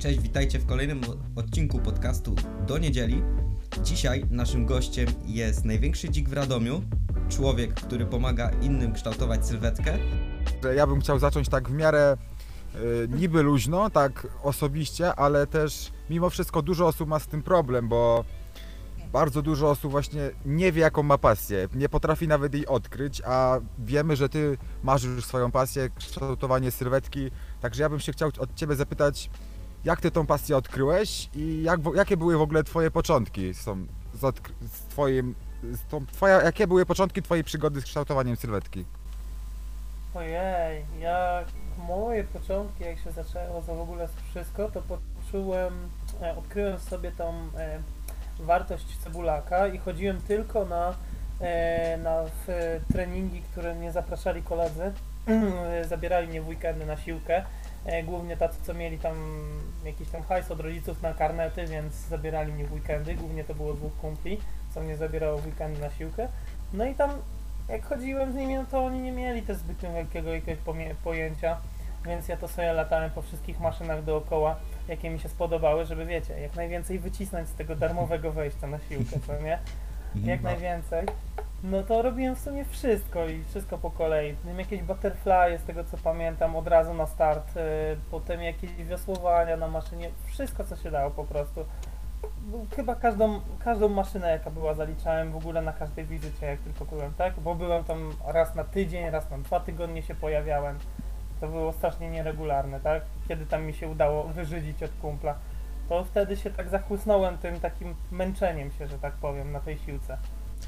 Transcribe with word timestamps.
Cześć, 0.00 0.20
witajcie 0.20 0.58
w 0.58 0.66
kolejnym 0.66 1.00
odcinku 1.36 1.78
podcastu 1.78 2.34
do 2.66 2.78
niedzieli. 2.78 3.22
Dzisiaj 3.82 4.24
naszym 4.30 4.66
gościem 4.66 5.06
jest 5.26 5.64
największy 5.64 6.08
dzik 6.08 6.28
w 6.28 6.32
Radomiu, 6.32 6.82
człowiek, 7.28 7.74
który 7.74 8.06
pomaga 8.06 8.50
innym 8.62 8.92
kształtować 8.92 9.46
sylwetkę. 9.46 9.98
ja 10.76 10.86
bym 10.86 11.00
chciał 11.00 11.18
zacząć 11.18 11.48
tak 11.48 11.68
w 11.68 11.72
miarę 11.72 12.16
y, 12.74 13.08
niby 13.08 13.42
luźno, 13.42 13.90
tak 13.90 14.26
osobiście, 14.42 15.14
ale 15.14 15.46
też 15.46 15.92
mimo 16.10 16.30
wszystko 16.30 16.62
dużo 16.62 16.86
osób 16.86 17.08
ma 17.08 17.18
z 17.18 17.26
tym 17.26 17.42
problem, 17.42 17.88
bo 17.88 18.24
bardzo 19.12 19.42
dużo 19.42 19.70
osób 19.70 19.90
właśnie 19.90 20.30
nie 20.46 20.72
wie 20.72 20.80
jaką 20.80 21.02
ma 21.02 21.18
pasję, 21.18 21.68
nie 21.74 21.88
potrafi 21.88 22.28
nawet 22.28 22.54
jej 22.54 22.66
odkryć, 22.66 23.22
a 23.26 23.58
wiemy, 23.78 24.16
że 24.16 24.28
ty 24.28 24.58
masz 24.82 25.02
już 25.02 25.24
swoją 25.24 25.50
pasję, 25.50 25.90
kształtowanie 25.98 26.70
sylwetki, 26.70 27.30
także 27.60 27.82
ja 27.82 27.88
bym 27.88 28.00
się 28.00 28.12
chciał 28.12 28.30
od 28.38 28.54
ciebie 28.54 28.74
zapytać, 28.74 29.30
jak 29.84 30.00
ty 30.00 30.10
tą 30.10 30.26
pasję 30.26 30.56
odkryłeś 30.56 31.30
i 31.34 31.62
jak, 31.62 31.80
jakie 31.94 32.16
były 32.16 32.38
w 32.38 32.40
ogóle 32.40 32.64
twoje 32.64 32.90
początki 32.90 33.54
z, 33.54 33.64
tą, 33.64 33.86
z, 34.14 34.20
odkry- 34.20 34.52
z 34.72 34.80
twoim, 34.80 35.34
z 35.62 35.80
tą, 35.90 36.06
twoja, 36.06 36.42
jakie 36.42 36.66
były 36.66 36.86
początki 36.86 37.22
twojej 37.22 37.44
przygody 37.44 37.80
z 37.80 37.84
kształtowaniem 37.84 38.36
sylwetki? 38.36 38.84
Ojej, 40.14 40.84
ja 41.00 41.44
moje 41.88 42.24
początki, 42.24 42.84
jak 42.84 42.98
się 42.98 43.12
zaczęło 43.12 43.62
to 43.62 43.74
w 43.74 43.80
ogóle 43.80 44.08
wszystko, 44.30 44.70
to 44.70 44.82
poczułem, 44.82 45.88
e, 46.22 46.36
odkryłem 46.36 46.78
sobie 46.78 47.12
tą 47.12 47.34
e, 47.56 47.78
wartość 48.38 48.98
cebulaka 48.98 49.66
i 49.66 49.78
chodziłem 49.78 50.20
tylko 50.20 50.64
na, 50.64 50.94
e, 51.40 51.98
na 51.98 52.22
w, 52.24 52.80
treningi, 52.92 53.42
które 53.42 53.74
mnie 53.74 53.92
zapraszali 53.92 54.42
koledzy. 54.42 54.92
Zabierali 55.88 56.28
mnie 56.28 56.42
w 56.42 56.48
weekendy 56.48 56.86
na 56.86 56.96
siłkę. 56.96 57.44
E, 57.84 58.02
głównie 58.02 58.36
tacy, 58.36 58.58
co 58.62 58.74
mieli 58.74 58.98
tam 58.98 59.14
jakiś 59.84 60.08
tam 60.08 60.22
hajs 60.22 60.50
od 60.50 60.60
rodziców 60.60 61.02
na 61.02 61.14
karnety, 61.14 61.66
więc 61.66 61.94
zabierali 61.94 62.52
mnie 62.52 62.64
w 62.64 62.72
weekendy. 62.72 63.14
Głównie 63.14 63.44
to 63.44 63.54
było 63.54 63.74
dwóch 63.74 63.96
kumpli, 64.00 64.40
co 64.74 64.80
mnie 64.80 64.96
zabierało 64.96 65.38
w 65.38 65.46
weekendy 65.46 65.80
na 65.80 65.90
siłkę. 65.90 66.28
No 66.72 66.84
i 66.84 66.94
tam 66.94 67.10
jak 67.68 67.84
chodziłem 67.84 68.32
z 68.32 68.36
nimi, 68.36 68.54
no 68.54 68.64
to 68.70 68.84
oni 68.84 69.00
nie 69.00 69.12
mieli 69.12 69.42
też 69.42 69.56
zbyt 69.56 69.80
wielkiego 69.94 70.34
jakiegoś 70.34 70.58
pojęcia, 71.04 71.56
więc 72.06 72.28
ja 72.28 72.36
to 72.36 72.48
sobie 72.48 72.72
latałem 72.72 73.10
po 73.10 73.22
wszystkich 73.22 73.60
maszynach 73.60 74.04
dookoła, 74.04 74.56
jakie 74.88 75.10
mi 75.10 75.20
się 75.20 75.28
spodobały, 75.28 75.86
żeby 75.86 76.06
wiecie, 76.06 76.40
jak 76.40 76.56
najwięcej 76.56 76.98
wycisnąć 76.98 77.48
z 77.48 77.54
tego 77.54 77.76
darmowego 77.76 78.32
wejścia 78.32 78.66
na 78.66 78.78
siłkę, 78.78 79.16
co 79.26 79.42
nie? 79.42 79.58
Jak 80.30 80.42
najwięcej. 80.42 81.06
No 81.62 81.82
to 81.82 82.02
robiłem 82.02 82.36
w 82.36 82.40
sumie 82.40 82.64
wszystko 82.64 83.28
i 83.28 83.44
wszystko 83.44 83.78
po 83.78 83.90
kolei. 83.90 84.36
Miałem 84.44 84.58
jakieś 84.58 84.82
butterfly, 84.82 85.58
z 85.58 85.62
tego 85.64 85.84
co 85.84 85.96
pamiętam, 85.96 86.56
od 86.56 86.68
razu 86.68 86.94
na 86.94 87.06
start, 87.06 87.56
y, 87.56 87.60
potem 88.10 88.42
jakieś 88.42 88.70
wiosłowania 88.72 89.56
na 89.56 89.68
maszynie, 89.68 90.10
wszystko 90.26 90.64
co 90.64 90.76
się 90.76 90.90
dało 90.90 91.10
po 91.10 91.24
prostu. 91.24 91.64
Chyba 92.76 92.94
każdą, 92.94 93.40
każdą 93.64 93.88
maszynę 93.88 94.30
jaka 94.30 94.50
była 94.50 94.74
zaliczałem 94.74 95.32
w 95.32 95.36
ogóle 95.36 95.62
na 95.62 95.72
każdej 95.72 96.04
wizycie 96.04 96.46
jak 96.46 96.60
tylko 96.60 96.84
byłem, 96.84 97.14
tak? 97.14 97.40
Bo 97.40 97.54
byłem 97.54 97.84
tam 97.84 98.12
raz 98.26 98.54
na 98.54 98.64
tydzień, 98.64 99.10
raz 99.10 99.30
na 99.30 99.38
dwa 99.38 99.60
tygodnie 99.60 100.02
się 100.02 100.14
pojawiałem. 100.14 100.78
To 101.40 101.48
było 101.48 101.72
strasznie 101.72 102.10
nieregularne, 102.10 102.80
tak? 102.80 103.02
Kiedy 103.28 103.46
tam 103.46 103.64
mi 103.64 103.74
się 103.74 103.88
udało 103.88 104.24
wyżydzić 104.24 104.82
od 104.82 104.90
kumpla. 104.90 105.34
To 105.88 106.04
wtedy 106.04 106.36
się 106.36 106.50
tak 106.50 106.68
zachłysnąłem 106.68 107.38
tym 107.38 107.60
takim 107.60 107.94
męczeniem 108.10 108.70
się, 108.70 108.86
że 108.86 108.98
tak 108.98 109.12
powiem, 109.12 109.52
na 109.52 109.60
tej 109.60 109.78
siłce. 109.78 110.18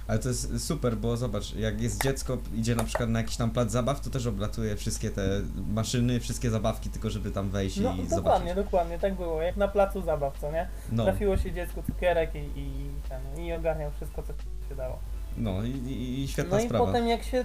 Ale 0.09 0.19
to 0.19 0.29
jest 0.29 0.67
super, 0.67 0.97
bo 0.97 1.17
zobacz, 1.17 1.55
jak 1.55 1.81
jest 1.81 2.03
dziecko, 2.03 2.39
idzie 2.55 2.75
na 2.77 2.85
przykład 2.85 3.09
na 3.11 3.19
jakiś 3.19 3.37
tam 3.37 3.51
plac 3.51 3.71
zabaw, 3.71 4.01
to 4.01 4.11
też 4.11 4.27
oblatuje 4.27 4.77
wszystkie 4.77 5.11
te 5.11 5.23
maszyny, 5.69 6.21
wszystkie 6.21 6.51
zabawki, 6.51 6.91
tylko 6.91 7.11
żeby 7.11 7.31
tam 7.31 7.51
wejść 7.51 7.77
No 7.77 7.83
i 7.83 7.97
dokładnie, 7.97 8.09
zobaczyć. 8.17 8.55
dokładnie, 8.55 8.99
tak 8.99 9.15
było. 9.15 9.43
Jak 9.43 9.57
na 9.57 9.69
placu 9.69 10.03
zabaw, 10.03 10.39
co 10.39 10.53
nie? 10.53 10.69
No, 10.93 11.05
Trafiło 11.05 11.37
się 11.37 11.53
dziecku 11.53 11.83
cukierek 11.83 12.35
i, 12.35 12.39
i, 12.39 12.91
ten, 13.09 13.45
i 13.45 13.53
ogarniał 13.53 13.91
wszystko, 13.91 14.23
co 14.23 14.33
się 14.69 14.75
dało. 14.77 14.99
no 15.37 15.63
i, 15.65 15.71
i, 15.71 16.23
i 16.23 16.29
świetna 16.29 16.57
No 16.57 16.63
i 16.63 16.67
sprawa. 16.67 16.87
potem 16.87 17.09
jak 17.09 17.23
się 17.23 17.45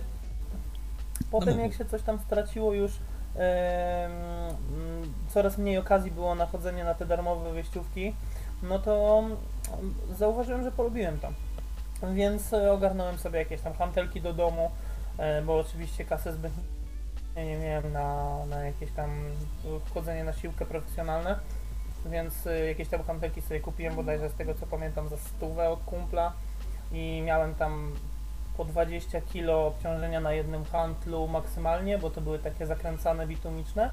potem 1.32 1.56
No 1.58 1.62
jak 1.64 1.74
się 1.74 1.86
coś 1.86 2.02
tam 2.02 2.20
straciło 2.20 2.74
już 2.74 2.92
coraz 5.30 5.58
mniej 5.58 5.78
okazji 5.78 6.12
było 6.12 6.36
na 6.36 6.46
chodzenie 6.46 6.84
na 6.84 6.94
te 6.94 7.06
darmowe 7.06 7.54
wyjściówki, 7.54 8.14
no 8.64 8.80
to 8.80 9.24
zauważyłem, 10.18 10.64
że 10.64 10.72
polubiłem 10.72 11.20
to. 11.20 11.28
Więc 12.14 12.54
e, 12.54 12.72
ogarnąłem 12.72 13.18
sobie 13.18 13.40
jakieś 13.40 13.62
tam 13.62 13.74
hantelki 13.74 14.22
do 14.22 14.34
domu, 14.34 14.72
e, 15.18 15.42
bo 15.42 15.60
oczywiście 15.60 16.06
kasy 16.06 16.34
zbytnio 16.34 16.64
nie 17.36 17.58
miałem 17.58 17.94
na, 17.94 18.38
na 18.46 18.66
jakieś 18.66 18.92
tam 18.92 19.10
wchodzenie 19.86 20.24
na 20.24 20.34
siłkę 20.34 20.66
profesjonalne, 20.66 21.40
więc 22.06 22.48
e, 22.48 22.66
jakieś 22.66 22.88
tam 22.88 23.04
hantelki 23.04 23.42
sobie 23.42 23.60
kupiłem 23.60 23.96
bodajże 23.96 24.30
z 24.30 24.34
tego 24.34 24.54
co 24.54 24.68
pamiętam 24.68 25.10
za 25.10 25.18
stówę 25.18 25.70
od 25.70 25.84
kumpla 25.84 26.34
i 26.92 27.22
miałem 27.26 27.56
tam 27.56 27.96
po 28.58 28.66
20 28.66 29.22
kg 29.22 29.68
obciążenia 29.68 30.20
na 30.20 30.34
jednym 30.34 30.66
handlu 30.66 31.28
maksymalnie, 31.28 31.98
bo 31.98 32.10
to 32.10 32.22
były 32.22 32.40
takie 32.40 32.66
zakręcane 32.66 33.28
bitumiczne. 33.28 33.92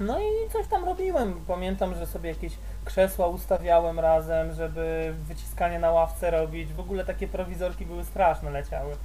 No 0.00 0.20
i 0.20 0.50
coś 0.52 0.66
tam 0.66 0.84
robiłem. 0.84 1.40
Pamiętam, 1.48 1.94
że 1.94 2.06
sobie 2.06 2.28
jakieś 2.28 2.52
krzesła 2.84 3.26
ustawiałem 3.26 4.00
razem, 4.00 4.52
żeby 4.52 5.14
wyciskanie 5.28 5.78
na 5.78 5.90
ławce 5.90 6.30
robić. 6.30 6.72
W 6.72 6.80
ogóle 6.80 7.04
takie 7.04 7.28
prowizorki 7.28 7.86
były 7.86 8.04
straszne, 8.04 8.50
leciały. 8.50 8.96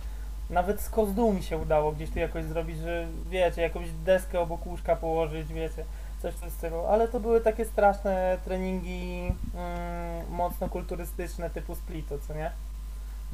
Nawet 0.49 0.81
z 0.81 1.17
mi 1.17 1.43
się 1.43 1.57
udało 1.57 1.91
gdzieś 1.91 2.09
tu 2.09 2.19
jakoś 2.19 2.45
zrobić, 2.45 2.77
że 2.77 3.07
wiecie, 3.29 3.61
jakąś 3.61 3.89
deskę 3.91 4.39
obok 4.39 4.65
łóżka 4.65 4.95
położyć, 4.95 5.53
wiecie, 5.53 5.83
coś 6.21 6.35
tym 6.35 6.49
stylu. 6.49 6.85
Ale 6.85 7.07
to 7.07 7.19
były 7.19 7.41
takie 7.41 7.65
straszne 7.65 8.37
treningi 8.45 9.33
mm, 9.55 10.31
mocno 10.31 10.69
kulturystyczne 10.69 11.49
typu 11.49 11.75
splito, 11.75 12.17
co 12.27 12.33
nie? 12.33 12.51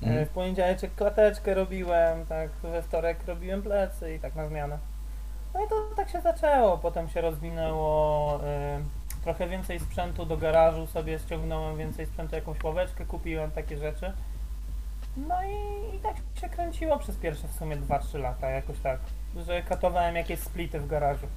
Mhm. 0.02 0.26
W 0.26 0.30
poniedziałek 0.30 0.96
klateczkę 0.96 1.54
robiłem, 1.54 2.26
tak, 2.26 2.50
we 2.64 2.82
wtorek 2.82 3.18
robiłem 3.28 3.62
plecy 3.62 4.16
i 4.16 4.20
tak 4.20 4.36
na 4.36 4.48
zmianę. 4.48 4.78
No 5.54 5.66
i 5.66 5.70
to 5.70 5.76
tak 5.96 6.10
się 6.10 6.22
zaczęło, 6.22 6.78
potem 6.78 7.10
się 7.10 7.22
rozwinęło 7.22 8.40
y, 8.40 9.24
trochę 9.24 9.50
więcej 9.50 9.80
sprzętu 9.80 10.26
do 10.26 10.38
garażu 10.38 10.88
sobie 10.88 11.20
ściągnąłem 11.20 11.78
więcej 11.78 12.06
sprzętu, 12.06 12.36
jakąś 12.36 12.64
ławeczkę 12.64 13.06
kupiłem, 13.06 13.52
takie 13.52 13.78
rzeczy. 13.78 14.14
No 15.18 15.36
i, 15.44 15.96
i 15.96 16.00
tak 16.00 16.16
się 16.42 16.50
kręciło 16.50 17.00
przez 17.00 17.16
pierwsze 17.16 17.48
w 17.48 17.54
sumie 17.54 17.78
2-3 17.78 18.20
lata, 18.20 18.50
jakoś 18.50 18.80
tak, 18.80 19.00
że 19.48 19.62
katowałem 19.64 20.16
jakieś 20.16 20.40
splity 20.40 20.80
w 20.80 20.88
garażu. 20.88 21.28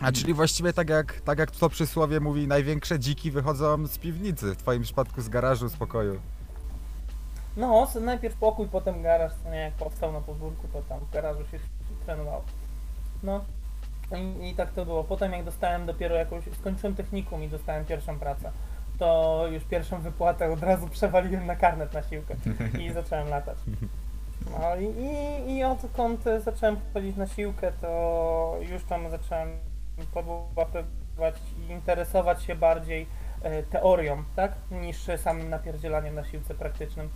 A 0.00 0.12
czyli 0.12 0.34
właściwie 0.34 0.72
tak 0.72 0.88
jak, 0.88 1.20
tak 1.20 1.38
jak 1.38 1.50
to 1.50 1.68
przysłowie 1.68 2.20
mówi, 2.20 2.48
największe 2.48 2.98
dziki 2.98 3.30
wychodzą 3.30 3.86
z 3.86 3.98
piwnicy, 3.98 4.54
w 4.54 4.56
twoim 4.56 4.82
przypadku 4.82 5.22
z 5.22 5.28
garażu, 5.28 5.68
z 5.68 5.76
pokoju. 5.76 6.20
No, 7.56 7.88
najpierw 8.00 8.36
pokój, 8.36 8.68
potem 8.68 9.02
garaż, 9.02 9.32
nie, 9.50 9.56
jak 9.56 9.74
powstał 9.74 10.12
na 10.12 10.20
podwórku, 10.20 10.68
to 10.72 10.82
tam 10.82 11.00
w 11.00 11.12
garażu 11.12 11.40
się 11.50 11.58
trenowało. 12.04 12.44
No, 13.24 13.44
i, 14.16 14.48
i 14.48 14.54
tak 14.54 14.72
to 14.72 14.84
było. 14.84 15.04
Potem 15.04 15.32
jak 15.32 15.44
dostałem 15.44 15.86
dopiero 15.86 16.14
jakąś, 16.14 16.44
skończyłem 16.60 16.94
technikum 16.94 17.42
i 17.42 17.48
dostałem 17.48 17.84
pierwszą 17.84 18.18
pracę, 18.18 18.50
to 18.98 19.40
już 19.52 19.64
pierwszą 19.64 20.00
wypłatę 20.00 20.52
od 20.52 20.62
razu 20.62 20.88
przewaliłem 20.88 21.46
na 21.46 21.56
karnet 21.56 21.92
na 21.92 22.02
siłkę 22.02 22.34
i 22.80 22.92
zacząłem 23.00 23.28
latać. 23.28 23.58
No 24.50 24.76
i, 24.80 24.84
i, 24.84 25.56
i 25.56 25.64
odkąd 25.64 26.24
zacząłem 26.44 26.76
chodzić 26.94 27.16
na 27.16 27.26
siłkę, 27.26 27.72
to 27.80 28.58
już 28.60 28.84
tam 28.84 29.10
zacząłem 29.10 29.48
podłapywać 30.14 31.34
i 31.58 31.72
interesować 31.72 32.42
się 32.42 32.54
bardziej 32.54 33.06
e, 33.42 33.62
teorią, 33.62 34.24
tak, 34.36 34.52
niż 34.70 35.06
samym 35.16 35.50
napierdzielaniem 35.50 36.14
na 36.14 36.24
siłce 36.24 36.54
praktycznym. 36.54 37.08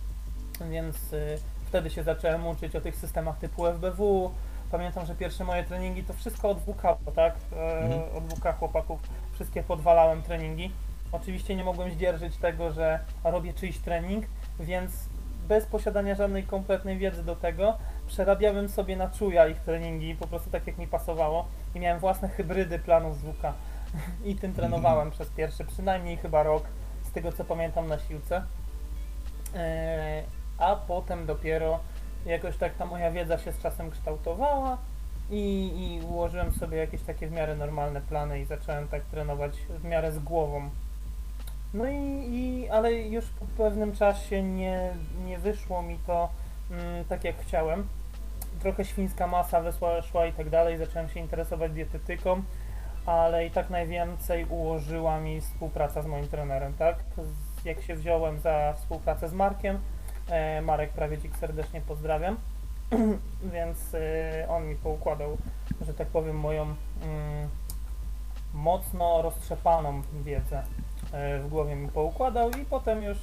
Więc 0.69 1.13
y, 1.13 1.37
wtedy 1.65 1.89
się 1.89 2.03
zacząłem 2.03 2.47
uczyć 2.47 2.75
o 2.75 2.81
tych 2.81 2.95
systemach 2.95 3.37
typu 3.37 3.65
FBW. 3.65 4.31
Pamiętam, 4.71 5.05
że 5.05 5.15
pierwsze 5.15 5.43
moje 5.43 5.63
treningi 5.63 6.03
to 6.03 6.13
wszystko 6.13 6.49
od 6.49 6.59
WK, 6.59 6.81
tak? 7.15 7.35
E, 7.57 7.79
Mhm. 7.79 8.01
Od 8.17 8.33
WK 8.33 8.57
chłopaków 8.59 8.99
wszystkie 9.33 9.63
podwalałem 9.63 10.21
treningi. 10.21 10.71
Oczywiście 11.11 11.55
nie 11.55 11.63
mogłem 11.63 11.91
zdzierżyć 11.91 12.37
tego, 12.37 12.71
że 12.71 12.99
robię 13.23 13.53
czyjś 13.53 13.77
trening, 13.77 14.25
więc 14.59 14.91
bez 15.47 15.65
posiadania 15.65 16.15
żadnej 16.15 16.43
kompletnej 16.43 16.97
wiedzy 16.97 17.23
do 17.23 17.35
tego, 17.35 17.77
przerabiałem 18.07 18.69
sobie 18.69 18.95
na 18.97 19.09
czuja 19.09 19.47
ich 19.47 19.59
treningi, 19.59 20.15
po 20.15 20.27
prostu 20.27 20.49
tak 20.49 20.67
jak 20.67 20.77
mi 20.77 20.87
pasowało 20.87 21.45
i 21.75 21.79
miałem 21.79 21.99
własne 21.99 22.29
hybrydy 22.29 22.79
planów 22.79 23.17
z 23.17 23.21
WK 23.21 23.53
i 24.25 24.35
tym 24.35 24.53
trenowałem 24.53 25.11
przez 25.11 25.29
pierwszy 25.29 25.65
przynajmniej 25.65 26.17
chyba 26.17 26.43
rok, 26.43 26.63
z 27.03 27.11
tego 27.11 27.31
co 27.31 27.45
pamiętam 27.45 27.87
na 27.87 27.99
siłce. 27.99 28.43
E, 29.55 30.23
a 30.57 30.75
potem 30.75 31.25
dopiero 31.25 31.79
jakoś 32.31 32.57
tak 32.57 32.73
ta 32.73 32.85
moja 32.85 33.11
wiedza 33.11 33.37
się 33.37 33.51
z 33.51 33.59
czasem 33.59 33.91
kształtowała 33.91 34.77
i, 35.29 35.71
i 35.77 36.05
ułożyłem 36.05 36.51
sobie 36.51 36.77
jakieś 36.77 37.01
takie 37.01 37.27
w 37.27 37.31
miarę 37.31 37.55
normalne 37.55 38.01
plany 38.01 38.39
i 38.39 38.45
zacząłem 38.45 38.87
tak 38.87 39.05
trenować 39.05 39.57
w 39.57 39.83
miarę 39.83 40.11
z 40.11 40.19
głową. 40.19 40.69
No 41.73 41.87
i, 41.87 42.29
i 42.29 42.69
ale 42.69 42.93
już 42.93 43.25
po 43.25 43.45
pewnym 43.57 43.95
czasie 43.95 44.43
nie, 44.43 44.93
nie 45.25 45.37
wyszło 45.37 45.81
mi 45.81 45.99
to 46.07 46.29
mm, 46.71 47.05
tak 47.05 47.23
jak 47.23 47.37
chciałem. 47.37 47.87
Trochę 48.59 48.85
świńska 48.85 49.27
masa 49.27 49.61
wysła, 49.61 50.01
szła 50.01 50.25
i 50.25 50.33
tak 50.33 50.49
dalej, 50.49 50.77
zacząłem 50.77 51.09
się 51.09 51.19
interesować 51.19 51.71
dietetyką, 51.71 52.43
ale 53.05 53.45
i 53.45 53.51
tak 53.51 53.69
najwięcej 53.69 54.45
ułożyła 54.45 55.19
mi 55.19 55.41
współpraca 55.41 56.01
z 56.01 56.05
moim 56.05 56.27
trenerem, 56.27 56.73
tak? 56.73 56.95
Jak 57.65 57.81
się 57.81 57.95
wziąłem 57.95 58.39
za 58.39 58.73
współpracę 58.73 59.29
z 59.29 59.33
Markiem, 59.33 59.79
Marek 60.61 60.91
prawie 60.91 61.17
Dzik 61.17 61.37
serdecznie 61.37 61.81
pozdrawiam, 61.81 62.37
więc 63.53 63.93
e, 63.93 64.45
on 64.49 64.67
mi 64.67 64.75
poukładał, 64.75 65.37
że 65.81 65.93
tak 65.93 66.07
powiem, 66.07 66.39
moją 66.39 66.63
mm, 66.63 67.49
mocno 68.53 69.21
roztrzepaną 69.21 70.01
wiedzę 70.25 70.63
e, 71.11 71.39
w 71.39 71.49
głowie 71.49 71.75
mi 71.75 71.87
poukładał 71.87 72.49
i 72.49 72.65
potem 72.65 73.03
już 73.03 73.17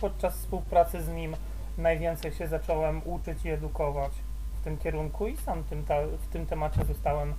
podczas 0.00 0.34
współpracy 0.34 1.02
z 1.02 1.08
nim 1.08 1.36
najwięcej 1.78 2.32
się 2.32 2.46
zacząłem 2.46 3.02
uczyć 3.04 3.44
i 3.44 3.50
edukować 3.50 4.12
w 4.60 4.64
tym 4.64 4.78
kierunku 4.78 5.26
i 5.26 5.36
sam 5.36 5.64
tym 5.64 5.84
w 6.18 6.26
tym 6.32 6.46
temacie 6.46 6.84
zostałem 6.84 7.34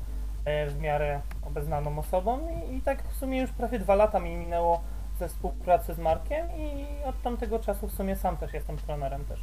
e, 0.46 0.68
w 0.68 0.82
miarę 0.82 1.22
obeznaną 1.42 2.00
osobą 2.00 2.40
i, 2.50 2.76
i 2.76 2.82
tak 2.82 3.04
w 3.04 3.16
sumie 3.16 3.42
już 3.42 3.52
prawie 3.52 3.80
dwa 3.80 3.96
lata 3.96 4.20
mi 4.20 4.36
minęło 4.36 4.82
ze 5.24 5.30
współpracy 5.30 5.94
z 5.94 5.98
Markiem 5.98 6.48
i 6.58 6.86
od 7.06 7.22
tamtego 7.22 7.60
czasu 7.60 7.88
w 7.88 7.94
sumie 7.94 8.16
sam 8.16 8.38
też 8.38 8.54
jestem 8.54 8.78
trenerem 8.78 9.26
też. 9.26 9.40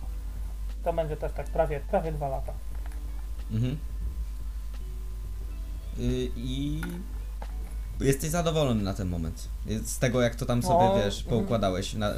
To 0.85 0.93
będzie 0.93 1.17
też 1.17 1.33
tak 1.33 1.47
prawie, 1.47 1.81
prawie 1.81 2.13
dwa 2.13 2.29
lata. 2.29 2.53
Mhm. 3.51 3.79
Y, 5.99 6.31
I 6.37 6.81
jesteś 8.01 8.31
zadowolony 8.31 8.83
na 8.83 8.95
ten 8.95 9.09
moment. 9.09 9.49
Z 9.85 9.99
tego, 9.99 10.23
jak 10.23 10.35
to 10.35 10.47
tam 10.47 10.63
sobie, 10.63 10.85
No, 10.85 10.97
wiesz, 10.97 11.23
mhm. 11.23 11.39
poukładałeś. 11.41 11.95
Na, 11.95 12.11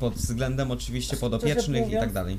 pod 0.00 0.14
względem 0.14 0.70
oczywiście 0.70 1.16
podopiecznych 1.16 1.82
i 1.82 1.84
mówiąc- 1.84 2.04
tak 2.04 2.12
dalej. 2.12 2.38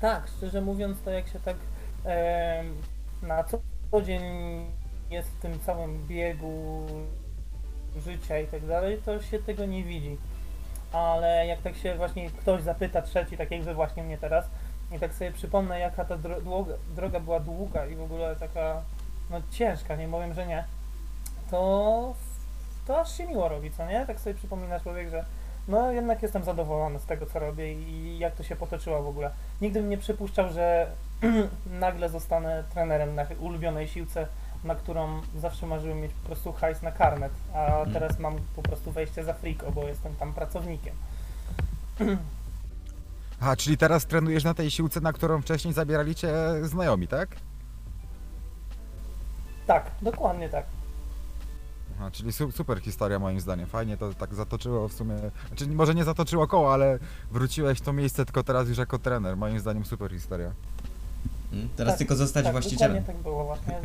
Tak, 0.00 0.28
szczerze 0.36 0.60
mówiąc, 0.60 0.98
to 1.04 1.10
jak 1.10 1.28
się 1.28 1.40
tak 1.40 1.56
em, 2.04 2.74
na 3.22 3.44
co 3.44 3.58
co 3.90 4.02
dzień 4.02 4.22
jest 5.10 5.28
w 5.28 5.40
tym 5.40 5.60
całym 5.60 6.06
biegu 6.06 6.86
życia 8.00 8.38
i 8.38 8.46
tak 8.46 8.66
dalej, 8.66 9.00
to 9.04 9.22
się 9.22 9.38
tego 9.38 9.66
nie 9.66 9.84
widzi. 9.84 10.16
Ale 10.92 11.46
jak 11.46 11.62
tak 11.62 11.76
się 11.76 11.94
właśnie 11.94 12.30
ktoś 12.30 12.62
zapyta 12.62 13.02
trzeci, 13.02 13.36
tak 13.36 13.50
jak 13.50 13.62
wy 13.62 13.74
właśnie 13.74 14.02
mnie 14.02 14.18
teraz, 14.18 14.44
i 14.92 14.98
tak 14.98 15.14
sobie 15.14 15.32
przypomnę, 15.32 15.80
jaka 15.80 16.04
ta 16.04 16.16
dro- 16.16 16.42
droga, 16.42 16.74
droga 16.96 17.20
była 17.20 17.40
długa 17.40 17.86
i 17.86 17.94
w 17.94 18.02
ogóle 18.02 18.36
taka 18.36 18.82
no 19.30 19.40
ciężka, 19.50 19.96
nie 19.96 20.08
powiem, 20.08 20.34
że 20.34 20.46
nie, 20.46 20.64
to, 21.50 22.14
to 22.86 23.00
aż 23.00 23.16
się 23.16 23.26
miło 23.26 23.48
robi, 23.48 23.70
co 23.70 23.86
nie? 23.86 24.06
Tak 24.06 24.20
sobie 24.20 24.34
przypomina 24.34 24.80
człowiek, 24.80 25.10
że 25.10 25.24
no 25.68 25.92
jednak 25.92 26.22
jestem 26.22 26.44
zadowolony 26.44 26.98
z 26.98 27.04
tego, 27.04 27.26
co 27.26 27.38
robię 27.38 27.72
i 27.72 28.18
jak 28.18 28.34
to 28.34 28.42
się 28.42 28.56
potoczyło 28.56 29.02
w 29.02 29.08
ogóle. 29.08 29.30
Nigdy 29.60 29.80
bym 29.80 29.90
nie 29.90 29.98
przypuszczał, 29.98 30.52
że 30.52 30.90
nagle 31.66 32.08
zostanę 32.08 32.64
trenerem 32.74 33.14
na 33.14 33.26
ulubionej 33.40 33.88
siłce, 33.88 34.26
na 34.64 34.74
którą 34.74 35.20
zawsze 35.36 35.66
marzyłem 35.66 36.00
mieć 36.00 36.12
po 36.12 36.26
prostu 36.26 36.52
hajs 36.52 36.82
na 36.82 36.92
karnet, 36.92 37.32
a 37.54 37.84
teraz 37.92 38.18
mam 38.18 38.36
po 38.56 38.62
prostu 38.62 38.92
wejście 38.92 39.24
za 39.24 39.34
friko, 39.34 39.72
bo 39.72 39.88
jestem 39.88 40.16
tam 40.16 40.34
pracownikiem. 40.34 40.94
Aha, 43.40 43.56
czyli 43.56 43.76
teraz 43.78 44.06
trenujesz 44.06 44.44
na 44.44 44.54
tej 44.54 44.70
siłce, 44.70 45.00
na 45.00 45.12
którą 45.12 45.42
wcześniej 45.42 45.74
zabierali 45.74 46.14
cię 46.14 46.32
znajomi, 46.62 47.08
tak? 47.08 47.28
Tak, 49.66 49.90
dokładnie 50.02 50.48
tak. 50.48 50.64
Aha, 51.96 52.10
czyli 52.10 52.32
su 52.32 52.52
super 52.52 52.80
historia 52.80 53.18
moim 53.18 53.40
zdaniem. 53.40 53.66
Fajnie 53.66 53.96
to 53.96 54.14
tak 54.14 54.34
zatoczyło 54.34 54.88
w 54.88 54.92
sumie. 54.92 55.14
Znaczy 55.48 55.66
może 55.66 55.94
nie 55.94 56.04
zatoczyło 56.04 56.46
koło, 56.46 56.74
ale 56.74 56.98
wróciłeś 57.30 57.78
w 57.78 57.80
to 57.80 57.92
miejsce 57.92 58.24
tylko 58.24 58.42
teraz 58.42 58.68
już 58.68 58.78
jako 58.78 58.98
trener. 58.98 59.36
Moim 59.36 59.60
zdaniem 59.60 59.84
super 59.84 60.10
historia. 60.10 60.52
Mm? 61.52 61.68
Teraz 61.76 61.92
Tak, 61.92 61.98
tylko 61.98 62.16
zostać 62.16 62.44
tak, 62.44 62.52
właścicielem. 62.52 62.96
Dokładnie 62.96 63.14
tak 63.14 63.22
było 63.22 63.44
właśnie. 63.44 63.80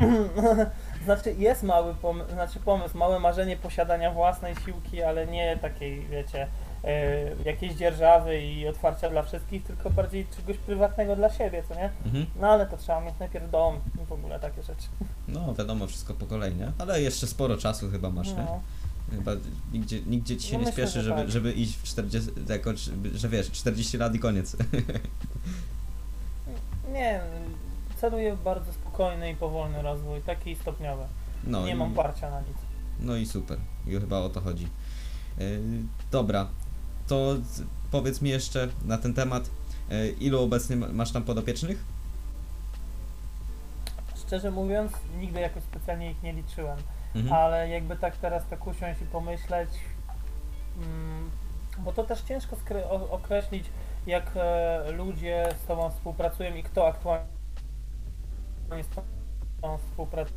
znaczy 1.04 1.34
jest 1.38 1.62
mały 1.62 1.94
pomysł, 1.94 2.30
znaczy 2.30 2.60
pomysł, 2.60 2.98
małe 2.98 3.20
marzenie 3.20 3.56
posiadania 3.56 4.10
własnej 4.10 4.54
siłki, 4.64 5.02
ale 5.02 5.26
nie 5.26 5.56
takiej, 5.56 6.00
wiecie, 6.00 6.46
e, 6.84 7.34
jakiejś 7.44 7.74
dzierżawy 7.74 8.42
i 8.42 8.68
otwarcia 8.68 9.10
dla 9.10 9.22
wszystkich, 9.22 9.64
tylko 9.64 9.90
bardziej 9.90 10.26
czegoś 10.36 10.56
prywatnego 10.56 11.16
dla 11.16 11.30
siebie, 11.30 11.62
co 11.68 11.74
nie? 11.74 11.90
Mhm. 12.04 12.26
No 12.36 12.48
ale 12.48 12.66
to 12.66 12.76
trzeba 12.76 13.00
mieć 13.00 13.14
najpierw 13.20 13.50
dom 13.50 13.80
i 14.02 14.06
w 14.06 14.12
ogóle 14.12 14.40
takie 14.40 14.62
rzeczy. 14.62 14.86
No, 15.28 15.54
wiadomo, 15.54 15.86
wszystko 15.86 16.14
po 16.14 16.26
kolei, 16.26 16.54
nie? 16.54 16.72
Ale 16.78 17.02
jeszcze 17.02 17.26
sporo 17.26 17.56
czasu 17.56 17.90
chyba 17.90 18.10
masz, 18.10 18.28
nie? 18.28 18.34
No. 18.34 18.60
Chyba 19.10 19.32
nigdzie, 19.72 20.00
nigdzie 20.00 20.36
ci 20.36 20.48
się 20.48 20.52
No 20.52 20.58
nie 20.58 20.66
myślę, 20.66 20.84
śpieszy, 20.84 20.92
że 20.92 21.02
żeby, 21.02 21.20
tak. 21.20 21.30
żeby 21.30 21.52
iść 21.52 21.76
w 21.76 21.82
40, 21.82 22.30
jako, 22.48 22.70
że 23.14 23.28
wiesz, 23.28 23.50
40 23.50 23.98
lat 23.98 24.14
i 24.14 24.18
koniec. 24.18 24.56
Nie, 26.92 27.20
celuję 28.00 28.36
bardzo 28.44 28.72
spokojny 28.96 29.30
i 29.30 29.34
powolny 29.34 29.82
rozwój, 29.82 30.22
taki 30.22 30.56
stopniowy. 30.56 31.04
No, 31.44 31.66
nie 31.66 31.72
i, 31.72 31.74
mam 31.74 31.94
parcia 31.94 32.30
na 32.30 32.40
nic. 32.40 32.56
no 33.00 33.16
i 33.16 33.26
super. 33.26 33.58
I 33.86 33.90
chyba 33.90 34.18
o 34.18 34.28
to 34.28 34.40
chodzi. 34.40 34.68
Yy, 35.38 35.60
dobra, 36.10 36.46
to 37.06 37.34
powiedz 37.90 38.22
mi 38.22 38.30
jeszcze 38.30 38.68
na 38.84 38.98
ten 38.98 39.14
temat, 39.14 39.50
yy, 39.90 40.08
ilu 40.08 40.42
obecnie 40.42 40.76
ma- 40.76 40.88
masz 40.88 41.12
tam 41.12 41.22
podopiecznych? 41.22 41.84
Szczerze 44.26 44.50
mówiąc, 44.50 44.92
nigdy 45.18 45.40
jakoś 45.40 45.62
specjalnie 45.62 46.10
ich 46.10 46.22
nie 46.22 46.32
liczyłem. 46.32 46.78
Mhm. 47.14 47.34
Ale 47.34 47.68
jakby 47.68 47.96
tak 47.96 48.16
teraz 48.16 48.42
tak 48.50 48.66
usiąść 48.66 49.00
i 49.02 49.04
pomyśleć, 49.04 49.70
mm, 50.76 51.30
bo 51.78 51.92
to 51.92 52.04
też 52.04 52.20
ciężko 52.20 52.56
określić, 53.10 53.64
jak 54.06 54.30
e, 54.36 54.92
ludzie 54.92 55.48
z 55.64 55.66
Tobą 55.66 55.90
współpracują 55.90 56.54
i 56.54 56.62
kto 56.62 56.88
aktualnie 56.88 57.35
Tobą 59.60 59.78
współpracuje. 59.78 60.32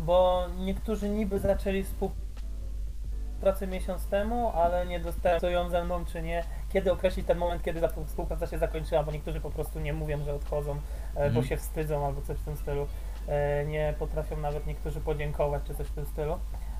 Bo 0.00 0.46
niektórzy 0.58 1.08
niby 1.08 1.38
zaczęli 1.38 1.84
współpracę 1.84 3.66
miesiąc 3.66 4.06
temu, 4.06 4.48
ale 4.54 4.86
nie 4.86 5.00
dostają 5.00 5.70
ze 5.70 5.84
mną 5.84 6.04
czy 6.04 6.22
nie. 6.22 6.44
Kiedy 6.72 6.92
określić 6.92 7.26
ten 7.26 7.38
moment, 7.38 7.62
kiedy 7.62 7.80
ta 7.80 7.88
współpraca 8.06 8.46
się 8.46 8.58
zakończyła, 8.58 9.02
bo 9.02 9.12
niektórzy 9.12 9.40
po 9.40 9.50
prostu 9.50 9.80
nie 9.80 9.92
mówią, 9.92 10.24
że 10.24 10.34
odchodzą, 10.34 10.72
e, 10.72 10.78
bo 11.14 11.22
Mhm. 11.24 11.46
się 11.46 11.56
wstydzą 11.56 12.06
albo 12.06 12.22
coś 12.22 12.38
w 12.38 12.44
tym 12.44 12.56
stylu. 12.56 12.86
E, 13.28 13.64
nie 13.66 13.94
potrafią 13.98 14.36
nawet 14.36 14.66
niektórzy 14.66 15.00
podziękować 15.00 15.62
czy 15.64 15.74
coś 15.74 15.86
w 15.86 15.94
tym 15.94 16.06
stylu. 16.06 16.38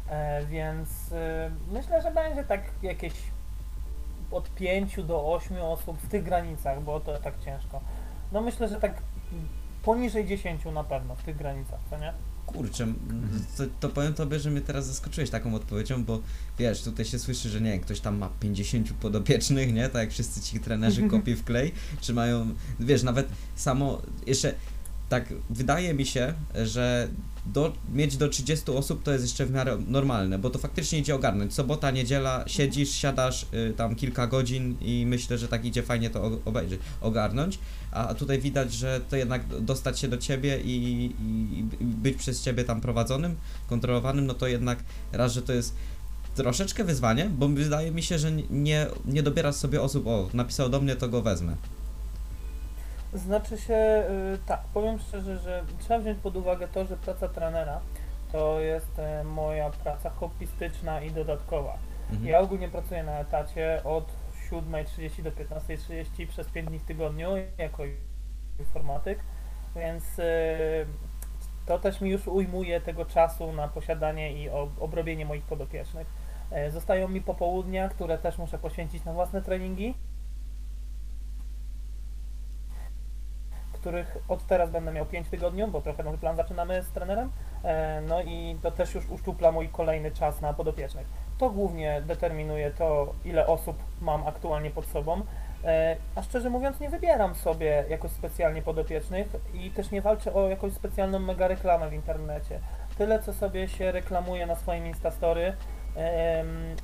E, 0.08 0.44
Więc 0.46 1.14
myślę, 1.72 2.02
że 2.02 2.10
będzie 2.10 2.44
tak 2.44 2.60
jakieś 2.82 3.12
od 4.30 4.50
5 4.54 5.02
do 5.04 5.32
8 5.32 5.62
osób 5.62 5.98
w 5.98 6.08
tych 6.08 6.22
granicach, 6.22 6.82
bo 6.82 7.00
to 7.00 7.18
tak 7.18 7.38
ciężko. 7.40 7.80
No 8.32 8.40
myślę, 8.40 8.68
że 8.68 8.80
tak 8.80 8.92
poniżej 9.82 10.26
10 10.26 10.64
na 10.74 10.84
pewno 10.84 11.14
w 11.14 11.22
tych 11.22 11.36
granicach, 11.36 11.80
co 11.90 11.98
nie? 11.98 12.12
Kurczę, 12.46 12.86
to, 13.56 13.64
to 13.80 13.88
powiem 13.88 14.14
tobie, 14.14 14.40
że 14.40 14.50
mnie 14.50 14.60
teraz 14.60 14.86
zaskoczyłeś 14.86 15.30
taką 15.30 15.54
odpowiedzią, 15.54 16.04
bo 16.04 16.20
wiesz, 16.58 16.82
tutaj 16.82 17.04
się 17.04 17.18
słyszy, 17.18 17.48
że 17.48 17.60
nie 17.60 17.80
ktoś 17.80 18.00
tam 18.00 18.18
ma 18.18 18.28
50 18.40 18.92
podopiecznych, 18.92 19.74
nie? 19.74 19.88
Tak 19.88 20.02
jak 20.02 20.10
wszyscy 20.10 20.40
ci 20.40 20.60
trenerzy 20.60 21.02
kopi 21.10 21.34
w 21.34 21.44
klej, 21.44 21.72
czy 22.00 22.14
mają, 22.14 22.54
wiesz, 22.80 23.02
nawet 23.02 23.28
samo, 23.56 24.02
jeszcze 24.26 24.54
tak 25.12 25.28
wydaje 25.50 25.94
mi 25.94 26.06
się, 26.06 26.34
że 26.64 27.08
do, 27.46 27.72
mieć 27.92 28.16
do 28.16 28.28
30 28.28 28.70
osób 28.70 29.02
to 29.02 29.12
jest 29.12 29.24
jeszcze 29.24 29.46
w 29.46 29.50
miarę 29.50 29.78
normalne, 29.88 30.38
bo 30.38 30.50
to 30.50 30.58
faktycznie 30.58 30.98
idzie 30.98 31.14
ogarnąć. 31.14 31.54
Sobota, 31.54 31.90
niedziela, 31.90 32.44
siedzisz, 32.46 32.90
siadasz 32.90 33.46
y, 33.70 33.72
tam 33.76 33.94
kilka 33.94 34.26
godzin 34.26 34.76
i 34.80 35.06
myślę, 35.06 35.38
że 35.38 35.48
tak 35.48 35.64
idzie 35.64 35.82
fajnie 35.82 36.10
to 36.10 36.40
obejrzeć, 36.44 36.80
ogarnąć, 37.00 37.58
a 37.92 38.14
tutaj 38.14 38.38
widać, 38.38 38.72
że 38.72 39.00
to 39.10 39.16
jednak 39.16 39.46
dostać 39.46 39.98
się 39.98 40.08
do 40.08 40.18
ciebie 40.18 40.60
i, 40.60 41.04
i, 41.04 41.84
być 41.84 42.16
przez 42.16 42.42
ciebie 42.42 42.64
tam 42.64 42.80
prowadzonym, 42.80 43.36
kontrolowanym, 43.68 44.26
no 44.26 44.34
to 44.34 44.46
jednak 44.46 44.78
raz, 45.12 45.32
że 45.32 45.42
to 45.42 45.52
jest 45.52 45.74
troszeczkę 46.34 46.84
wyzwanie, 46.84 47.24
bo 47.24 47.48
wydaje 47.48 47.90
mi 47.90 48.02
się, 48.02 48.18
że 48.18 48.32
nie, 48.50 48.86
nie 49.04 49.22
dobierasz 49.22 49.54
sobie 49.54 49.82
osób, 49.82 50.06
o, 50.06 50.28
napisał 50.34 50.68
do 50.68 50.80
mnie, 50.80 50.96
to 50.96 51.08
go 51.08 51.22
wezmę. 51.22 51.56
Znaczy 53.14 53.58
się, 53.58 54.04
y, 54.34 54.38
tak, 54.46 54.60
powiem 54.74 54.98
szczerze, 54.98 55.38
że 55.38 55.64
trzeba 55.80 56.00
wziąć 56.00 56.18
pod 56.18 56.36
uwagę 56.36 56.68
to, 56.68 56.86
że 56.86 56.96
praca 56.96 57.28
trenera 57.28 57.80
to 58.32 58.60
jest 58.60 58.98
e, 58.98 59.24
moja 59.24 59.70
praca 59.70 60.10
hobbystyczna 60.10 61.02
i 61.02 61.10
dodatkowa. 61.10 61.78
Mhm. 62.10 62.28
Ja 62.28 62.40
ogólnie 62.40 62.68
pracuję 62.68 63.02
na 63.02 63.18
etacie 63.18 63.80
od 63.84 64.04
7.30 64.56 65.22
do 65.22 65.30
15.30 65.30 66.26
przez 66.28 66.48
5 66.48 66.68
dni 66.68 66.78
w 66.78 66.84
tygodniu 66.84 67.28
jako 67.58 67.82
informatyk, 68.58 69.18
więc 69.76 70.18
y, 70.18 70.22
to 71.66 71.78
też 71.78 72.00
mi 72.00 72.10
już 72.10 72.28
ujmuje 72.28 72.80
tego 72.80 73.04
czasu 73.04 73.52
na 73.52 73.68
posiadanie 73.68 74.32
i 74.42 74.50
ob- 74.50 74.82
obrobienie 74.82 75.26
moich 75.26 75.44
podopiecznych. 75.44 76.06
E, 76.50 76.70
Zostają 76.70 77.08
mi 77.08 77.20
popołudnia, 77.20 77.88
które 77.88 78.18
też 78.18 78.38
muszę 78.38 78.58
poświęcić 78.58 79.04
na 79.04 79.12
własne 79.12 79.42
treningi, 79.42 79.94
których 83.72 84.16
od 84.28 84.46
teraz 84.46 84.70
będę 84.70 84.92
miał 84.92 85.06
5 85.06 85.26
w 85.26 85.30
tygodniu, 85.30 85.68
bo 85.68 85.80
trochę 85.80 86.02
nowy 86.02 86.18
plan 86.18 86.36
zaczynamy 86.36 86.82
z 86.82 86.90
trenerem. 86.90 87.32
E, 87.64 88.00
No 88.08 88.22
i 88.22 88.58
to 88.62 88.70
też 88.70 88.94
już 88.94 89.08
uszczupla 89.10 89.52
mój 89.52 89.68
kolejny 89.68 90.10
czas 90.10 90.40
na 90.40 90.52
podopiecznych. 90.54 91.06
To 91.38 91.50
głównie 91.50 92.02
determinuje 92.06 92.70
to, 92.70 93.14
ile 93.24 93.46
osób 93.46 93.76
mam 94.00 94.26
aktualnie 94.26 94.70
pod 94.70 94.86
sobą. 94.86 95.22
E, 95.64 95.96
A 96.14 96.22
szczerze 96.22 96.50
mówiąc, 96.50 96.80
nie 96.80 96.90
wybieram 96.90 97.34
sobie 97.34 97.84
jakoś 97.88 98.10
specjalnie 98.10 98.62
podopiecznych 98.62 99.26
i 99.54 99.70
też 99.70 99.90
nie 99.90 100.02
walczę 100.02 100.34
o 100.34 100.48
jakąś 100.48 100.72
specjalną 100.72 101.18
mega 101.18 101.48
reklamę 101.48 101.88
w 101.88 101.92
internecie. 101.92 102.60
Tyle, 102.98 103.22
co 103.22 103.32
sobie 103.32 103.68
się 103.68 103.92
reklamuje 103.92 104.46
na 104.46 104.56
swoim 104.56 104.86
Instastory 104.86 105.56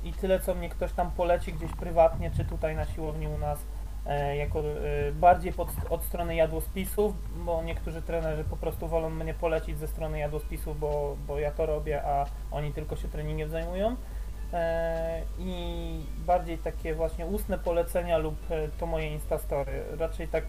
i 0.03 0.13
tyle, 0.13 0.39
co 0.39 0.55
mnie 0.55 0.69
ktoś 0.69 0.93
tam 0.93 1.11
poleci 1.11 1.53
gdzieś 1.53 1.71
prywatnie, 1.71 2.31
czy 2.31 2.45
tutaj 2.45 2.75
na 2.75 2.85
siłowni 2.85 3.27
u 3.27 3.37
nas, 3.37 3.59
e, 4.05 4.37
jako 4.37 4.59
e, 4.59 5.11
bardziej 5.11 5.53
pod, 5.53 5.69
od 5.89 6.03
strony 6.03 6.35
jadłospisów, 6.35 7.13
bo 7.45 7.63
niektórzy 7.63 8.01
trenerzy 8.01 8.43
po 8.43 8.57
prostu 8.57 8.87
wolą 8.87 9.09
mnie 9.09 9.33
polecić 9.33 9.77
ze 9.77 9.87
strony 9.87 10.19
jadłospisów, 10.19 10.79
bo, 10.79 11.17
bo 11.27 11.39
ja 11.39 11.51
to 11.51 11.65
robię, 11.65 12.03
a 12.05 12.25
oni 12.51 12.73
tylko 12.73 12.95
się 12.95 13.07
treningiem 13.07 13.49
zajmują. 13.49 13.95
E, 14.53 15.21
I 15.39 16.05
bardziej 16.25 16.57
takie 16.57 16.95
właśnie 16.95 17.25
ustne 17.25 17.57
polecenia 17.59 18.17
lub 18.17 18.51
e, 18.51 18.67
to 18.67 18.85
moje 18.85 19.13
Instastory. 19.13 19.83
Raczej 19.99 20.27
tak 20.27 20.43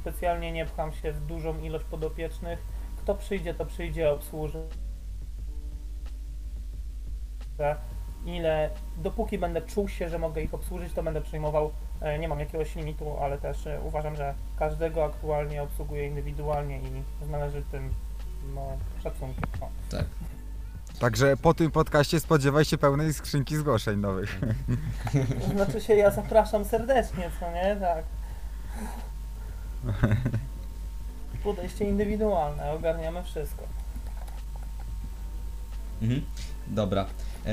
specjalnie 0.00 0.52
nie 0.52 0.66
pcham 0.66 0.92
się 0.92 1.12
w 1.12 1.26
dużą 1.26 1.58
ilość 1.58 1.84
podopiecznych. 1.84 2.58
Kto 2.96 3.14
przyjdzie, 3.14 3.54
to 3.54 3.66
przyjdzie, 3.66 4.10
obsłuży. 4.10 4.62
Ile, 8.26 8.70
dopóki 8.96 9.38
będę 9.38 9.62
czuł 9.62 9.88
się, 9.88 10.08
że 10.08 10.18
mogę 10.18 10.42
ich 10.42 10.54
obsłużyć, 10.54 10.92
to 10.92 11.02
będę 11.02 11.20
przyjmował. 11.20 11.72
E, 12.00 12.18
Nie 12.18 12.28
mam 12.28 12.40
jakiegoś 12.40 12.76
limitu, 12.76 13.16
ale 13.20 13.38
też 13.38 13.68
uważam, 13.84 14.16
że 14.16 14.34
każdego 14.58 15.04
aktualnie 15.04 15.62
obsługuję 15.62 16.06
indywidualnie 16.06 16.78
i 16.78 17.24
z 17.26 17.28
należytym 17.28 17.94
no, 18.54 18.66
szacunkiem. 19.02 19.44
Tak. 19.90 20.04
Także 21.00 21.36
po 21.36 21.54
tym 21.54 21.70
podcaście 21.70 22.20
spodziewaj 22.20 22.64
się 22.64 22.78
pełnej 22.78 23.14
skrzynki 23.14 23.56
zgłoszeń 23.56 24.00
nowych. 24.00 24.40
Znaczy 25.54 25.80
się 25.80 25.94
ja 25.94 26.10
zapraszam 26.10 26.64
serdecznie, 26.64 27.30
co 27.40 27.52
nie? 27.52 27.76
Tak. 27.80 28.04
Podejście 31.44 31.84
indywidualne, 31.84 32.72
ogarniamy 32.72 33.22
wszystko. 33.22 33.62
Mhm. 36.02 36.22
Dobra. 36.66 37.06
E, 37.46 37.52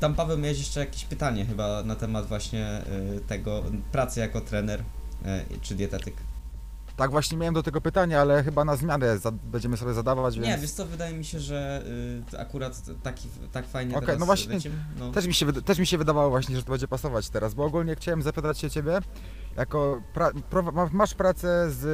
tam 0.00 0.14
Paweł 0.14 0.38
miałeś 0.38 0.58
jeszcze 0.58 0.80
jakieś 0.80 1.04
pytanie 1.04 1.46
chyba 1.46 1.82
na 1.82 1.96
temat 1.96 2.26
właśnie 2.26 2.66
e, 2.66 2.84
tego 3.28 3.62
pracy 3.92 4.20
jako 4.20 4.40
trener 4.40 4.82
e, 5.24 5.44
czy 5.62 5.74
dietetyk. 5.74 6.14
Tak 6.98 7.10
właśnie 7.10 7.38
miałem 7.38 7.54
do 7.54 7.62
tego 7.62 7.80
pytania, 7.80 8.20
ale 8.20 8.42
chyba 8.44 8.64
na 8.64 8.76
zmianę 8.76 9.18
za- 9.18 9.32
będziemy 9.32 9.76
sobie 9.76 9.94
zadawać, 9.94 10.34
więc... 10.34 10.46
Nie, 10.46 10.58
wiesz 10.58 10.70
co, 10.70 10.86
wydaje 10.86 11.16
mi 11.18 11.24
się, 11.24 11.40
że 11.40 11.82
y, 12.34 12.38
akurat 12.40 12.82
taki, 13.02 13.28
tak 13.52 13.66
fajnie 13.66 13.94
Okej, 13.96 14.06
teraz 14.06 14.20
no 14.20 14.26
właśnie, 14.26 14.54
lecimy. 14.54 14.74
No. 14.98 15.12
Też 15.12 15.26
mi, 15.26 15.34
się, 15.34 15.46
wyda- 15.46 15.62
też 15.62 15.78
mi 15.78 15.86
się 15.86 15.98
wydawało 15.98 16.30
właśnie, 16.30 16.56
że 16.56 16.62
to 16.62 16.70
będzie 16.70 16.88
pasować 16.88 17.28
teraz, 17.30 17.54
bo 17.54 17.64
ogólnie 17.64 17.96
chciałem 17.96 18.22
zapytać 18.22 18.58
się 18.58 18.70
Ciebie, 18.70 18.98
jako 19.56 20.02
pra, 20.14 20.30
pro, 20.50 20.62
ma- 20.62 20.88
masz 20.92 21.14
pracę 21.14 21.70
z, 21.70 21.84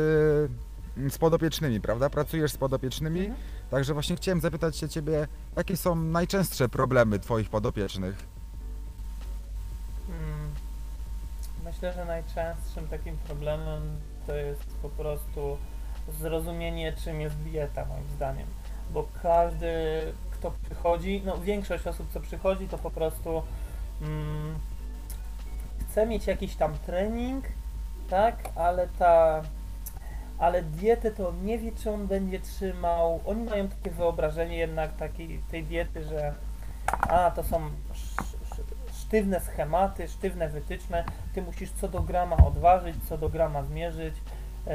mm, 0.96 1.10
z 1.10 1.18
podopiecznymi, 1.18 1.80
prawda? 1.80 2.10
Pracujesz 2.10 2.52
z 2.52 2.56
podopiecznymi, 2.56 3.20
Mhm. 3.20 3.40
także 3.70 3.92
właśnie 3.94 4.16
chciałem 4.16 4.40
zapytać 4.40 4.76
się 4.76 4.88
Ciebie, 4.88 5.28
jakie 5.56 5.76
są 5.76 5.94
najczęstsze 5.94 6.68
problemy 6.68 7.18
Twoich 7.18 7.50
podopiecznych? 7.50 8.26
Mm, 10.08 10.50
Myślę, 11.64 11.92
że 11.92 12.04
najczęstszym 12.04 12.88
takim 12.88 13.16
problemem 13.16 13.82
to 14.26 14.34
jest 14.34 14.76
po 14.82 14.88
prostu 14.88 15.56
zrozumienie, 16.20 16.92
czym 16.92 17.20
jest 17.20 17.36
dieta, 17.36 17.84
moim 17.84 18.10
zdaniem. 18.16 18.46
Bo 18.90 19.06
każdy, 19.22 19.72
kto 20.30 20.52
przychodzi, 20.62 21.22
no 21.24 21.38
większość 21.38 21.86
osób, 21.86 22.06
co 22.12 22.20
przychodzi, 22.20 22.68
to 22.68 22.78
po 22.78 22.90
prostu 22.90 23.42
mm, 24.02 24.54
chce 25.80 26.06
mieć 26.06 26.26
jakiś 26.26 26.56
tam 26.56 26.74
trening, 26.86 27.44
tak, 28.10 28.36
ale 28.56 28.88
ta 28.98 29.42
ale 30.38 30.62
dietę 30.62 31.10
to 31.10 31.28
on 31.28 31.44
nie 31.44 31.58
wie, 31.58 31.72
czy 31.72 31.90
on 31.90 32.06
będzie 32.06 32.40
trzymał. 32.40 33.20
Oni 33.26 33.44
mają 33.44 33.68
takie 33.68 33.90
wyobrażenie 33.90 34.56
jednak 34.56 34.96
takiej 34.96 35.40
tej 35.50 35.64
diety, 35.64 36.04
że 36.04 36.34
a 37.00 37.30
to 37.30 37.44
są 37.44 37.70
sztywne 39.14 39.40
schematy, 39.40 40.08
sztywne 40.08 40.48
wytyczne. 40.48 41.04
Ty 41.34 41.42
musisz 41.42 41.70
co 41.70 41.88
do 41.88 42.00
grama 42.00 42.36
odważyć, 42.36 42.96
co 43.08 43.18
do 43.18 43.28
grama 43.28 43.62
zmierzyć 43.62 44.14
yy, 44.66 44.72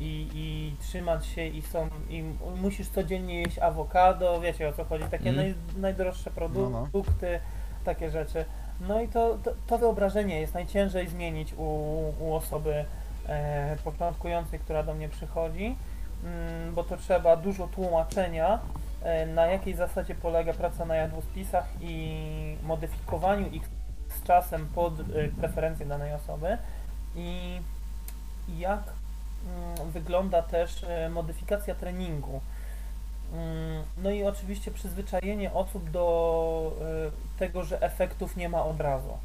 i, 0.00 0.28
i 0.34 0.76
trzymać 0.80 1.26
się 1.26 1.46
i 1.46 1.62
są 1.62 1.88
i 2.10 2.24
musisz 2.62 2.88
codziennie 2.88 3.42
jeść 3.42 3.58
awokado, 3.58 4.40
wiecie 4.40 4.68
o 4.68 4.72
co 4.72 4.84
chodzi, 4.84 5.04
takie 5.04 5.28
Mhm. 5.30 5.36
naj, 5.36 5.54
najdroższe 5.76 6.30
No, 6.36 6.48
no. 6.70 6.88
produkty, 6.92 7.40
takie 7.84 8.10
rzeczy. 8.10 8.44
No 8.80 9.00
i 9.00 9.08
to, 9.08 9.38
to, 9.42 9.52
to 9.66 9.78
wyobrażenie 9.78 10.40
jest 10.40 10.54
najciężej 10.54 11.08
zmienić 11.08 11.54
u, 11.56 11.64
u 12.20 12.34
osoby 12.34 12.84
e, 13.28 13.76
początkującej, 13.84 14.58
która 14.58 14.82
do 14.82 14.94
mnie 14.94 15.08
przychodzi, 15.08 15.76
mm, 16.24 16.74
bo 16.74 16.84
to 16.84 16.96
trzeba 16.96 17.36
dużo 17.36 17.66
tłumaczenia, 17.66 18.54
e, 18.54 18.58
na 19.26 19.46
jakiej 19.46 19.74
zasadzie 19.74 20.14
polega 20.14 20.52
praca 20.52 20.84
na 20.84 20.96
jadłospisach 20.96 21.64
i 21.80 22.56
modyfikowaniu 22.62 23.48
ich 23.50 23.62
z 24.08 24.22
czasem 24.22 24.68
pod 24.74 25.00
e, 25.00 25.04
preferencje 25.40 25.86
danej 25.86 26.12
osoby 26.14 26.58
i 27.16 27.60
jak 28.58 28.82
mm, 29.46 29.90
wygląda 29.90 30.42
też 30.42 30.84
e, 30.84 31.08
modyfikacja 31.10 31.74
treningu. 31.74 32.40
Mm, 33.32 33.84
No 34.02 34.10
i 34.10 34.24
oczywiście 34.24 34.70
przyzwyczajenie 34.70 35.52
osób 35.52 35.90
do 35.90 36.72
e, 36.80 37.38
tego, 37.38 37.64
że 37.64 37.82
efektów 37.82 38.36
nie 38.36 38.48
ma 38.48 38.64
od 38.64 38.80
razu. 38.80 39.18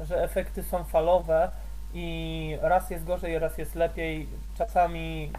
Że 0.00 0.22
efekty 0.22 0.62
są 0.62 0.84
falowe 0.84 1.50
i 1.94 2.58
raz 2.60 2.90
jest 2.90 3.04
gorzej, 3.04 3.38
raz 3.38 3.58
jest 3.58 3.74
lepiej, 3.74 4.28
czasami 4.58 5.32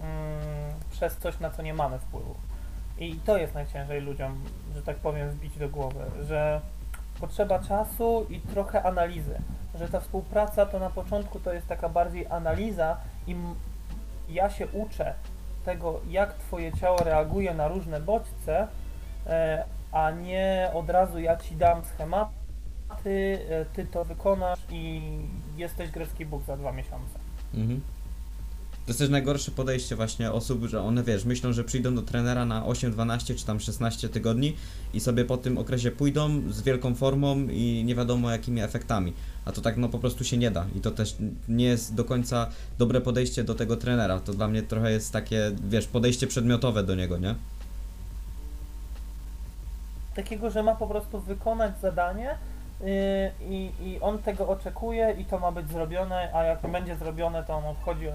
mm, 0.00 0.74
przez 0.90 1.16
coś, 1.16 1.40
na 1.40 1.50
co 1.50 1.62
nie 1.62 1.74
mamy 1.74 1.98
wpływu. 1.98 2.34
I 2.98 3.14
to 3.14 3.36
jest 3.36 3.54
najciężej 3.54 4.00
ludziom, 4.00 4.44
że 4.74 4.82
tak 4.82 4.96
powiem, 4.96 5.30
wbić 5.30 5.58
do 5.58 5.68
głowy, 5.68 6.04
że 6.22 6.60
potrzeba 7.20 7.58
czasu 7.58 8.26
i 8.30 8.40
trochę 8.40 8.82
analizy. 8.82 9.40
Że 9.74 9.88
ta 9.88 10.00
współpraca 10.00 10.66
to 10.66 10.78
na 10.78 10.90
początku 10.90 11.40
to 11.40 11.52
jest 11.52 11.66
taka 11.66 11.88
bardziej 11.88 12.26
analiza 12.26 12.96
i 13.26 13.36
ja 14.28 14.50
się 14.50 14.66
uczę 14.66 15.14
tego, 15.64 16.00
jak 16.08 16.34
Twoje 16.34 16.72
ciało 16.72 16.98
reaguje 16.98 17.54
na 17.54 17.68
różne 17.68 18.00
bodźce, 18.00 18.68
e, 19.26 19.64
a 19.92 20.10
nie 20.10 20.70
od 20.74 20.90
razu 20.90 21.20
ja 21.20 21.36
Ci 21.36 21.56
dam 21.56 21.84
schematy, 21.84 23.38
e, 23.50 23.64
Ty 23.64 23.84
to 23.84 24.04
wykonasz 24.04 24.58
i 24.70 25.02
jesteś 25.56 25.90
grecki 25.90 26.26
Bóg 26.26 26.42
za 26.42 26.56
dwa 26.56 26.72
miesiące. 26.72 27.18
Mhm. 27.54 27.80
To 28.86 28.90
jest 28.90 28.98
też 28.98 29.08
najgorsze 29.08 29.50
podejście 29.50 29.96
właśnie 29.96 30.32
osób, 30.32 30.64
że 30.64 30.80
one 30.80 31.02
wiesz, 31.02 31.24
myślą, 31.24 31.52
że 31.52 31.64
przyjdą 31.64 31.94
do 31.94 32.02
trenera 32.02 32.46
na 32.46 32.66
8, 32.66 32.92
12 32.92 33.34
czy 33.34 33.46
tam 33.46 33.60
16 33.60 34.08
tygodni 34.08 34.56
i 34.94 35.00
sobie 35.00 35.24
po 35.24 35.36
tym 35.36 35.58
okresie 35.58 35.90
pójdą 35.90 36.42
z 36.50 36.62
wielką 36.62 36.94
formą 36.94 37.36
i 37.50 37.82
nie 37.86 37.94
wiadomo 37.94 38.30
jakimi 38.30 38.60
efektami. 38.60 39.12
A 39.44 39.52
to 39.52 39.60
tak 39.60 39.76
no 39.76 39.88
po 39.88 39.98
prostu 39.98 40.24
się 40.24 40.38
nie 40.38 40.50
da 40.50 40.66
i 40.76 40.80
to 40.80 40.90
też 40.90 41.16
nie 41.48 41.64
jest 41.64 41.94
do 41.94 42.04
końca 42.04 42.50
dobre 42.78 43.00
podejście 43.00 43.44
do 43.44 43.54
tego 43.54 43.76
trenera. 43.76 44.20
To 44.20 44.32
dla 44.32 44.48
mnie 44.48 44.62
trochę 44.62 44.92
jest 44.92 45.12
takie, 45.12 45.52
wiesz, 45.68 45.86
podejście 45.86 46.26
przedmiotowe 46.26 46.82
do 46.82 46.94
niego, 46.94 47.18
nie? 47.18 47.34
Takiego, 50.14 50.50
że 50.50 50.62
ma 50.62 50.74
po 50.74 50.86
prostu 50.86 51.20
wykonać 51.20 51.80
zadanie 51.80 52.38
i, 53.40 53.72
i 53.80 54.00
on 54.00 54.18
tego 54.18 54.48
oczekuje 54.48 55.14
i 55.18 55.24
to 55.24 55.38
ma 55.38 55.52
być 55.52 55.68
zrobione, 55.70 56.30
a 56.34 56.42
jak 56.44 56.62
nie 56.62 56.68
będzie 56.68 56.96
zrobione, 56.96 57.44
to 57.44 57.54
on 57.54 57.64
odchodzi 57.64 58.06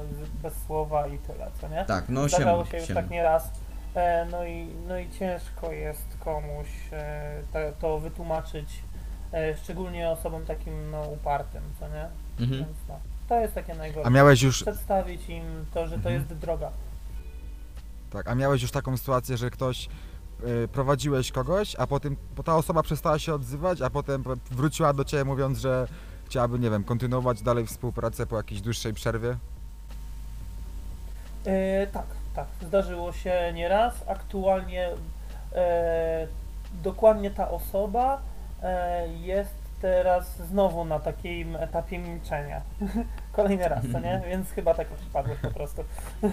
bez 0.44 0.53
słowa 0.65 1.08
i 1.08 1.18
tyle, 1.18 1.48
co 1.62 1.68
nie? 1.68 1.86
Tak, 1.86 2.06
no 2.10 2.27
Zdarzało 2.27 2.65
siema, 2.65 2.72
się 2.72 2.77
już 2.86 2.96
tak 2.96 3.10
nieraz. 3.10 3.51
E, 3.96 4.25
no, 4.32 4.46
i, 4.46 4.68
no 4.88 4.98
i 5.00 5.10
ciężko 5.10 5.72
jest 5.72 6.18
komuś 6.20 6.68
e, 6.94 7.41
te, 7.53 7.72
to 7.80 8.00
wytłumaczyć, 8.00 8.84
e, 9.34 9.58
szczególnie 9.58 10.10
osobom 10.10 10.46
takim 10.46 10.91
no, 10.91 11.01
upartym, 11.01 11.62
co 11.80 11.88
nie? 11.88 12.08
Mhm. 12.39 12.65
Więc 12.65 12.77
no, 12.89 13.00
to 13.30 13.39
jest 13.39 13.56
takie 13.56 13.74
A 13.74 13.75
najgorsze. 13.75 14.12
miałeś 14.12 14.41
już, 14.41 14.62
Przedstawić 14.62 15.30
im 15.30 15.65
to, 15.74 15.84
że 15.88 15.91
to 15.91 16.10
Mhm. 16.10 16.15
jest 16.15 16.27
droga. 16.34 16.72
tak, 18.12 18.27
a 18.27 18.36
miałeś 18.36 18.62
już 18.62 18.72
taką 18.72 18.98
sytuację, 18.98 19.38
że 19.38 19.50
ktoś 19.50 19.86
y, 19.86 19.89
prowadziłeś 20.72 21.32
kogoś, 21.32 21.76
a 21.76 21.88
potem 21.88 22.18
bo 22.36 22.44
ta 22.44 22.56
osoba 22.56 22.84
przestała 22.84 23.20
się 23.20 23.34
odzywać, 23.34 23.82
a 23.82 23.90
potem 23.90 24.24
wróciła 24.52 24.94
do 24.94 25.04
Ciebie 25.04 25.26
mówiąc, 25.26 25.58
że 25.58 25.88
chciałaby, 26.26 26.60
nie 26.60 26.70
wiem, 26.70 26.84
kontynuować 26.84 27.42
dalej 27.42 27.66
współpracę 27.66 28.26
po 28.26 28.38
jakiejś 28.38 28.62
dłuższej 28.62 28.94
przerwie? 28.94 29.38
E, 31.46 31.88
tak, 31.88 32.06
tak, 32.36 32.48
zdarzyło 32.62 33.14
się 33.14 33.52
nieraz. 33.56 33.94
Aktualnie 34.08 34.90
e, 35.56 36.28
dokładnie 36.84 37.32
ta 37.32 37.52
osoba 37.52 38.22
e, 38.64 39.08
jest 39.08 39.56
teraz 39.82 40.38
znowu 40.38 40.86
na 40.86 41.00
takim 41.00 41.56
etapie 41.56 41.98
milczenia. 41.98 42.62
Kolejny 43.32 43.68
raz, 43.68 43.84
co 43.92 44.00
nie? 44.00 44.22
Więc 44.28 44.52
chyba 44.52 44.74
tak 44.74 44.92
już 44.92 45.00
przypadłeś 45.00 45.40
po 45.40 45.52
prostu. 45.52 45.84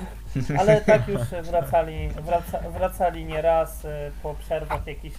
Ale 0.60 0.80
tak 0.80 1.08
już 1.08 1.20
wracali, 1.42 2.08
wraca, 2.08 2.58
wracali 2.70 3.24
nieraz 3.24 3.84
e, 3.84 4.10
po 4.22 4.34
przerwach 4.34 4.86
jakichś 4.86 5.16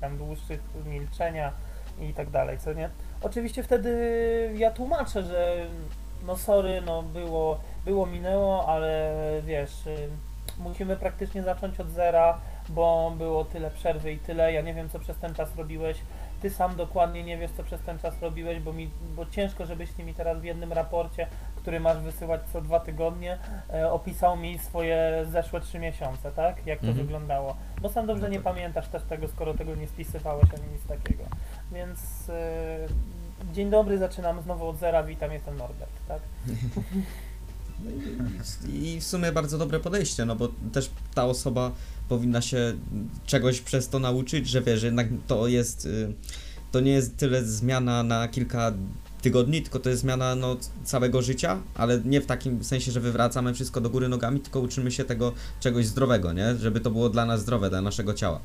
tam 0.00 0.18
dłuższych 0.18 0.60
milczenia 0.86 1.52
i 2.00 2.14
tak 2.14 2.30
dalej, 2.30 2.58
co 2.58 2.72
nie? 2.72 2.90
Oczywiście 3.22 3.62
wtedy 3.62 4.52
ja 4.56 4.70
tłumaczę, 4.70 5.22
że 5.22 5.66
no 6.26 6.36
sorry, 6.36 6.82
no 6.86 7.02
było, 7.02 7.60
było 7.84 8.06
minęło, 8.06 8.68
ale 8.68 9.12
wiesz, 9.44 9.86
y, 9.86 10.08
musimy 10.58 10.96
praktycznie 10.96 11.42
zacząć 11.42 11.80
od 11.80 11.90
zera, 11.90 12.38
bo 12.68 13.12
było 13.18 13.44
tyle 13.44 13.70
przerwy 13.70 14.12
i 14.12 14.18
tyle, 14.18 14.52
ja 14.52 14.60
nie 14.60 14.74
wiem 14.74 14.88
co 14.88 14.98
przez 14.98 15.18
ten 15.18 15.34
czas 15.34 15.56
robiłeś, 15.56 15.98
ty 16.42 16.50
sam 16.50 16.76
dokładnie 16.76 17.22
nie 17.24 17.38
wiesz 17.38 17.50
co 17.50 17.62
przez 17.64 17.80
ten 17.80 17.98
czas 17.98 18.22
robiłeś, 18.22 18.60
bo, 18.60 18.72
mi, 18.72 18.90
bo 19.16 19.26
ciężko 19.26 19.66
żebyś 19.66 19.90
ty 19.92 20.04
mi 20.04 20.14
teraz 20.14 20.38
w 20.40 20.44
jednym 20.44 20.72
raporcie, 20.72 21.26
który 21.56 21.80
masz 21.80 21.98
wysyłać 21.98 22.40
co 22.52 22.60
dwa 22.60 22.80
tygodnie, 22.80 23.38
e, 23.72 23.92
opisał 23.92 24.36
mi 24.36 24.58
swoje 24.58 25.26
zeszłe 25.30 25.60
trzy 25.60 25.78
miesiące, 25.78 26.32
tak? 26.32 26.66
Jak 26.66 26.80
to 26.80 26.86
Mhm. 26.86 27.06
wyglądało. 27.06 27.56
Bo 27.80 27.88
sam 27.88 28.06
dobrze 28.06 28.22
No 28.22 28.28
nie 28.28 28.40
pamiętasz 28.40 28.88
też 28.88 29.02
tego, 29.02 29.28
skoro 29.28 29.54
tego 29.54 29.74
nie 29.74 29.86
spisywałeś 29.88 30.44
ani 30.54 30.72
nic 30.72 30.86
takiego. 30.86 31.24
Więc 31.72 32.30
e, 32.30 33.52
dzień 33.52 33.70
dobry, 33.70 33.98
zaczynamy 33.98 34.42
znowu 34.42 34.68
od 34.68 34.76
zera, 34.76 35.02
witam, 35.02 35.32
jestem 35.32 35.56
Norbert, 35.56 35.92
tak? 36.08 36.20
I 38.72 39.00
w 39.00 39.04
sumie 39.04 39.32
bardzo 39.32 39.58
dobre 39.58 39.80
podejście, 39.80 40.24
no 40.24 40.36
bo 40.36 40.48
też 40.72 40.90
ta 41.14 41.24
osoba 41.24 41.72
powinna 42.08 42.40
się 42.42 42.76
czegoś 43.26 43.60
przez 43.60 43.88
to 43.88 43.98
nauczyć, 43.98 44.48
że 44.48 44.62
wiesz, 44.62 44.80
że 44.80 44.86
jednak 44.86 45.08
to 45.26 45.48
jest, 45.48 45.86
y, 45.86 46.12
to 46.72 46.80
nie 46.80 46.92
jest 46.92 47.16
tyle 47.16 47.44
zmiana 47.44 48.02
na 48.02 48.28
kilka 48.28 48.72
tygodni, 49.22 49.62
tylko 49.62 49.78
to 49.78 49.90
jest 49.90 50.02
zmiana 50.02 50.34
no, 50.34 50.56
całego 50.84 51.22
życia, 51.22 51.60
ale 51.74 52.00
nie 52.04 52.20
w 52.20 52.26
takim 52.26 52.64
sensie, 52.64 52.92
że 52.92 53.00
wywracamy 53.00 53.54
wszystko 53.54 53.80
do 53.80 53.90
góry 53.90 54.08
nogami, 54.08 54.40
tylko 54.40 54.60
uczymy 54.60 54.90
się 54.90 55.04
tego 55.04 55.32
czegoś 55.60 55.86
zdrowego, 55.86 56.32
nie? 56.32 56.54
Żeby 56.56 56.80
to 56.80 56.90
było 56.90 57.08
dla 57.08 57.26
nas 57.26 57.40
zdrowe, 57.40 57.70
dla 57.70 57.80
naszego 57.80 58.14
ciała. 58.14 58.40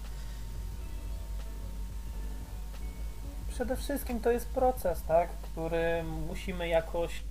Przede 3.49 3.75
wszystkim 3.75 4.19
to 4.19 4.31
jest 4.31 4.47
proces, 4.47 5.03
tak? 5.07 5.29
Który 5.41 6.03
musimy 6.27 6.67
jakoś 6.67 7.23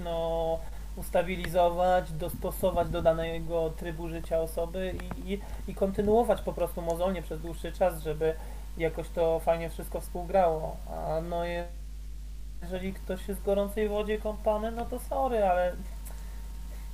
no, 0.00 0.58
ustabilizować, 0.96 2.12
dostosować 2.12 2.88
do 2.88 3.02
danego 3.02 3.70
trybu 3.70 4.08
życia 4.08 4.40
osoby 4.40 4.94
i, 5.26 5.32
i, 5.32 5.40
i 5.68 5.74
kontynuować 5.74 6.40
po 6.40 6.52
prostu 6.52 6.82
mozolnie 6.82 7.22
przez 7.22 7.40
dłuższy 7.40 7.72
czas, 7.72 8.02
żeby 8.02 8.34
jakoś 8.78 9.08
to 9.08 9.40
fajnie 9.40 9.70
wszystko 9.70 10.00
współgrało. 10.00 10.76
A 10.90 11.20
no 11.20 11.44
je- 11.44 11.66
jeżeli 12.62 12.92
ktoś 12.94 13.28
jest 13.28 13.40
w 13.40 13.44
gorącej 13.44 13.88
wodzie 13.88 14.18
kąpany, 14.18 14.70
no 14.70 14.84
to 14.84 14.98
sorry, 14.98 15.44
ale 15.44 15.76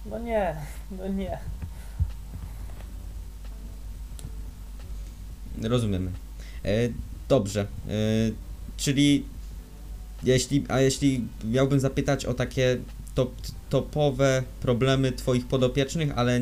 no 0.07 0.19
nie, 0.19 0.57
no 0.91 1.09
nie. 1.09 1.39
Rozumiemy. 5.63 6.11
E, 6.65 6.69
dobrze. 7.29 7.61
E, 7.61 7.67
czyli 8.77 9.25
jeśli, 10.23 10.65
a 10.69 10.81
jeśli 10.81 11.29
miałbym 11.45 11.81
zapytać 11.81 12.27
o 12.27 12.35
takie 12.35 12.79
top, 13.15 13.33
topowe 13.71 14.43
problemy 14.61 15.13
Twoich 15.13 15.47
podopiecznych, 15.47 16.19
ale 16.19 16.41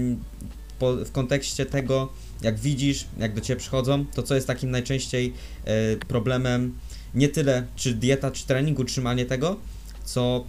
po, 0.78 0.92
w 0.92 1.12
kontekście 1.12 1.66
tego, 1.66 2.08
jak 2.42 2.58
widzisz, 2.58 3.06
jak 3.18 3.34
do 3.34 3.40
Ciebie 3.40 3.60
przychodzą, 3.60 4.04
to 4.14 4.22
co 4.22 4.34
jest 4.34 4.46
takim 4.46 4.70
najczęściej 4.70 5.34
e, 5.64 5.96
problemem, 5.96 6.78
nie 7.14 7.28
tyle 7.28 7.66
czy 7.76 7.94
dieta, 7.94 8.30
czy 8.30 8.46
trening, 8.46 8.78
utrzymanie 8.78 9.26
tego, 9.26 9.56
co 10.04 10.44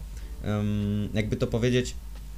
jakby 1.13 1.35
to 1.35 1.47
powiedzieć, 1.47 1.95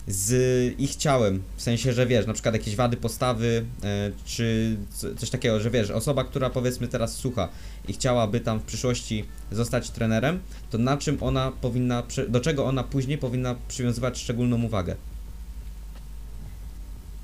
z 0.08 0.80
ich 0.80 0.96
ciałem, 0.96 1.44
w 1.56 1.62
sensie, 1.62 1.94
że 1.94 2.06
wiesz, 2.06 2.28
na 2.28 2.34
przykład 2.34 2.56
jakieś 2.56 2.76
wady 2.76 2.98
postawy, 2.98 3.66
e, 3.84 4.12
czy 4.26 4.78
co- 4.90 5.16
coś 5.16 5.30
takiego, 5.30 5.60
że 5.60 5.70
wiesz, 5.70 5.92
osoba, 5.92 6.24
która 6.24 6.50
powiedzmy 6.50 6.88
teraz 6.88 7.16
słucha 7.16 7.50
i 7.88 7.94
chciałaby 7.94 8.40
tam 8.40 8.60
w 8.60 8.64
przyszłości 8.64 9.26
zostać 9.52 9.90
trenerem, 9.90 10.40
to 10.70 10.78
na 10.78 10.98
czym 10.98 11.18
ona 11.24 11.52
powinna, 11.62 12.04
do 12.30 12.40
czego 12.40 12.66
ona 12.66 12.84
później 12.84 13.18
powinna 13.18 13.56
przywiązywać 13.68 14.18
szczególną 14.20 14.64
uwagę? 14.64 14.96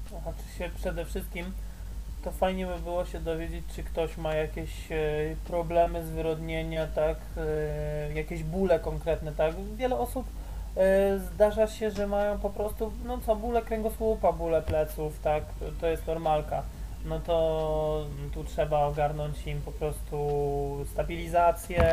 Znaczy 0.10 0.44
się 0.58 0.70
przede 0.80 1.06
wszystkim 1.06 1.46
to 2.24 2.32
fajnie 2.32 2.66
by 2.66 2.80
było 2.80 3.06
się 3.06 3.20
dowiedzieć, 3.20 3.64
czy 3.76 3.84
ktoś 3.84 4.18
ma 4.18 4.34
jakieś 4.34 4.70
e, 4.92 5.36
problemy 5.46 6.06
zwyrodnienia, 6.08 6.88
tak, 6.88 7.18
e, 7.38 8.14
jakieś 8.14 8.44
bóle 8.44 8.80
konkretne, 8.80 9.32
tak. 9.32 9.56
Wiele 9.78 9.98
osób 9.98 10.26
zdarza 11.18 11.68
się, 11.68 11.92
że 11.92 12.08
mają 12.08 12.40
po 12.40 12.50
prostu, 12.50 12.92
no 13.06 13.18
co, 13.18 13.36
bóle 13.36 13.62
kręgosłupa, 13.62 14.34
bóle 14.34 14.62
pleców, 14.62 15.20
tak, 15.20 15.44
to 15.82 15.88
jest 15.88 16.08
normalka. 16.08 16.64
No 17.06 17.20
to 17.20 18.06
tu 18.34 18.44
trzeba 18.44 18.86
ogarnąć 18.86 19.48
im 19.48 19.62
po 19.62 19.72
prostu 19.72 20.18
stabilizację 20.92 21.92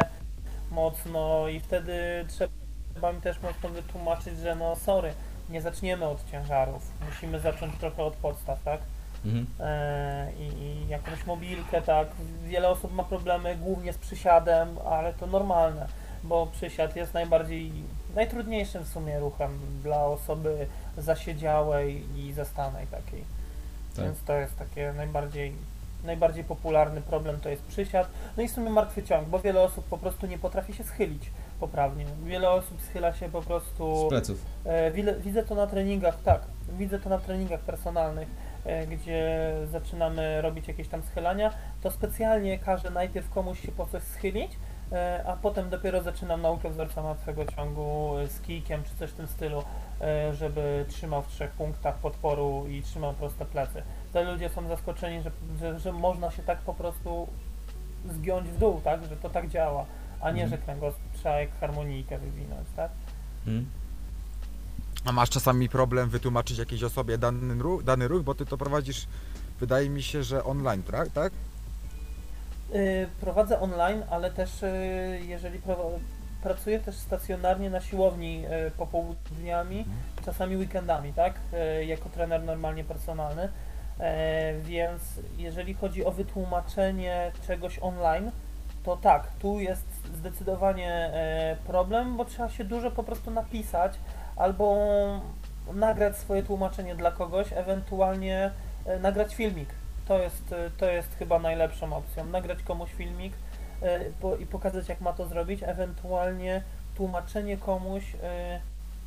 mocno 0.70 1.48
i 1.48 1.60
wtedy 1.60 2.24
trzeba 2.28 3.12
im 3.12 3.20
też 3.20 3.42
mocno 3.42 3.68
wytłumaczyć, 3.68 4.38
że 4.38 4.56
no 4.56 4.76
sorry, 4.76 5.12
nie 5.48 5.60
zaczniemy 5.60 6.04
od 6.04 6.30
ciężarów, 6.30 6.90
musimy 7.06 7.40
zacząć 7.40 7.74
trochę 7.78 8.04
od 8.04 8.14
podstaw, 8.14 8.62
tak? 8.62 8.80
Mhm. 9.24 9.46
E, 9.60 10.32
i, 10.38 10.62
i 10.62 10.88
jakąś 10.88 11.26
mobilkę, 11.26 11.82
tak. 11.82 12.08
Wiele 12.44 12.68
osób 12.68 12.92
ma 12.92 13.04
problemy 13.04 13.56
głównie 13.56 13.92
z 13.92 13.98
przysiadem, 13.98 14.68
ale 14.90 15.14
to 15.14 15.26
normalne, 15.26 15.86
bo 16.24 16.46
przysiad 16.46 16.96
jest 16.96 17.14
najbardziej, 17.14 17.72
najtrudniejszym 18.14 18.84
w 18.84 18.88
sumie 18.88 19.20
ruchem 19.20 19.58
dla 19.82 20.06
osoby 20.06 20.66
zasiedziałej 20.98 22.18
i 22.18 22.32
zastanej 22.32 22.86
takiej. 22.86 23.24
Tak. 23.96 24.04
Więc 24.04 24.22
to 24.22 24.32
jest 24.32 24.58
takie 24.58 24.92
najbardziej, 24.96 25.52
najbardziej 26.04 26.44
popularny 26.44 27.00
problem, 27.00 27.40
to 27.40 27.48
jest 27.48 27.62
przysiad. 27.62 28.08
No 28.36 28.42
i 28.42 28.48
w 28.48 28.52
sumie 28.52 28.70
martwy 28.70 29.02
ciąg, 29.02 29.28
bo 29.28 29.38
wiele 29.38 29.60
osób 29.60 29.84
po 29.84 29.98
prostu 29.98 30.26
nie 30.26 30.38
potrafi 30.38 30.74
się 30.74 30.84
schylić 30.84 31.30
poprawnie. 31.60 32.04
Wiele 32.24 32.50
osób 32.50 32.82
schyla 32.82 33.12
się 33.12 33.28
po 33.28 33.42
prostu... 33.42 34.06
Z 34.06 34.08
pleców. 34.08 34.44
E, 34.64 34.90
widzę, 35.20 35.42
to 35.42 35.54
na 35.54 35.66
treningach, 35.66 36.22
tak, 36.22 36.40
widzę 36.78 36.98
to 36.98 37.08
na 37.08 37.18
treningach 37.18 37.60
personalnych, 37.60 38.28
e, 38.64 38.86
gdzie 38.86 39.52
zaczynamy 39.70 40.42
robić 40.42 40.68
jakieś 40.68 40.88
tam 40.88 41.02
schylania, 41.02 41.50
to 41.82 41.90
specjalnie 41.90 42.58
każę 42.58 42.90
najpierw 42.90 43.30
komuś 43.30 43.60
się 43.60 43.72
po 43.72 43.86
coś 43.86 44.02
schylić, 44.02 44.52
a 45.26 45.36
potem 45.36 45.70
dopiero 45.70 46.02
zaczynam 46.02 46.42
naukę 46.42 46.70
wzorca 46.70 47.02
martwego 47.02 47.46
ciągu 47.46 48.18
e, 48.18 48.28
z 48.28 48.40
kijkiem 48.40 48.82
czy 48.84 48.96
coś 48.98 49.10
w 49.10 49.14
tym 49.14 49.26
stylu, 49.26 49.62
e, 50.00 50.34
żeby 50.34 50.84
trzymał 50.88 51.22
w 51.22 51.28
trzech 51.28 51.50
punktach 51.50 51.94
podporu 51.94 52.66
i 52.68 52.82
trzymał 52.82 53.14
proste 53.14 53.44
plecy. 53.44 53.82
To 54.12 54.22
ludzie 54.32 54.48
są 54.48 54.68
zaskoczeni, 54.68 55.22
że, 55.22 55.30
że, 55.60 55.78
że 55.80 55.92
można 55.92 56.30
się 56.30 56.42
tak 56.42 56.58
po 56.58 56.74
prostu 56.74 57.28
zgiąć 58.10 58.48
w 58.48 58.58
dół, 58.58 58.80
tak, 58.84 59.04
że 59.04 59.16
to 59.16 59.30
tak 59.30 59.48
działa, 59.48 59.84
a 60.20 60.30
nie, 60.30 60.42
Mhm. 60.42 60.50
że 60.50 60.66
kręgosłup 60.66 61.02
trzeba 61.14 61.40
jak 61.40 61.58
harmonijkę 61.60 62.18
wywinąć, 62.18 62.68
tak. 62.76 62.90
Mhm. 63.46 63.66
A 65.04 65.12
masz 65.12 65.30
czasami 65.30 65.68
problem 65.68 66.08
wytłumaczyć 66.08 66.58
jakiejś 66.58 66.82
osobie 66.82 67.18
dany 67.18 67.54
ruch, 67.62 67.82
dany 67.84 68.08
ruch, 68.08 68.22
bo 68.22 68.34
ty 68.34 68.46
to 68.46 68.56
prowadzisz, 68.56 69.06
wydaje 69.60 69.90
mi 69.90 70.02
się, 70.02 70.22
że 70.22 70.44
online, 70.44 70.82
tak? 71.14 71.32
Y, 72.74 73.08
Prowadzę 73.20 73.60
online, 73.60 74.02
ale 74.10 74.30
też 74.30 74.62
y, 74.62 75.20
jeżeli 75.26 75.60
pracuję 76.42 76.80
też 76.80 76.94
stacjonarnie 76.94 77.70
na 77.70 77.80
siłowni 77.80 78.44
y, 78.66 78.70
popołudniami, 78.70 79.84
czasami 80.24 80.56
weekendami, 80.56 81.12
tak? 81.12 81.34
Jako 81.86 82.08
trener 82.08 82.42
normalnie 82.42 82.84
personalny. 82.84 83.48
E, 84.00 84.54
Więc 84.60 85.02
jeżeli 85.36 85.74
chodzi 85.74 86.04
o 86.04 86.10
wytłumaczenie 86.10 87.32
czegoś 87.46 87.78
online, 87.78 88.30
to 88.84 88.96
tak, 88.96 89.26
tu 89.38 89.60
jest 89.60 89.86
zdecydowanie 90.14 90.90
e, 90.92 91.56
problem, 91.66 92.16
bo 92.16 92.24
trzeba 92.24 92.48
się 92.48 92.64
dużo 92.64 92.90
po 92.90 93.02
prostu 93.02 93.30
napisać 93.30 93.98
albo 94.36 94.76
nagrać 95.74 96.16
swoje 96.16 96.42
tłumaczenie 96.42 96.94
dla 96.94 97.10
kogoś, 97.10 97.52
ewentualnie 97.52 98.50
e, 98.86 98.98
nagrać 98.98 99.34
filmik. 99.34 99.68
To 100.08 100.18
jest, 100.18 100.52
e, 100.52 100.70
to 100.70 100.86
jest 100.90 101.14
chyba 101.18 101.38
najlepszą 101.38 101.96
opcją. 101.96 102.24
Nagrać 102.24 102.62
komuś 102.62 102.92
filmik 102.92 103.32
po, 104.20 104.36
i 104.36 104.46
pokazać, 104.46 104.88
jak 104.88 105.00
ma 105.00 105.12
to 105.12 105.26
zrobić, 105.26 105.62
ewentualnie 105.62 106.62
tłumaczenie 106.96 107.56
komuś, 107.56 108.02
e, 108.22 108.60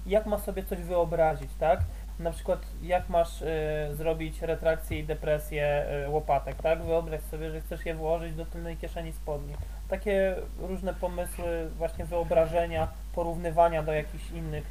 jak 0.06 0.26
ma 0.26 0.40
sobie 0.40 0.64
coś 0.64 0.80
wyobrazić, 0.80 1.50
tak? 1.60 1.80
Na 2.20 2.32
przykład, 2.32 2.60
jak 2.82 3.10
masz 3.10 3.44
zrobić 3.92 4.42
retrakcję 4.42 5.00
i 5.00 5.04
depresję 5.04 5.86
łopatek, 6.08 6.56
tak? 6.62 6.84
Wyobraź 6.84 7.22
sobie, 7.22 7.52
że 7.52 7.62
chcesz 7.62 7.86
je 7.86 7.96
włożyć 7.96 8.34
do 8.34 8.46
tylnej 8.46 8.78
kieszeni 8.78 9.14
spodni. 9.14 9.54
Takie 9.90 10.36
różne 10.60 10.94
pomysły, 10.94 11.70
właśnie 11.78 12.06
wyobrażenia, 12.06 12.88
porównywania 13.16 13.84
do 13.84 13.94
jakichś 13.94 14.32
innych 14.32 14.66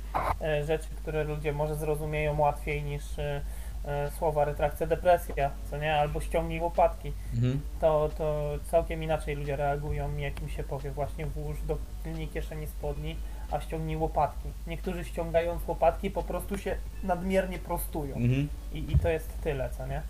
rzeczy, 0.65 0.89
które 1.03 1.25
ludzie 1.25 1.53
może 1.53 1.75
zrozumieją 1.75 2.41
łatwiej 2.41 2.83
niż 2.83 3.03
słowa 4.18 4.44
retrakcja, 4.44 4.87
depresja, 4.87 5.51
co 5.70 5.77
nie? 5.77 5.94
Albo 5.94 6.20
ściągnij 6.20 6.61
łopatki. 6.61 7.12
Mhm. 7.35 7.61
To, 7.81 8.11
to 8.18 8.55
całkiem 8.70 9.03
inaczej 9.03 9.37
ludzie 9.37 9.57
reagują, 9.57 10.16
jak 10.16 10.42
im 10.42 10.49
się 10.49 10.64
powie 10.64 10.90
właśnie 10.90 11.27
włóż 11.27 11.57
do 11.66 11.79
tylnej 12.05 12.29
kieszeni 12.29 12.66
spodni, 12.66 13.16
a 13.51 13.61
ściągnij 13.61 13.96
łopatki. 13.96 14.49
Niektórzy 14.66 15.05
ściągając 15.05 15.68
łopatki 15.68 16.11
po 16.11 16.22
prostu 16.22 16.59
się 16.59 16.77
nadmiernie 17.03 17.59
prostują. 17.59 18.16
Mhm. 18.16 18.49
I, 18.72 18.92
I 18.92 18.99
to 18.99 19.09
jest 19.09 19.40
tyle, 19.42 19.70
co 19.79 19.87
nie? 19.87 20.03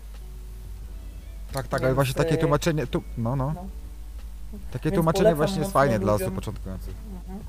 Tak, 1.53 1.67
tak, 1.67 1.71
Więc, 1.71 1.83
ale 1.83 1.93
właśnie 1.93 2.13
takie 2.13 2.35
y, 2.35 2.37
tłumaczenie, 2.37 2.87
tu, 2.87 3.03
no, 3.17 3.35
no. 3.35 3.53
No. 3.55 3.65
Takie 4.71 4.89
Więc 4.89 4.95
tłumaczenie 4.95 5.35
właśnie 5.35 5.59
jest 5.59 5.71
fajnie 5.71 5.99
dla 5.99 6.13
osób 6.13 6.35
początkujących. 6.35 6.95
Mhm. 7.13 7.39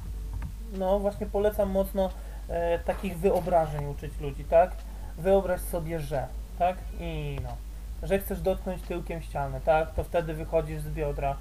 No 0.73 0.99
właśnie 0.99 1.27
polecam 1.27 1.71
mocno 1.71 2.11
e, 2.49 2.79
takich 2.79 3.19
wyobrażeń 3.19 3.87
uczyć 3.87 4.21
ludzi, 4.21 4.45
tak? 4.45 4.71
Wyobraź 5.19 5.61
sobie, 5.61 6.01
że, 6.01 6.27
tak? 6.59 6.77
I 7.01 7.37
no, 7.43 7.57
że 8.09 8.19
chcesz 8.19 8.41
dotknąć 8.41 8.83
tyłkiem 8.83 9.23
ściany, 9.23 9.61
tak? 9.65 9.95
To 9.95 10.05
wtedy 10.05 10.35
wychodzisz 10.35 10.81
z 10.83 10.89
biodra, 10.91 11.37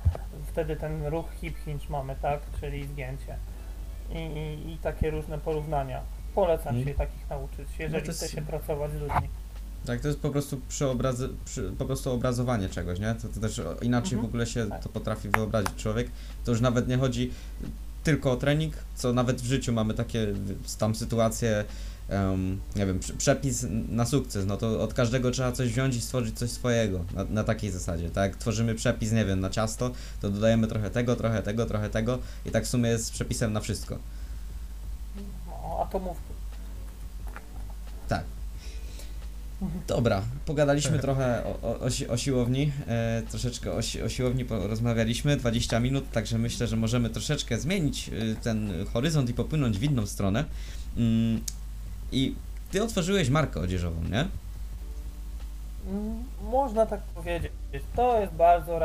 wtedy 0.47 0.75
ten 0.75 1.05
ruch 1.05 1.25
hip 1.41 1.57
hinge 1.65 1.85
mamy, 1.89 2.15
tak? 2.21 2.39
Czyli 2.59 2.87
zgięcie. 2.87 3.35
I, 4.09 4.17
i, 4.17 4.71
i 4.73 4.77
takie 4.77 5.11
różne 5.11 5.37
porównania. 5.37 6.01
Polecam 6.35 6.67
Mhm. 6.75 6.85
się 6.87 6.93
takich 6.93 7.29
nauczyć, 7.29 7.67
jeżeli 7.79 8.01
to 8.03 8.07
jest- 8.07 8.19
chce 8.19 8.29
się 8.35 8.41
pracować 8.41 8.91
z 8.91 8.95
ludźmi. 9.01 9.29
Tak, 9.85 10.01
to 10.01 10.07
jest 10.07 10.19
po 10.19 10.29
prostu 10.29 10.61
przeobrazy, 10.69 11.29
przy, 11.45 11.71
po 11.77 11.85
prostu 11.85 12.11
obrazowanie 12.11 12.69
czegoś, 12.69 12.99
nie? 12.99 13.15
To, 13.15 13.27
to 13.27 13.39
też 13.39 13.61
inaczej 13.81 14.13
Mhm. 14.13 14.21
w 14.21 14.25
ogóle 14.25 14.45
się 14.45 14.69
Tak. 14.69 14.83
to 14.83 14.89
potrafi 14.89 15.29
wyobrazić 15.29 15.75
człowiek. 15.75 16.07
To 16.45 16.51
już 16.51 16.61
nawet 16.61 16.87
nie 16.87 16.97
chodzi 16.97 17.31
tylko 18.03 18.31
o 18.31 18.35
trening, 18.35 18.73
co 18.95 19.13
nawet 19.13 19.41
w 19.41 19.45
życiu 19.45 19.73
mamy 19.73 19.93
takie 19.93 20.27
tam 20.79 20.95
sytuacje, 20.95 21.63
em, 22.09 22.59
nie 22.75 22.85
wiem, 22.85 22.99
prze- 22.99 23.13
przepis 23.13 23.65
na 23.89 24.05
sukces, 24.05 24.45
no 24.45 24.57
to 24.57 24.81
od 24.81 24.93
każdego 24.93 25.31
trzeba 25.31 25.51
coś 25.51 25.69
wziąć 25.71 25.95
i 25.95 26.01
stworzyć 26.01 26.37
coś 26.37 26.49
swojego, 26.49 27.05
na, 27.13 27.23
na 27.23 27.43
takiej 27.43 27.71
zasadzie, 27.71 28.09
tak? 28.09 28.31
Jak 28.31 28.39
tworzymy 28.39 28.75
przepis, 28.75 29.11
nie 29.11 29.25
wiem, 29.25 29.39
na 29.39 29.49
ciasto, 29.49 29.91
to 30.21 30.29
dodajemy 30.29 30.67
trochę 30.67 30.89
tego, 30.89 31.15
trochę 31.15 31.43
tego, 31.43 31.65
trochę 31.65 31.89
tego 31.89 32.19
i 32.45 32.51
tak 32.51 32.63
w 32.65 32.67
sumie 32.67 32.89
jest 32.89 33.05
z 33.05 33.11
przepisem 33.11 33.53
na 33.53 33.59
wszystko. 33.59 33.97
No, 35.47 35.79
atomówki. 35.87 36.33
Tak. 38.07 38.23
Dobra, 39.87 40.21
pogadaliśmy 40.45 40.99
trochę 40.99 41.43
o, 41.45 41.61
o, 41.69 41.79
o, 41.79 41.89
si- 41.89 42.07
o 42.07 42.17
siłowni, 42.17 42.71
e, 42.87 43.23
troszeczkę 43.29 43.71
o, 43.73 43.81
si- 43.81 44.01
o 44.03 44.09
siłowni 44.09 44.45
porozmawialiśmy, 44.45 45.37
20 45.37 45.79
minut, 45.79 46.11
także 46.11 46.37
myślę, 46.37 46.67
że 46.67 46.75
możemy 46.75 47.09
troszeczkę 47.09 47.59
zmienić 47.59 48.09
e, 48.09 48.35
ten 48.35 48.85
horyzont 48.93 49.29
i 49.29 49.33
popłynąć 49.33 49.79
w 49.79 49.83
inną 49.83 50.05
stronę. 50.05 50.45
Mm, 50.97 51.41
I 52.11 52.35
ty 52.71 52.83
otworzyłeś 52.83 53.29
markę 53.29 53.59
odzieżową, 53.59 54.01
nie? 54.11 54.27
Mm, 55.87 56.23
Można 56.41 56.85
tak 56.85 56.99
powiedzieć. 57.01 57.51
To 57.95 58.19
jest 58.21 58.33
bardzo 58.33 58.79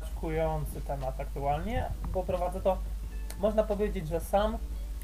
raczkujący 0.00 0.80
temat 0.80 1.20
aktualnie, 1.20 1.84
bo 2.12 2.22
prowadzę 2.22 2.60
to, 2.60 2.78
można 3.38 3.64
powiedzieć, 3.64 4.08
że 4.08 4.20
sam 4.20 4.58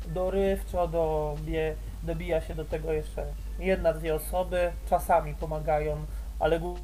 dorywczo 0.09 0.89
dobie, 0.89 1.75
dobija 2.03 2.41
się 2.41 2.55
do 2.55 2.65
tego 2.65 2.93
jeszcze 2.93 3.27
jedna, 3.59 3.93
dwie 3.93 4.15
osoby, 4.15 4.73
czasami 4.91 5.35
pomagają, 5.35 5.97
ale 6.39 6.61
głó- 6.61 6.79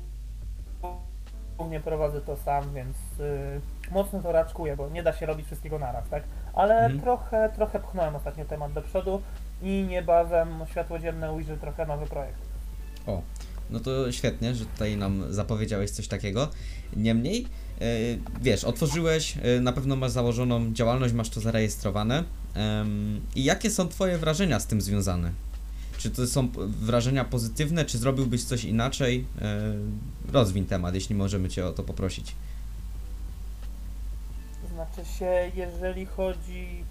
głównie 1.58 1.80
prowadzę 1.80 2.20
to 2.20 2.36
sam, 2.36 2.74
więc 2.74 2.96
y, 3.20 3.60
mocno 3.90 4.22
to 4.22 4.32
raczkuję, 4.32 4.76
bo 4.76 4.88
nie 4.88 5.02
da 5.02 5.12
się 5.12 5.26
robić 5.26 5.46
wszystkiego 5.46 5.78
naraz, 5.78 6.08
tak? 6.08 6.22
Ale 6.56 6.74
Mhm. 6.78 7.00
trochę, 7.00 7.50
trochę 7.54 7.80
pchnąłem 7.80 8.16
ostatnio 8.16 8.44
temat 8.44 8.72
do 8.72 8.82
przodu 8.82 9.22
i 9.62 9.84
niebawem 9.88 10.48
światło 10.70 10.98
dzienne 10.98 11.32
ujrzy 11.32 11.56
trochę 11.56 11.86
nowy 11.86 12.06
projekt. 12.06 12.38
O, 13.06 13.22
no 13.70 13.80
to 13.80 14.12
świetnie, 14.12 14.54
że 14.54 14.66
tutaj 14.66 14.96
nam 14.96 15.24
zapowiedziałeś 15.30 15.90
coś 15.90 16.08
takiego. 16.08 16.48
Niemniej, 16.96 17.46
e, 17.80 17.84
wiesz, 18.40 18.64
otworzyłeś, 18.64 19.38
e, 19.42 19.60
na 19.60 19.72
pewno 19.72 19.96
masz 19.96 20.10
założoną 20.10 20.72
działalność, 20.72 21.14
masz 21.14 21.30
to 21.30 21.40
zarejestrowane. 21.40 22.24
I 23.34 23.44
jakie 23.44 23.70
są 23.70 23.88
Twoje 23.88 24.18
wrażenia 24.18 24.60
z 24.60 24.66
tym 24.66 24.80
związane? 24.80 25.30
Czy 25.98 26.10
to 26.10 26.26
są 26.26 26.48
wrażenia 26.66 27.24
pozytywne, 27.24 27.84
czy 27.84 27.98
zrobiłbyś 27.98 28.44
coś 28.44 28.64
inaczej? 28.64 29.24
E, 29.42 30.32
Rozwiń 30.32 30.64
temat, 30.66 30.94
jeśli 30.94 31.14
możemy 31.14 31.48
Cię 31.48 31.66
o 31.66 31.72
to 31.72 31.82
poprosić. 31.82 32.34
Znaczy 34.76 35.04
się, 35.18 35.50
jeżeli 35.54 36.06
chodzi, 36.06 36.84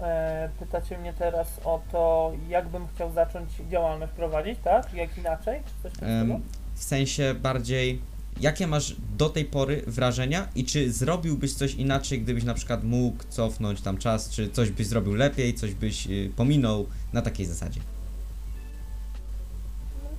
e, 0.00 0.50
pytacie 0.58 0.98
mnie 0.98 1.12
teraz 1.12 1.48
o 1.64 1.80
to, 1.92 2.32
jakbym 2.48 2.88
chciał 2.88 3.12
zacząć 3.12 3.50
działalność 3.70 4.12
prowadzić, 4.12 4.58
tak? 4.64 4.94
Jak 4.94 5.18
inaczej? 5.18 5.60
Czy 5.66 5.82
coś 5.82 5.92
takiego? 5.92 6.40
W 6.74 6.82
sensie 6.82 7.34
bardziej, 7.34 8.00
jakie 8.40 8.66
masz 8.66 8.96
do 9.16 9.28
tej 9.28 9.44
pory 9.44 9.82
wrażenia 9.86 10.48
i 10.54 10.64
czy 10.64 10.92
zrobiłbyś 10.92 11.54
coś 11.54 11.74
inaczej, 11.74 12.20
gdybyś 12.20 12.44
na 12.44 12.54
przykład 12.54 12.84
mógł 12.84 13.24
cofnąć 13.28 13.80
tam 13.80 13.98
czas, 13.98 14.30
czy 14.30 14.50
coś 14.50 14.70
byś 14.70 14.86
zrobił 14.86 15.14
lepiej, 15.14 15.54
coś 15.54 15.74
byś 15.74 16.06
y, 16.06 16.30
pominął 16.36 16.86
na 17.12 17.22
takiej 17.22 17.46
zasadzie? 17.46 17.80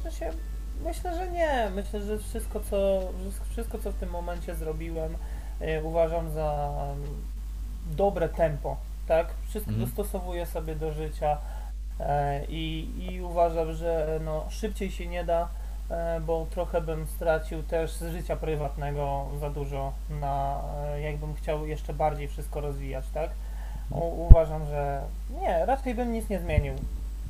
Znaczy 0.02 0.18
się, 0.18 0.32
myślę, 0.84 1.16
że 1.16 1.32
nie. 1.32 1.72
Myślę, 1.76 2.02
że 2.02 2.20
wszystko, 2.20 2.62
co, 2.70 3.02
wszystko, 3.52 3.80
co 3.80 3.92
w 3.92 3.96
tym 3.96 4.10
momencie 4.10 4.56
zrobiłem, 4.56 5.16
uważam 5.84 6.32
za 6.32 6.70
mm, 6.92 7.08
dobre 7.92 8.30
tempo, 8.30 8.78
tak? 9.08 9.28
Wszystko 9.50 9.72
Mhm. 9.72 9.86
dostosowuję 9.88 10.46
sobie 10.46 10.76
do 10.76 10.94
życia 10.94 11.38
e, 12.00 12.46
i, 12.46 12.90
i 13.10 13.22
uważam, 13.22 13.74
że 13.74 14.20
no, 14.26 14.46
szybciej 14.50 14.92
się 14.92 15.08
nie 15.08 15.24
da, 15.24 15.48
e, 15.90 16.22
bo 16.22 16.46
trochę 16.50 16.82
bym 16.82 17.08
stracił 17.08 17.64
też 17.64 17.92
z 17.94 18.12
życia 18.12 18.36
prywatnego 18.36 19.26
za 19.40 19.50
dużo 19.50 19.94
na, 20.22 20.62
e, 20.86 21.02
jakbym 21.02 21.34
chciał 21.36 21.68
jeszcze 21.68 21.94
bardziej 21.94 22.28
wszystko 22.28 22.62
rozwijać, 22.62 23.06
tak? 23.14 23.30
U, 23.92 24.26
uważam, 24.28 24.66
że 24.66 25.02
nie, 25.42 25.66
raczej 25.66 25.96
bym 25.96 26.12
nic 26.14 26.30
nie 26.30 26.40
zmienił. 26.40 26.74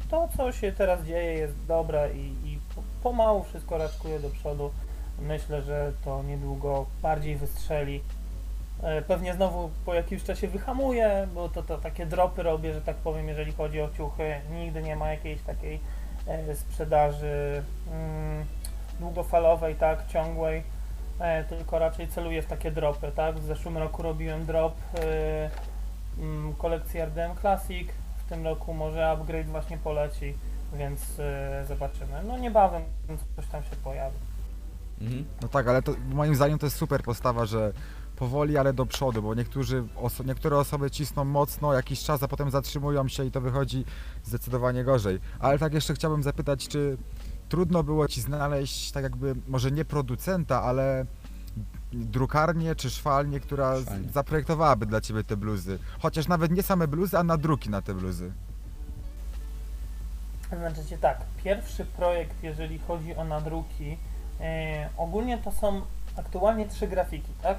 To, 0.09 0.27
co 0.37 0.51
się 0.51 0.71
teraz 0.71 1.03
dzieje, 1.03 1.33
jest 1.33 1.65
dobre 1.67 2.13
i, 2.13 2.25
i 2.45 2.59
po- 2.75 2.81
pomału 3.03 3.43
wszystko 3.43 3.77
raczkuje 3.77 4.19
do 4.19 4.29
przodu. 4.29 4.71
Myślę, 5.21 5.61
że 5.61 5.91
to 6.05 6.23
niedługo 6.23 6.85
bardziej 7.01 7.35
wystrzeli. 7.35 8.01
E, 8.83 9.01
Pewnie 9.01 9.33
znowu 9.33 9.69
po 9.85 9.93
jakimś 9.93 10.23
czasie 10.23 10.47
wyhamuje, 10.47 11.27
bo 11.33 11.49
to, 11.49 11.63
to 11.63 11.77
takie 11.77 12.05
dropy 12.05 12.43
robię, 12.43 12.73
że 12.73 12.81
tak 12.81 12.95
powiem, 12.95 13.27
jeżeli 13.27 13.51
chodzi 13.51 13.81
o 13.81 13.89
ciuchy. 13.89 14.41
Nigdy 14.51 14.81
nie 14.81 14.95
ma 14.95 15.11
jakiejś 15.11 15.41
takiej 15.41 15.79
e, 16.27 16.55
sprzedaży 16.55 17.63
mm, 17.91 18.45
długofalowej, 18.99 19.75
tak, 19.75 20.07
ciągłej, 20.07 20.63
e, 21.19 21.43
tylko 21.43 21.79
raczej 21.79 22.07
celuję 22.07 22.41
w 22.41 22.45
takie 22.45 22.71
dropy, 22.71 23.11
tak. 23.15 23.39
W 23.39 23.45
zeszłym 23.45 23.77
roku 23.77 24.03
robiłem 24.03 24.45
drop 24.45 24.75
mm, 26.19 26.53
kolekcji 26.53 26.99
RDM 26.99 27.35
Classic, 27.41 27.87
w 28.25 28.29
tym 28.29 28.43
roku 28.43 28.73
może 28.73 29.09
upgrade 29.09 29.47
właśnie 29.47 29.77
poleci, 29.77 30.33
więc 30.73 31.21
zobaczymy. 31.67 32.23
No 32.27 32.37
niebawem 32.37 32.81
coś 33.35 33.47
tam 33.47 33.63
się 33.63 33.75
pojawi. 33.83 34.17
Mhm. 35.01 35.25
No 35.41 35.47
tak, 35.47 35.67
ale 35.67 35.81
to 35.81 35.91
moim 36.09 36.35
zdaniem 36.35 36.59
to 36.59 36.65
jest 36.65 36.77
super 36.77 37.03
postawa, 37.03 37.45
że 37.45 37.73
powoli, 38.17 38.57
ale 38.57 38.73
do 38.73 38.85
przodu, 38.85 39.21
bo 39.21 39.35
niektórzy, 39.35 39.83
oso- 39.95 40.25
niektóre 40.25 40.57
osoby 40.57 40.91
cisną 40.91 41.23
mocno 41.23 41.73
jakiś 41.73 42.03
czas, 42.03 42.23
a 42.23 42.27
potem 42.27 42.51
zatrzymują 42.51 43.07
się 43.07 43.25
i 43.25 43.31
to 43.31 43.41
wychodzi 43.41 43.85
zdecydowanie 44.23 44.83
gorzej. 44.83 45.19
Ale 45.39 45.59
tak 45.59 45.73
jeszcze 45.73 45.93
chciałbym 45.93 46.23
zapytać, 46.23 46.67
czy 46.67 46.97
trudno 47.49 47.83
było 47.83 48.07
Ci 48.07 48.21
znaleźć 48.21 48.91
tak 48.91 49.03
jakby, 49.03 49.35
może 49.47 49.71
nie 49.71 49.85
producenta, 49.85 50.63
ale 50.63 51.05
drukarnię 51.93 52.75
czy 52.75 52.89
szwalnię, 52.89 53.39
która 53.39 53.81
Szwalnię. 53.81 54.09
zaprojektowałaby 54.13 54.85
dla 54.85 55.01
Ciebie 55.01 55.23
te 55.23 55.37
bluzy. 55.37 55.79
Chociaż 55.99 56.27
nawet 56.27 56.51
nie 56.51 56.63
same 56.63 56.87
bluzy, 56.87 57.17
a 57.17 57.23
nadruki 57.23 57.69
na 57.69 57.81
te 57.81 57.93
bluzy. 57.93 58.31
Znaczy 60.49 60.97
tak, 61.01 61.21
pierwszy 61.43 61.85
projekt, 61.85 62.43
jeżeli 62.43 62.79
chodzi 62.79 63.15
o 63.15 63.23
nadruki, 63.23 63.97
e, 64.41 64.89
ogólnie 64.97 65.37
to 65.37 65.51
są 65.51 65.81
aktualnie 66.17 66.67
trzy 66.67 66.87
grafiki, 66.87 67.31
tak? 67.41 67.57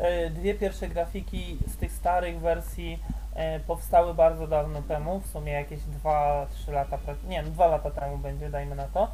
E, 0.00 0.30
dwie 0.30 0.54
pierwsze 0.54 0.88
grafiki 0.88 1.58
z 1.68 1.76
tych 1.76 1.92
starych 1.92 2.40
wersji 2.40 2.98
e, 3.34 3.60
powstały 3.60 4.14
bardzo 4.14 4.46
dawno 4.46 4.82
temu, 4.82 5.20
w 5.20 5.26
sumie 5.26 5.52
jakieś 5.52 5.80
2-3 6.04 6.72
lata, 6.72 6.98
nie 7.28 7.42
wiem, 7.42 7.52
2 7.52 7.66
lata 7.66 7.90
temu 7.90 8.18
będzie, 8.18 8.50
dajmy 8.50 8.74
na 8.74 8.84
to. 8.84 9.08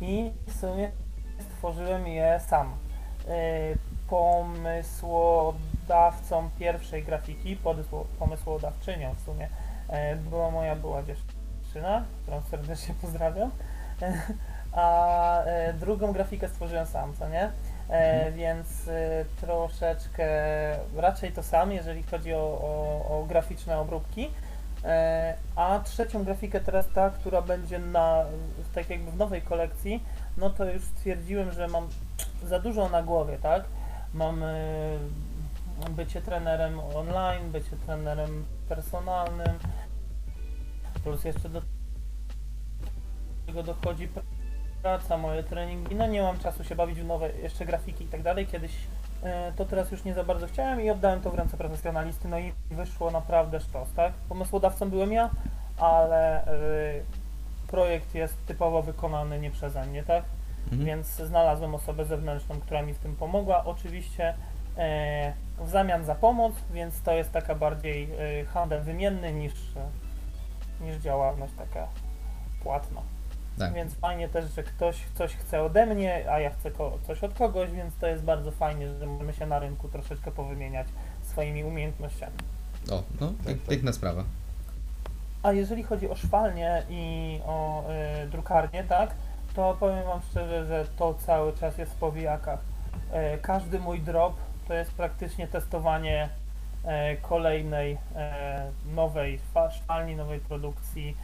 I 0.00 0.32
w 0.46 0.60
sumie 0.60 0.90
stworzyłem 1.40 2.06
je 2.06 2.40
sam. 2.48 2.74
E, 3.28 3.74
pomysłodawcą 4.08 6.50
pierwszej 6.58 7.04
grafiki, 7.04 7.58
pomysłodawczynią 8.18 9.14
w 9.14 9.20
sumie, 9.20 9.48
była 10.30 10.50
moja 10.50 10.76
była 10.76 11.02
dziewczyna, 11.02 12.04
którą 12.22 12.42
serdecznie 12.42 12.94
pozdrawiam. 13.02 13.50
A 14.72 15.42
drugą 15.74 16.12
grafikę 16.12 16.48
stworzyłem 16.48 16.86
sam, 16.86 17.14
co 17.14 17.28
nie? 17.28 17.50
E, 17.88 18.32
więc 18.32 18.88
e, 18.88 19.24
troszeczkę 19.40 20.26
raczej 20.96 21.32
to 21.32 21.42
sam, 21.42 21.72
jeżeli 21.72 22.02
chodzi 22.02 22.34
o, 22.34 22.38
o, 22.38 23.06
o 23.08 23.24
graficzne 23.28 23.78
obróbki. 23.78 24.30
E, 24.84 25.34
a 25.56 25.80
trzecią 25.84 26.24
grafikę 26.24 26.60
teraz 26.60 26.88
ta, 26.94 27.10
która 27.10 27.42
będzie 27.42 27.78
na, 27.78 28.24
tak 28.74 28.90
jakby 28.90 29.10
w 29.10 29.16
nowej 29.16 29.42
kolekcji, 29.42 30.04
no 30.36 30.50
to 30.50 30.64
już 30.64 30.84
stwierdziłem, 30.84 31.52
że 31.52 31.68
mam 31.68 31.88
za 32.42 32.58
dużo 32.58 32.88
na 32.88 33.02
głowie, 33.02 33.38
tak? 33.42 33.64
Mam 34.14 34.42
e, 34.42 34.54
bycie 35.90 36.22
trenerem 36.22 36.80
online, 36.80 37.50
bycie 37.52 37.76
trenerem 37.86 38.44
personalnym, 38.68 39.58
plus 41.04 41.24
jeszcze 41.24 41.48
do 41.48 41.62
tego 43.46 43.62
dochodzi 43.62 44.08
praca, 44.86 45.16
moje 45.16 45.42
treningi, 45.42 45.94
no 45.94 46.06
nie 46.06 46.22
mam 46.22 46.38
czasu 46.38 46.64
się 46.64 46.74
bawić 46.74 47.00
w 47.00 47.04
nowe 47.04 47.30
jeszcze 47.42 47.66
grafiki 47.66 48.04
i 48.04 48.08
tak 48.08 48.22
dalej, 48.22 48.46
kiedyś 48.46 48.72
e, 49.22 49.52
to 49.56 49.64
teraz 49.64 49.90
już 49.90 50.04
nie 50.04 50.14
za 50.14 50.24
bardzo 50.24 50.46
chciałem 50.46 50.80
i 50.80 50.90
oddałem 50.90 51.20
to 51.20 51.30
w 51.30 51.34
ręce 51.34 51.56
profesjonalisty, 51.56 52.28
no 52.28 52.38
i 52.38 52.52
wyszło 52.70 53.10
naprawdę 53.10 53.60
sztos, 53.60 53.92
tak? 53.96 54.12
Pomysłodawcą 54.12 54.90
byłem 54.90 55.12
ja, 55.12 55.30
ale 55.78 56.44
e, 56.44 56.50
projekt 57.68 58.14
jest 58.14 58.46
typowo 58.46 58.82
wykonany 58.82 59.40
nie 59.40 59.50
przeze 59.50 59.84
mnie, 59.84 60.02
tak? 60.02 60.24
Mhm. 60.64 60.84
Więc 60.84 61.06
znalazłem 61.06 61.74
osobę 61.74 62.04
zewnętrzną, 62.04 62.60
która 62.60 62.82
mi 62.82 62.94
w 62.94 62.98
tym 62.98 63.16
pomogła. 63.16 63.64
Oczywiście 63.64 64.34
e, 64.78 65.32
w 65.58 65.68
zamian 65.68 66.04
za 66.04 66.14
pomoc, 66.14 66.54
więc 66.70 67.02
to 67.02 67.12
jest 67.12 67.32
taka 67.32 67.54
bardziej 67.54 68.08
handel 68.48 68.82
wymienny 68.82 69.32
niż, 69.32 69.52
niż 70.80 70.96
działalność 70.96 71.52
taka 71.58 71.86
płatna. 72.62 73.15
Tak. 73.58 73.72
Więc 73.74 73.94
fajnie 73.94 74.28
też, 74.28 74.44
że 74.54 74.62
ktoś 74.62 74.96
coś 75.14 75.34
chce 75.36 75.62
ode 75.62 75.86
mnie, 75.86 76.24
a 76.32 76.40
ja 76.40 76.50
chcę 76.50 76.70
ko- 76.70 76.98
coś 77.06 77.24
od 77.24 77.34
kogoś, 77.34 77.70
więc 77.70 77.94
to 77.96 78.06
jest 78.06 78.22
bardzo 78.24 78.50
fajnie, 78.50 78.88
że 78.98 79.06
możemy 79.06 79.32
się 79.32 79.46
na 79.46 79.58
rynku 79.58 79.88
troszeczkę 79.88 80.30
powymieniać 80.30 80.86
swoimi 81.22 81.64
umiejętnościami. 81.64 82.36
O, 82.90 83.02
no, 83.20 83.26
Tak, 83.26 83.46
tak. 83.46 83.56
piękna 83.68 83.92
sprawa. 83.92 84.24
A 85.42 85.52
jeżeli 85.52 85.82
chodzi 85.82 86.10
o 86.10 86.14
szwalnię 86.16 86.82
i 86.90 87.40
o 87.46 87.84
y, 88.24 88.26
drukarnię, 88.26 88.84
tak, 88.84 89.10
to 89.54 89.76
powiem 89.80 90.04
Wam 90.04 90.20
szczerze, 90.30 90.66
że 90.66 90.84
to 90.98 91.14
cały 91.14 91.52
czas 91.52 91.78
jest 91.78 91.92
w 91.92 91.96
powijakach. 91.96 92.60
E, 93.12 93.38
każdy 93.38 93.78
mój 93.78 94.00
drop 94.00 94.34
to 94.68 94.74
jest 94.74 94.90
praktycznie 94.92 95.46
testowanie 95.48 96.28
e, 96.84 97.16
kolejnej 97.16 97.98
e, 98.16 98.70
nowej 98.94 99.40
szwalni, 99.70 100.16
nowej 100.16 100.40
produkcji, 100.40 101.16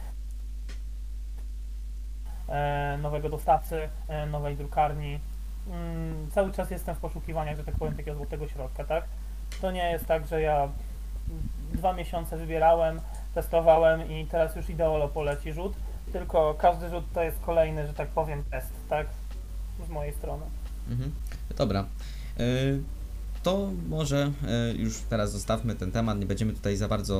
nowego 3.01 3.29
dostawcy, 3.29 3.89
e, 4.07 4.25
nowej 4.25 4.57
drukarni. 4.57 5.19
Mm, 5.69 6.31
cały 6.31 6.51
czas 6.51 6.71
jestem 6.71 6.95
w 6.95 6.99
poszukiwaniach, 6.99 7.57
że 7.57 7.63
tak 7.63 7.75
powiem, 7.75 7.95
takiego 7.95 8.17
złotego 8.17 8.47
środka, 8.47 8.83
tak? 8.83 9.03
To 9.61 9.71
nie 9.71 9.91
jest 9.91 10.05
tak, 10.05 10.27
że 10.27 10.41
ja 10.41 10.69
dwa 11.73 11.93
miesiące 11.93 12.37
wybierałem, 12.37 13.01
testowałem 13.33 14.11
i 14.11 14.25
teraz 14.25 14.55
już 14.55 14.69
ideolo 14.69 15.07
poleci 15.07 15.53
rzut, 15.53 15.73
tylko 16.11 16.53
każdy 16.57 16.89
rzut 16.89 17.05
to 17.13 17.23
jest 17.23 17.39
kolejny, 17.39 17.87
że 17.87 17.93
tak 17.93 18.07
powiem, 18.07 18.43
test, 18.51 18.73
tak? 18.89 19.07
Z 19.87 19.89
mojej 19.89 20.13
strony. 20.13 20.45
Mhm. 20.89 21.13
Dobra. 21.57 21.85
Y, 22.39 22.81
To 23.43 23.71
może 23.89 24.31
y, 24.73 24.77
już 24.77 24.97
teraz 25.09 25.31
zostawmy 25.31 25.75
ten 25.75 25.91
temat, 25.91 26.19
nie 26.19 26.25
będziemy 26.25 26.53
tutaj 26.53 26.77
za 26.77 26.87
bardzo 26.87 27.19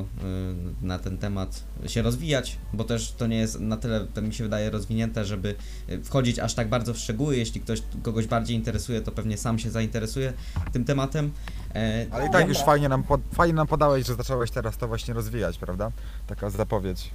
y, 0.82 0.86
na 0.86 1.00
ten 1.00 1.18
temat 1.18 1.64
się 1.88 2.02
rozwijać, 2.02 2.58
bo 2.74 2.84
też 2.84 3.12
to 3.12 3.28
nie 3.28 3.38
jest 3.38 3.60
na 3.60 3.78
tyle, 3.78 4.08
to 4.14 4.22
mi 4.22 4.34
się 4.34 4.44
wydaje, 4.44 4.70
rozwinięte, 4.70 5.26
żeby 5.26 5.56
y, 5.90 6.04
wchodzić 6.04 6.40
aż 6.40 6.54
tak 6.54 6.70
bardzo 6.70 6.94
w 6.94 6.98
szczegóły. 6.98 7.38
Jeśli 7.38 7.62
ktoś 7.62 7.84
kogoś 8.04 8.28
bardziej 8.28 8.58
interesuje, 8.58 9.02
to 9.02 9.12
pewnie 9.12 9.38
sam 9.38 9.60
się 9.60 9.70
zainteresuje 9.70 10.34
tym 10.74 10.86
tematem. 10.86 11.32
E, 11.76 12.06
Ale 12.12 12.28
i 12.28 12.30
tak 12.30 12.48
już 12.48 12.58
fajnie 12.58 12.90
nam, 12.90 13.04
fajnie 13.34 13.54
nam 13.54 13.68
podałeś, 13.68 14.08
że 14.08 14.16
zacząłeś 14.16 14.52
teraz 14.52 14.78
to 14.78 14.88
właśnie 14.88 15.14
rozwijać, 15.14 15.58
prawda? 15.58 15.92
Taka 16.28 16.50
zapowiedź, 16.50 17.12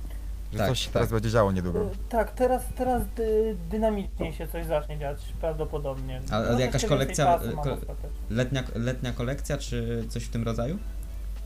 że 0.53 0.59
Tak, 0.59 0.69
coś 0.69 0.79
się 0.79 0.85
tak. 0.85 0.93
teraz 0.93 1.11
będzie 1.11 1.31
działo 1.31 1.53
niedługo. 1.53 1.83
Y, 1.83 1.89
Tak, 2.09 2.31
teraz, 2.31 2.63
teraz 2.77 3.03
dy, 3.17 3.57
dynamicznie 3.71 4.33
się 4.33 4.47
coś 4.49 4.67
zacznie 4.67 4.99
dziać, 4.99 5.19
prawdopodobnie. 5.41 6.21
A- 6.31 6.35
a 6.37 6.41
Troszeczkę 6.41 6.63
jakaś 6.63 6.85
kolekcja, 6.85 7.25
czasu 7.25 7.57
mam 7.57 7.65
ko- 7.65 7.73
ostatecznie. 7.73 8.11
letnia, 8.31 8.63
letnia 8.75 9.13
kolekcja, 9.13 9.59
czy 9.59 10.05
coś 10.09 10.25
w 10.25 10.31
tym 10.31 10.43
rodzaju? 10.45 10.79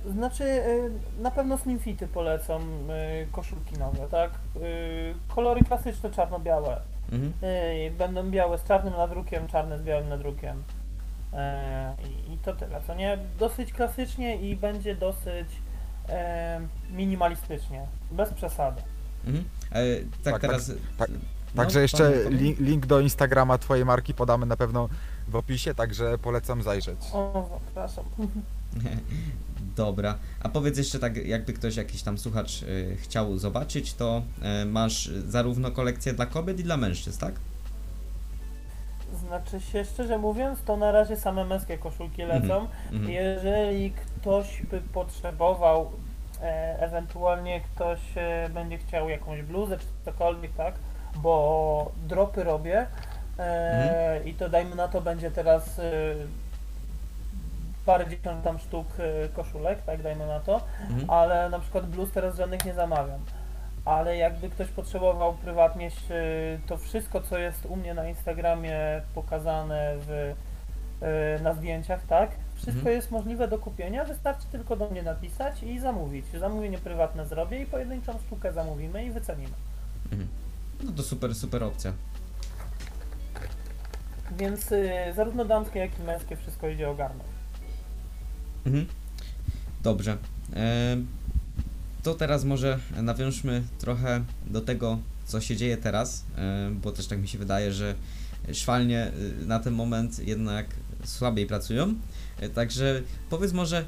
Znaczy, 0.06 0.44
y, 0.44 0.90
na 1.22 1.30
pewno 1.30 1.58
Slimfity 1.58 2.06
polecą, 2.08 2.60
y, 2.60 3.26
koszulki 3.32 3.78
nowe, 3.78 4.08
tak? 4.10 4.30
Y, 4.56 5.14
Kolory 5.34 5.60
klasyczne, 5.64 6.10
czarno-białe. 6.10 6.80
Mhm. 7.12 7.32
Y, 7.42 7.90
Będą 7.98 8.30
białe 8.30 8.58
z 8.58 8.64
czarnym 8.64 8.94
nadrukiem, 8.94 9.48
czarne 9.48 9.78
z 9.78 9.82
białym 9.82 10.08
nadrukiem. 10.08 10.62
I, 12.32 12.38
to 12.38 12.52
tyle, 12.52 12.80
co 12.86 12.94
nie? 12.94 13.18
Dosyć 13.38 13.72
klasycznie 13.72 14.36
i 14.36 14.56
będzie 14.56 14.94
dosyć 14.94 15.48
minimalistycznie, 16.90 17.86
bez 18.10 18.30
przesady. 18.34 18.82
Mhm. 19.26 19.44
E, 19.72 19.82
tak, 20.24 20.32
Tak, 20.32 20.42
teraz. 20.42 20.72
tak. 20.98 21.10
no, 21.54 21.62
Także 21.62 21.82
jeszcze 21.82 22.30
link, 22.30 22.60
link 22.60 22.86
do 22.86 23.00
Instagrama 23.00 23.58
twojej 23.58 23.84
marki 23.84 24.14
podamy 24.14 24.46
na 24.46 24.56
pewno 24.56 24.88
w 25.28 25.36
opisie, 25.36 25.74
także 25.74 26.18
polecam 26.18 26.62
zajrzeć. 26.62 26.98
O, 27.12 27.60
zapraszam. 27.66 28.04
Dobra. 29.76 30.18
A 30.40 30.48
powiedz 30.48 30.78
jeszcze 30.78 30.98
tak, 30.98 31.16
jakby 31.16 31.52
ktoś, 31.52 31.76
jakiś 31.76 32.02
tam 32.02 32.18
słuchacz 32.18 32.62
y, 32.62 32.96
chciał 33.00 33.38
zobaczyć, 33.38 33.94
to 33.94 34.22
y, 34.62 34.64
masz 34.64 35.10
zarówno 35.26 35.70
kolekcję 35.70 36.12
dla 36.12 36.26
kobiet 36.26 36.60
i 36.60 36.64
dla 36.64 36.76
mężczyzn, 36.76 37.20
tak? 37.20 37.34
Znaczy 39.12 39.60
się, 39.60 39.84
szczerze 39.84 40.18
mówiąc, 40.18 40.64
to 40.64 40.76
na 40.76 40.92
razie 40.92 41.16
same 41.16 41.44
męskie 41.44 41.78
koszulki 41.78 42.22
lecą. 42.22 42.66
Mhm. 42.92 43.10
Jeżeli 43.10 43.90
ktoś 43.92 44.62
by 44.62 44.80
potrzebował, 44.80 45.90
e, 46.42 46.76
ewentualnie 46.80 47.60
ktoś 47.60 48.00
e, 48.16 48.48
będzie 48.54 48.78
chciał 48.78 49.08
jakąś 49.08 49.42
bluzę 49.42 49.78
czy 49.78 49.86
cokolwiek, 50.04 50.52
tak? 50.56 50.74
Bo 51.16 51.90
dropy 52.08 52.44
robię 52.44 52.86
e, 53.38 54.20
i 54.24 54.34
to 54.34 54.48
dajmy 54.48 54.74
na 54.76 54.88
to 54.88 55.00
będzie 55.00 55.30
teraz 55.30 55.78
e, 55.78 55.82
parę 57.86 58.06
dziesiąt 58.06 58.44
tam 58.44 58.58
sztuk 58.58 58.86
e, 58.98 59.28
koszulek, 59.28 59.82
tak? 59.82 60.02
Dajmy 60.02 60.26
na 60.26 60.40
to, 60.40 60.60
Mhm. 60.90 61.10
ale 61.10 61.50
na 61.50 61.58
przykład 61.58 61.86
bluz 61.86 62.12
teraz 62.12 62.36
żadnych 62.36 62.64
nie 62.64 62.74
zamawiam. 62.74 63.20
Ale 63.84 64.16
jakby 64.16 64.50
ktoś 64.50 64.68
potrzebował 64.68 65.34
prywatnie 65.34 65.90
to 66.66 66.76
wszystko, 66.76 67.20
co 67.20 67.38
jest 67.38 67.66
u 67.66 67.76
mnie 67.76 67.94
na 67.94 68.08
Instagramie 68.08 68.78
pokazane 69.14 69.94
w, 69.98 70.34
e, 71.00 71.42
na 71.42 71.54
zdjęciach, 71.54 72.06
tak? 72.06 72.30
Wszystko 72.54 72.78
Mhm. 72.78 72.96
jest 72.96 73.10
możliwe 73.10 73.48
do 73.48 73.58
kupienia, 73.58 74.04
wystarczy 74.04 74.46
tylko 74.52 74.76
do 74.76 74.90
mnie 74.90 75.02
napisać 75.02 75.62
i 75.62 75.78
zamówić. 75.80 76.26
Zamówienie 76.40 76.78
prywatne 76.78 77.26
zrobię 77.26 77.62
i 77.62 77.66
pojedynczą 77.66 78.18
sztukę 78.26 78.52
zamówimy 78.52 79.04
i 79.04 79.10
wycenimy. 79.10 79.52
Mhm. 80.12 80.28
No 80.84 80.92
to 80.92 81.02
super, 81.02 81.34
super 81.34 81.64
opcja. 81.64 81.92
Więc 84.38 84.72
y, 84.72 84.90
zarówno 85.16 85.44
damskie, 85.44 85.78
jak 85.78 85.98
i 85.98 86.02
męskie 86.02 86.36
wszystko 86.36 86.68
idzie 86.68 86.90
ogarnąć. 86.90 87.28
Mhm. 88.66 88.86
Dobrze. 89.82 90.16
E, 90.56 90.96
to 92.02 92.14
teraz 92.14 92.44
może 92.44 92.78
nawiążmy 92.96 93.62
trochę 93.78 94.24
do 94.46 94.60
tego, 94.60 94.98
co 95.24 95.40
się 95.40 95.56
dzieje 95.56 95.76
teraz, 95.76 96.24
e, 96.36 96.70
bo 96.70 96.92
też 96.92 97.06
tak 97.06 97.18
mi 97.18 97.28
się 97.28 97.38
wydaje, 97.38 97.72
że 97.72 97.94
szwalnie 98.52 99.12
y, 99.42 99.46
na 99.46 99.58
ten 99.58 99.74
moment 99.74 100.18
jednak 100.18 100.66
słabiej 101.04 101.46
pracują. 101.46 101.94
E, 102.40 102.48
Także 102.48 103.02
powiedz 103.30 103.52
może, 103.52 103.84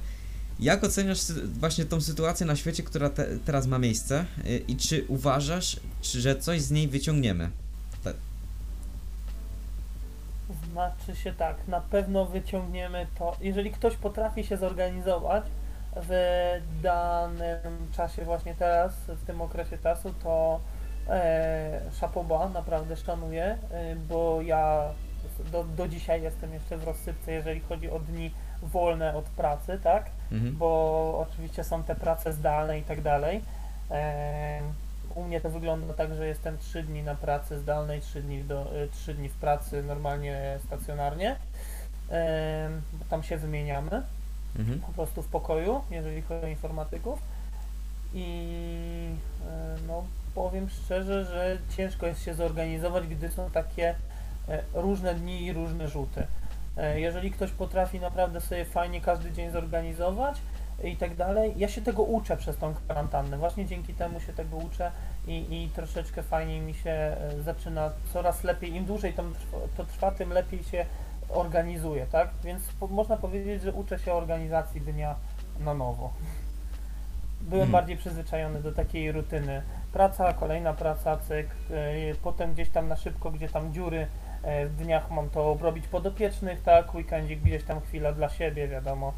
jak 0.61 0.85
oceniasz 0.85 1.21
właśnie 1.61 1.85
tą 1.85 2.01
sytuację 2.01 2.47
na 2.47 2.57
świecie, 2.57 2.83
która 2.83 3.11
te, 3.11 3.39
teraz 3.45 3.67
ma 3.67 3.79
miejsce 3.79 4.25
i 4.69 4.77
czy 4.77 5.05
uważasz, 5.09 5.81
czy, 6.01 6.21
że 6.21 6.37
coś 6.37 6.61
z 6.61 6.71
niej 6.71 6.89
wyciągniemy? 6.89 7.51
Znaczy 10.73 11.17
się 11.17 11.33
tak, 11.33 11.69
na 11.69 11.81
pewno 11.81 12.27
wyciągniemy 12.27 13.07
to. 13.19 13.37
Jeżeli 13.41 13.71
ktoś 13.71 13.97
potrafi 13.97 14.45
się 14.45 14.57
zorganizować 14.57 15.45
w 15.97 16.13
danym 16.83 17.89
czasie, 17.93 18.25
właśnie 18.25 18.55
teraz, 18.55 18.93
w 19.07 19.27
tym 19.27 19.41
okresie 19.41 19.79
czasu, 19.79 20.15
to 20.23 20.61
e, 21.09 21.81
szapoba, 22.01 22.49
naprawdę 22.49 22.97
szanuję, 22.97 23.59
e, 23.71 23.97
bo 23.97 24.43
ja 24.43 24.91
do, 25.53 25.65
do 25.65 25.89
dzisiaj 25.89 26.23
jestem 26.23 26.55
jeszcze 26.55 26.77
w 26.77 26.85
rozsypce, 26.85 27.33
jeżeli 27.33 27.61
chodzi 27.61 27.91
o 27.91 27.99
dni 27.99 28.31
wolne 28.63 29.15
od 29.15 29.25
pracy, 29.25 29.79
tak? 29.83 30.11
Mhm. 30.33 30.57
bo 30.57 31.27
oczywiście 31.29 31.65
są 31.65 31.83
te 31.83 31.95
prace 31.95 32.33
zdalne 32.33 32.79
i 32.79 32.83
tak 32.83 33.03
dalej. 33.03 33.43
Em, 33.91 34.65
U 35.15 35.23
mnie 35.25 35.41
to 35.41 35.51
wygląda 35.51 35.95
tak, 35.95 36.15
że 36.15 36.27
jestem 36.27 36.59
3 36.59 36.83
dni 36.83 37.03
na 37.03 37.15
pracy 37.15 37.59
zdalnej, 37.59 38.01
3 38.01 38.23
dni, 38.23 38.45
do, 38.45 38.77
y, 38.77 38.89
3 38.89 39.15
dni 39.15 39.29
w 39.29 39.35
pracy 39.35 39.83
normalnie 39.83 40.59
stacjonarnie. 40.67 41.37
Bo 42.93 43.05
Tam 43.11 43.23
się 43.23 43.37
wymieniamy 43.37 44.03
Mhm. 44.59 44.81
po 44.81 44.93
prostu 44.93 45.23
w 45.23 45.29
pokoju, 45.29 45.81
jeżeli 45.91 46.23
chodzi 46.23 46.45
o 46.45 46.49
informatyków. 46.49 47.19
I 48.15 48.27
e, 49.51 49.77
no, 49.89 50.05
powiem 50.35 50.69
szczerze, 50.71 51.25
że 51.25 51.59
ciężko 51.77 52.07
jest 52.07 52.23
się 52.23 52.35
zorganizować, 52.35 53.07
gdy 53.07 53.31
są 53.31 53.51
takie 53.51 53.95
e, 54.49 54.63
różne 54.75 55.15
dni 55.15 55.45
i 55.45 55.53
różne 55.53 55.89
rzuty. 55.89 56.27
E, 56.77 57.01
Jeżeli 57.01 57.31
ktoś 57.31 57.51
potrafi 57.51 58.01
naprawdę 58.01 58.41
sobie 58.41 58.65
fajnie 58.65 59.01
każdy 59.01 59.33
dzień 59.33 59.51
zorganizować 59.51 60.37
i 60.85 60.97
tak 60.97 61.17
dalej, 61.17 61.55
ja 61.57 61.69
się 61.69 61.83
tego 61.83 62.03
uczę 62.03 62.37
przez 62.37 62.57
tą 62.57 62.75
kwarantannę. 62.75 63.39
Właśnie 63.39 63.67
dzięki 63.67 63.95
temu 63.95 64.21
się 64.21 64.33
tego 64.33 64.57
uczę 64.57 64.91
i, 65.27 65.63
i 65.63 65.71
troszeczkę 65.75 66.23
fajniej 66.23 66.61
mi 66.61 66.75
się 66.75 67.17
zaczyna 67.45 67.91
coraz 68.13 68.45
lepiej. 68.45 68.75
Im 68.75 68.85
dłużej 68.85 69.13
to 69.13 69.23
trwa, 69.23 69.59
to 69.77 69.85
trwa, 69.85 70.11
tym 70.11 70.33
lepiej 70.33 70.65
się 70.65 70.87
organizuje, 71.29 72.07
tak? 72.07 72.29
Więc 72.45 72.63
po, 72.81 72.87
można 72.87 73.17
powiedzieć, 73.17 73.63
że 73.63 73.73
uczę 73.73 73.99
się 73.99 74.13
organizacji 74.13 74.81
dnia 74.81 75.15
na 75.61 75.75
nowo. 75.75 76.11
Byłem 77.41 77.63
Mhm. 77.63 77.71
bardziej 77.73 77.97
przyzwyczajony 77.97 78.63
do 78.63 78.73
takiej 78.73 79.13
rutyny. 79.13 79.63
Praca, 79.93 80.33
kolejna 80.33 80.73
praca, 80.73 81.17
cyk, 81.17 81.47
yy, 81.71 82.15
potem 82.23 82.53
gdzieś 82.55 82.71
tam 82.71 82.89
na 82.89 82.97
szybko, 82.97 83.31
gdzie 83.31 83.49
tam 83.49 83.73
dziury 83.73 84.07
e, 84.43 84.67
w 84.67 84.77
dniach 84.77 85.11
mam 85.11 85.31
to 85.31 85.51
obrobić 85.51 85.89
podopiecznych, 85.89 86.63
tak, 86.63 86.95
weekendzik 86.95 87.41
gdzieś 87.41 87.65
tam 87.65 87.81
chwila 87.81 88.13
dla 88.13 88.29
siebie, 88.29 88.69
wiadomo. 88.69 89.13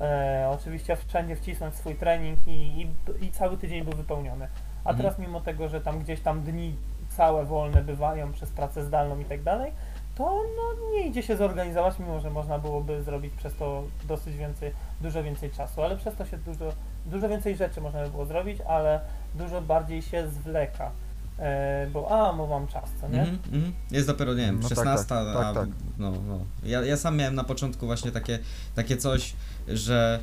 E, 0.00 0.48
oczywiście 0.60 0.96
wszędzie 0.96 1.36
wcisnąć 1.36 1.74
swój 1.74 1.94
trening 1.94 2.38
i, 2.46 2.50
i, 2.50 2.90
i 3.26 3.30
cały 3.32 3.56
tydzień 3.58 3.84
był 3.84 3.92
wypełniony. 3.92 4.48
A 4.84 4.90
Mhm. 4.90 4.96
teraz 4.96 5.18
mimo 5.18 5.40
tego, 5.40 5.68
że 5.68 5.80
tam 5.80 5.98
gdzieś 6.00 6.20
tam 6.20 6.42
dni 6.42 6.76
całe 7.08 7.44
wolne 7.44 7.82
bywają 7.82 8.32
przez 8.32 8.50
pracę 8.50 8.84
zdalną 8.84 9.18
i 9.18 9.24
tak 9.24 9.42
dalej, 9.42 9.72
to 10.14 10.42
no, 10.56 10.90
nie 10.90 11.06
idzie 11.06 11.22
się 11.22 11.36
zorganizować, 11.36 11.98
mimo 11.98 12.20
że 12.20 12.30
można 12.30 12.58
byłoby 12.58 13.02
zrobić 13.02 13.34
przez 13.34 13.54
to 13.54 13.84
dosyć 14.08 14.36
więcej, 14.36 14.72
dużo 15.00 15.22
więcej 15.22 15.50
czasu, 15.50 15.82
ale 15.82 15.96
przez 15.96 16.14
to 16.14 16.24
się 16.24 16.36
dużo, 16.36 16.72
dużo 17.06 17.28
więcej 17.28 17.56
rzeczy 17.56 17.80
można 17.80 18.02
by 18.02 18.10
było 18.10 18.26
zrobić, 18.26 18.60
ale 18.68 19.00
dużo 19.34 19.62
bardziej 19.62 20.02
się 20.02 20.28
zwleka. 20.28 20.90
E, 21.38 21.86
bo 21.92 22.10
a, 22.10 22.32
bo 22.32 22.46
mam 22.46 22.66
czas, 22.66 22.90
co 23.00 23.08
nie? 23.08 23.20
Mhm, 23.20 23.38
mhm. 23.52 23.72
Jest 23.90 24.06
dopiero, 24.06 24.34
nie 24.34 24.46
wiem, 24.46 24.60
No 24.62 24.68
tak, 24.68 24.78
16, 24.78 25.08
tak, 25.08 25.34
tak, 25.34 25.44
a, 25.46 25.54
tak. 25.54 25.68
no, 25.98 26.12
no. 26.28 26.38
Ja, 26.62 26.84
ja 26.84 26.96
sam 26.96 27.16
miałem 27.16 27.34
na 27.34 27.44
początku 27.44 27.86
właśnie 27.86 28.10
takie, 28.10 28.38
takie 28.74 28.96
coś, 28.96 29.32
że 29.68 30.20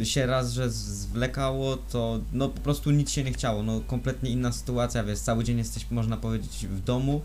y, 0.00 0.06
się 0.06 0.26
raz, 0.26 0.52
że 0.52 0.70
zwlekało, 0.70 1.76
to 1.76 2.20
no 2.32 2.48
po 2.48 2.60
prostu 2.60 2.90
nic 2.90 3.10
się 3.10 3.24
nie 3.24 3.32
chciało, 3.32 3.62
no 3.62 3.80
kompletnie 3.86 4.30
inna 4.30 4.52
sytuacja, 4.52 5.04
wiesz, 5.04 5.18
cały 5.18 5.44
dzień 5.44 5.58
jesteś, 5.58 5.90
można 5.90 6.16
powiedzieć, 6.16 6.66
w 6.66 6.80
domu, 6.80 7.20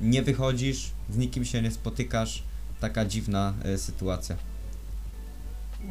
nie 0.00 0.22
wychodzisz, 0.22 0.90
z 1.10 1.16
nikim 1.16 1.44
się 1.44 1.62
nie 1.62 1.70
spotykasz, 1.70 2.42
taka 2.80 3.04
dziwna 3.04 3.52
y, 3.74 3.78
sytuacja. 3.78 4.36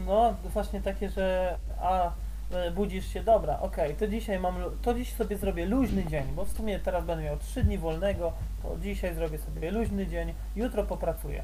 No, 0.05 0.33
właśnie 0.53 0.81
takie, 0.81 1.09
że 1.09 1.57
a 1.81 2.11
e, 2.51 2.71
budzisz 2.71 3.07
się, 3.13 3.23
dobra, 3.23 3.59
okej, 3.59 3.95
to 3.95 4.07
dzisiaj 4.07 4.39
mam, 4.39 4.61
lu- 4.61 4.71
to 4.81 4.93
dziś 4.93 5.13
sobie 5.13 5.37
zrobię 5.37 5.65
luźny 5.65 6.05
dzień, 6.05 6.23
bo 6.35 6.45
w 6.45 6.51
sumie 6.51 6.79
teraz 6.79 7.05
będę 7.05 7.23
miał 7.23 7.37
3 7.37 7.63
dni 7.63 7.77
wolnego, 7.77 8.33
to 8.63 8.77
dzisiaj 8.83 9.15
zrobię 9.15 9.37
sobie 9.39 9.71
luźny 9.71 10.07
dzień, 10.07 10.33
jutro 10.55 10.83
popracuję. 10.83 11.43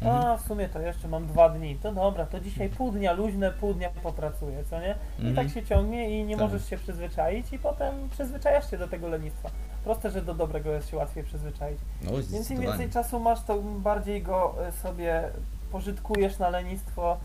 A 0.00 0.04
Mhm. 0.04 0.38
w 0.38 0.42
sumie 0.42 0.68
to 0.68 0.80
jeszcze 0.80 1.08
mam 1.08 1.26
dwa 1.26 1.48
dni, 1.48 1.76
to 1.82 1.92
dobra, 1.92 2.26
to 2.26 2.40
dzisiaj 2.40 2.68
pół 2.68 2.92
dnia 2.92 3.12
luźne, 3.12 3.50
pół 3.52 3.74
dnia 3.74 3.90
popracuję, 4.02 4.64
co 4.70 4.80
nie? 4.80 4.94
I 5.18 5.26
Mhm. 5.26 5.34
tak 5.34 5.54
się 5.54 5.62
ciągnie 5.66 6.20
i 6.20 6.24
nie 6.24 6.36
Tak. 6.36 6.44
możesz 6.44 6.70
się 6.70 6.76
przyzwyczaić 6.78 7.52
i 7.52 7.58
potem 7.58 7.94
przyzwyczajasz 8.10 8.70
się 8.70 8.78
do 8.78 8.88
tego 8.88 9.08
lenistwa. 9.08 9.50
Proste, 9.84 10.10
że 10.10 10.22
do 10.22 10.34
dobrego 10.34 10.72
jest 10.72 10.88
się 10.88 10.96
łatwiej 10.96 11.24
przyzwyczaić. 11.24 11.78
No, 12.02 12.10
Więc 12.30 12.50
im 12.50 12.60
więcej 12.60 12.90
czasu 12.90 13.20
masz, 13.20 13.44
to 13.44 13.62
bardziej 13.62 14.22
go 14.22 14.54
e, 14.66 14.72
sobie 14.72 15.30
pożytkujesz 15.72 16.38
na 16.38 16.48
lenistwo 16.48 17.16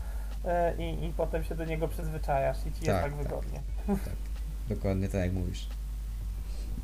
e, 0.44 0.76
i, 0.76 1.04
i 1.04 1.12
potem 1.12 1.44
się 1.44 1.54
do 1.54 1.64
niego 1.64 1.88
przyzwyczajasz 1.88 2.58
i 2.58 2.62
ci 2.62 2.68
jest 2.68 2.86
Tak, 2.86 3.02
tak 3.02 3.12
tak. 3.12 3.22
wygodnie. 3.22 3.60
Dokładnie 4.68 5.08
tak 5.08 5.20
jak 5.20 5.32
mówisz. 5.32 5.68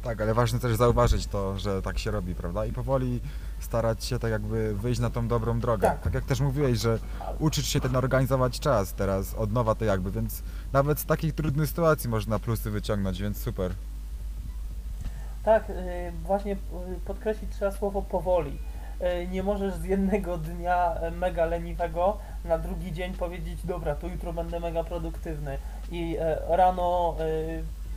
Tak, 0.03 0.21
ale 0.21 0.35
ważne 0.35 0.59
też 0.59 0.77
zauważyć 0.77 1.27
to, 1.27 1.59
że 1.59 1.83
tak 1.83 1.99
się 1.99 2.11
robi, 2.11 2.35
prawda? 2.35 2.67
I 2.67 2.73
powoli 2.73 3.21
starać 3.61 4.05
się 4.05 4.19
tak 4.19 4.31
jakby 4.31 4.75
wyjść 4.75 5.01
na 5.01 5.11
tą 5.11 5.29
dobrą 5.29 5.61
drogę. 5.61 5.89
Tak. 5.89 6.03
Tak, 6.03 6.15
jak 6.15 6.25
też 6.25 6.41
mówiłeś, 6.41 6.79
że 6.79 6.99
uczysz 7.39 7.67
się 7.69 7.81
ten 7.81 7.97
organizować 7.97 8.61
czas 8.61 8.93
teraz 8.93 9.35
od 9.35 9.53
nowa 9.53 9.75
to 9.75 9.85
jakby, 9.85 10.11
więc 10.11 10.43
nawet 10.73 10.99
z 10.99 11.05
takich 11.05 11.35
trudnych 11.35 11.69
sytuacji 11.69 12.11
można 12.11 12.39
plusy 12.39 12.71
wyciągnąć, 12.71 13.23
więc 13.23 13.37
super. 13.43 13.75
Tak, 15.45 15.71
y, 15.71 16.13
właśnie 16.23 16.53
y, 16.53 16.57
podkreślić 17.07 17.51
trzeba 17.53 17.71
słowo 17.71 18.03
powoli. 18.03 18.59
Y, 19.23 19.27
Nie 19.27 19.43
możesz 19.43 19.75
z 19.75 19.85
jednego 19.85 20.39
dnia 20.39 20.95
e, 20.95 21.11
mega 21.11 21.45
leniwego 21.45 22.19
na 22.45 22.59
drugi 22.59 22.93
dzień 22.93 23.15
powiedzieć, 23.15 23.67
dobra, 23.67 23.95
to 23.95 24.07
jutro 24.07 24.33
będę 24.33 24.61
mega 24.61 24.85
produktywny. 24.85 25.59
I 25.91 26.17
e, 26.21 26.57
rano, 26.57 27.17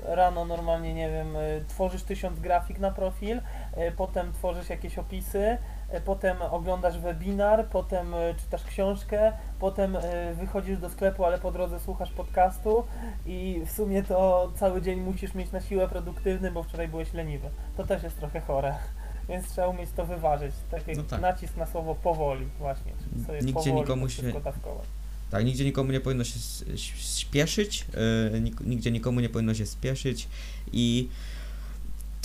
rano 0.06 0.46
normalnie, 0.46 0.94
nie 0.94 1.10
wiem, 1.10 1.28
tworzysz 1.68 2.04
tysiąc 2.04 2.40
grafik 2.40 2.80
na 2.80 2.92
profil, 2.92 3.42
potem 3.98 4.34
tworzysz 4.34 4.70
jakieś 4.70 4.98
opisy, 4.98 5.58
potem 6.06 6.42
oglądasz 6.42 7.00
webinar, 7.00 7.66
potem 7.68 8.14
y, 8.14 8.36
czytasz 8.44 8.64
książkę, 8.64 9.32
potem 9.60 9.96
y, 9.96 10.00
wychodzisz 10.40 10.78
do 10.80 10.90
sklepu, 10.90 11.26
ale 11.26 11.38
po 11.40 11.52
drodze 11.52 11.80
słuchasz 11.80 12.12
podcastu 12.12 12.84
i 13.26 13.62
w 13.66 13.72
sumie 13.72 14.04
to 14.04 14.52
cały 14.56 14.82
dzień 14.82 15.00
musisz 15.02 15.34
mieć 15.34 15.52
na 15.52 15.62
siłę 15.62 15.88
produktywny, 15.88 16.52
bo 16.52 16.64
wczoraj 16.64 16.88
byłeś 16.88 17.14
leniwy. 17.14 17.50
To 17.78 17.84
też 17.84 18.04
jest 18.04 18.18
trochę 18.18 18.42
chore. 18.42 18.76
Więc 19.30 19.52
trzeba 19.52 19.68
umieć 19.68 19.90
to 19.96 20.06
wyważyć. 20.06 20.56
Tak 20.72 20.88
jak 20.88 20.98
No 20.98 21.04
tak. 21.04 21.22
nacisk 21.22 21.58
na 21.58 21.66
słowo 21.66 21.96
powoli 21.96 22.46
właśnie. 22.60 22.92
Nigdzie 23.46 23.54
powoli 23.54 23.74
nikomu 23.82 24.10
się-. 24.10 24.22
Tak, 25.32 25.46
nigdzie 25.46 25.66
nikomu 25.66 25.92
nie 25.92 26.00
powinno 26.00 26.24
się 26.24 26.36
s- 26.36 26.64
ś- 26.74 27.18
śpieszyć, 27.20 27.86
yy, 28.34 28.42
nigdzie 28.66 28.92
nikomu 28.92 29.20
nie 29.20 29.30
powinno 29.30 29.54
się 29.54 29.66
spieszyć 29.66 30.28
i 30.72 31.10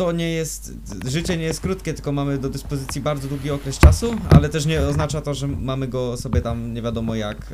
to 0.03 0.13
nie 0.13 0.31
jest, 0.31 0.73
życie 1.07 1.37
nie 1.37 1.45
jest 1.45 1.61
krótkie, 1.61 1.95
tylko 1.95 2.13
mamy 2.13 2.39
do 2.39 2.49
dyspozycji 2.49 3.01
bardzo 3.01 3.29
długi 3.29 3.51
okres 3.51 3.79
czasu, 3.79 4.15
ale 4.31 4.49
też 4.49 4.67
nie 4.67 4.81
oznacza 4.81 5.21
to, 5.21 5.35
że 5.35 5.49
mamy 5.49 5.89
go 5.89 6.17
sobie 6.17 6.41
tam 6.41 6.75
nie 6.75 6.83
wiadomo 6.83 7.15
jak, 7.15 7.53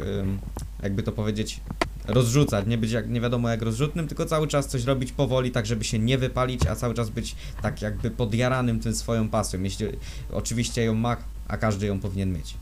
jakby 0.83 1.03
to 1.03 1.13
powiedzieć, 1.13 1.61
rozrzucać, 2.07 2.67
nie 2.67 2.79
być 2.79 2.91
jak 2.91 3.09
nie 3.09 3.21
wiadomo 3.21 3.49
jak 3.49 3.63
rozrzutnym, 3.63 4.09
tylko 4.09 4.27
cały 4.27 4.49
czas 4.49 4.67
coś 4.67 4.85
robić 4.85 5.13
powoli, 5.13 5.51
tak 5.51 5.67
żeby 5.67 5.85
się 5.85 5.99
nie 5.99 6.19
wypalić, 6.19 6.67
a 6.67 6.77
cały 6.77 6.95
czas 6.95 7.11
być 7.11 7.37
tak 7.63 7.83
jakby 7.83 8.11
podjaranym 8.11 8.81
tym 8.81 8.95
swoją 8.95 9.29
pasją, 9.29 9.63
jeśli 9.63 9.87
oczywiście 10.33 10.85
ją 10.85 10.95
ma, 10.95 11.17
a 11.49 11.57
każdy 11.57 11.87
ją 11.87 12.01
powinien 12.01 12.33
mieć. 12.33 12.55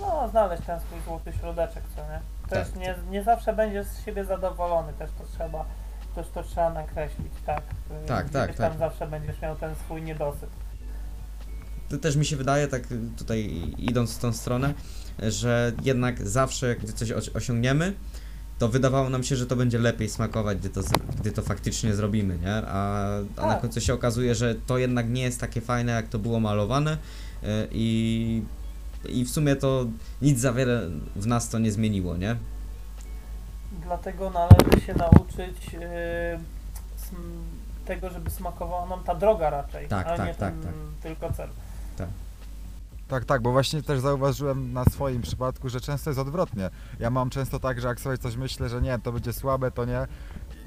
No, 0.00 0.28
znaleźć 0.30 0.62
ten 0.66 0.80
swój 0.80 0.98
złoty 1.04 1.32
środeczek, 1.40 1.82
co 1.96 2.02
nie? 2.02 2.20
Też 2.48 2.68
Tak, 2.68 2.80
nie, 2.80 2.94
nie 3.10 3.22
zawsze 3.22 3.52
będziesz 3.52 3.86
z 3.86 4.04
siebie 4.04 4.24
zadowolony, 4.24 4.92
też 4.92 5.10
to 5.18 5.24
trzeba, 5.36 5.64
też 6.16 6.26
to 6.34 6.42
trzeba 6.42 6.70
nakreślić, 6.72 7.32
tak? 7.46 7.62
Tak, 8.06 8.30
tak, 8.30 8.46
Gdzieś 8.46 8.56
tam 8.58 8.70
tak. 8.70 8.78
zawsze 8.78 9.06
będziesz 9.06 9.40
miał 9.42 9.56
ten 9.56 9.74
swój 9.74 10.02
niedosyt. 10.02 10.50
To 11.88 11.98
też 11.98 12.16
mi 12.16 12.24
się 12.26 12.36
wydaje, 12.36 12.68
tak 12.68 12.82
tutaj 13.18 13.62
idąc 13.78 14.14
w 14.16 14.18
tą 14.18 14.32
stronę, 14.32 14.74
że 15.18 15.72
jednak 15.82 16.28
zawsze, 16.28 16.76
gdy 16.76 16.92
coś 16.92 17.08
osi- 17.10 17.36
osiągniemy, 17.36 17.92
to 18.58 18.68
wydawało 18.68 19.08
nam 19.10 19.24
się, 19.24 19.36
że 19.36 19.46
to 19.46 19.56
będzie 19.56 19.78
lepiej 19.78 20.08
smakować, 20.08 20.58
gdy 20.58 20.70
to, 20.70 20.80
gdy 21.20 21.32
to 21.32 21.42
faktycznie 21.42 21.94
zrobimy, 21.94 22.38
nie? 22.38 22.52
A, 22.54 23.06
a 23.36 23.46
na 23.46 23.52
Tak. 23.52 23.60
końcu 23.60 23.80
się 23.80 23.94
okazuje, 23.94 24.34
że 24.34 24.54
to 24.66 24.78
jednak 24.78 25.10
nie 25.10 25.22
jest 25.22 25.40
takie 25.40 25.60
fajne, 25.60 25.92
jak 25.92 26.08
to 26.08 26.18
było 26.18 26.40
malowane 26.40 26.92
y, 26.92 27.46
i, 27.72 28.42
i 29.08 29.24
w 29.24 29.30
sumie 29.30 29.56
to 29.56 29.86
nic 30.22 30.38
za 30.40 30.52
wiele 30.52 30.90
w 31.16 31.26
nas 31.26 31.48
to 31.48 31.58
nie 31.58 31.72
zmieniło, 31.72 32.16
nie? 32.16 32.36
Dlatego 33.72 34.30
należy 34.30 34.86
się 34.86 34.94
nauczyć 34.94 35.72
yy, 35.72 35.80
tego, 37.84 38.10
żeby 38.10 38.30
smakowała 38.30 38.86
nam 38.86 39.04
ta 39.04 39.14
droga 39.14 39.50
raczej, 39.50 39.88
Tak, 39.88 40.06
a 40.06 40.16
tak, 40.16 40.28
nie 40.28 40.34
tak, 40.34 40.54
ten 40.54 40.62
tak. 40.62 40.72
tylko 41.02 41.32
cel. 41.32 41.48
Tak, 43.08 43.24
tak, 43.24 43.42
bo 43.42 43.52
właśnie 43.52 43.82
też 43.82 44.00
zauważyłem 44.00 44.72
na 44.72 44.84
swoim 44.84 45.22
przypadku, 45.22 45.68
że 45.68 45.80
często 45.80 46.10
jest 46.10 46.20
odwrotnie. 46.20 46.70
Ja 47.00 47.10
mam 47.10 47.30
często 47.30 47.60
tak, 47.60 47.80
że 47.80 47.88
jak 47.88 48.00
sobie 48.00 48.18
coś 48.18 48.36
myślę, 48.36 48.68
że 48.68 48.82
nie, 48.82 48.98
to 48.98 49.12
będzie 49.12 49.32
słabe, 49.32 49.70
to 49.70 49.84
nie 49.84 50.06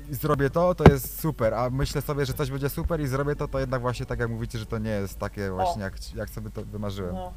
i 0.09 0.15
zrobię 0.15 0.49
to, 0.49 0.75
to 0.75 0.91
jest 0.91 1.19
super, 1.19 1.53
a 1.53 1.69
myślę 1.69 2.01
sobie, 2.01 2.25
że 2.25 2.33
coś 2.33 2.51
będzie 2.51 2.69
super 2.69 3.01
i 3.01 3.07
zrobię 3.07 3.35
to, 3.35 3.47
to 3.47 3.59
jednak 3.59 3.81
właśnie 3.81 4.05
tak 4.05 4.19
jak 4.19 4.29
mówicie, 4.29 4.59
że 4.59 4.65
to 4.65 4.77
nie 4.77 4.89
jest 4.89 5.19
takie 5.19 5.51
właśnie 5.51 5.81
jak, 5.81 5.93
jak 6.15 6.29
sobie 6.29 6.49
to 6.49 6.65
wymarzyłem. 6.65 7.15
No. 7.15 7.33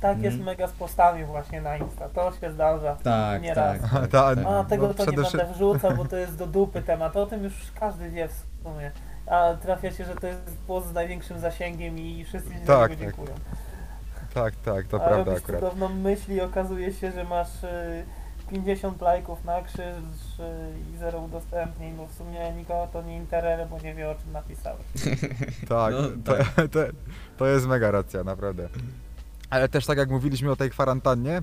Tak 0.00 0.10
Mhm. 0.16 0.24
jest 0.32 0.44
mega 0.44 0.66
z 0.66 0.72
postami 0.72 1.24
właśnie 1.24 1.60
na 1.60 1.76
Insta, 1.76 2.08
to 2.08 2.32
się 2.32 2.52
zdarza. 2.52 2.96
Tak, 2.96 3.42
Nie 3.42 3.54
tak. 3.54 3.82
raz. 3.82 3.90
tak, 3.90 4.06
Ta- 4.10 4.34
tak. 4.36 4.46
A 4.46 4.64
tego 4.64 4.88
No, 4.88 4.94
to 4.94 5.10
nie 5.10 5.16
będę 5.16 5.46
wrzucał, 5.54 5.96
bo 5.96 6.04
to 6.12 6.16
jest 6.16 6.36
do 6.36 6.46
dupy 6.46 6.82
temat. 6.82 7.16
O 7.16 7.26
tym 7.26 7.44
już 7.44 7.54
każdy 7.80 8.10
wie 8.10 8.28
w 8.28 8.44
sumie. 8.62 8.90
A 9.26 9.54
trafia 9.62 9.90
się, 9.92 10.04
że 10.04 10.14
to 10.14 10.26
jest 10.26 10.40
post 10.66 10.86
z 10.88 10.92
największym 10.92 11.38
zasięgiem 11.40 11.98
i 11.98 12.24
wszyscy 12.24 12.50
ci 12.50 12.58
za 12.58 12.66
Tak, 12.78 12.90
tak. 12.90 12.98
dziękują. 12.98 13.30
Tak, 14.34 14.54
tak, 14.56 14.86
to 14.86 14.96
A 14.96 15.00
prawda 15.00 15.24
robisz 15.24 15.42
akurat. 15.42 15.60
cudowną 15.60 15.88
myśl 15.88 16.32
i 16.32 16.40
okazuje 16.40 16.92
się, 16.92 17.12
że 17.12 17.24
masz 17.24 17.64
y, 17.64 18.04
50 18.50 19.00
lajków 19.02 19.44
na 19.44 19.62
krzyż 19.62 19.78
y, 20.40 20.92
i 20.94 20.96
zero 20.96 21.18
udostępnień, 21.20 21.96
bo 21.96 22.06
w 22.06 22.12
sumie 22.14 22.52
nikogo 22.52 22.88
to 22.92 23.02
nie 23.02 23.16
interesuje, 23.16 23.66
bo 23.70 23.78
nie 23.78 23.94
wie 23.94 24.10
o 24.10 24.14
czym 24.14 24.32
napisałeś. 24.32 24.80
Tak, 25.68 25.94
No, 25.94 26.02
to, 26.24 26.32
To, 26.72 26.80
to 27.38 27.46
jest 27.46 27.66
mega 27.66 27.90
racja, 27.90 28.24
naprawdę. 28.24 28.68
Ale 29.50 29.68
też 29.68 29.86
tak 29.86 29.98
jak 29.98 30.10
mówiliśmy 30.10 30.50
o 30.50 30.56
tej 30.56 30.70
kwarantannie, 30.70 31.42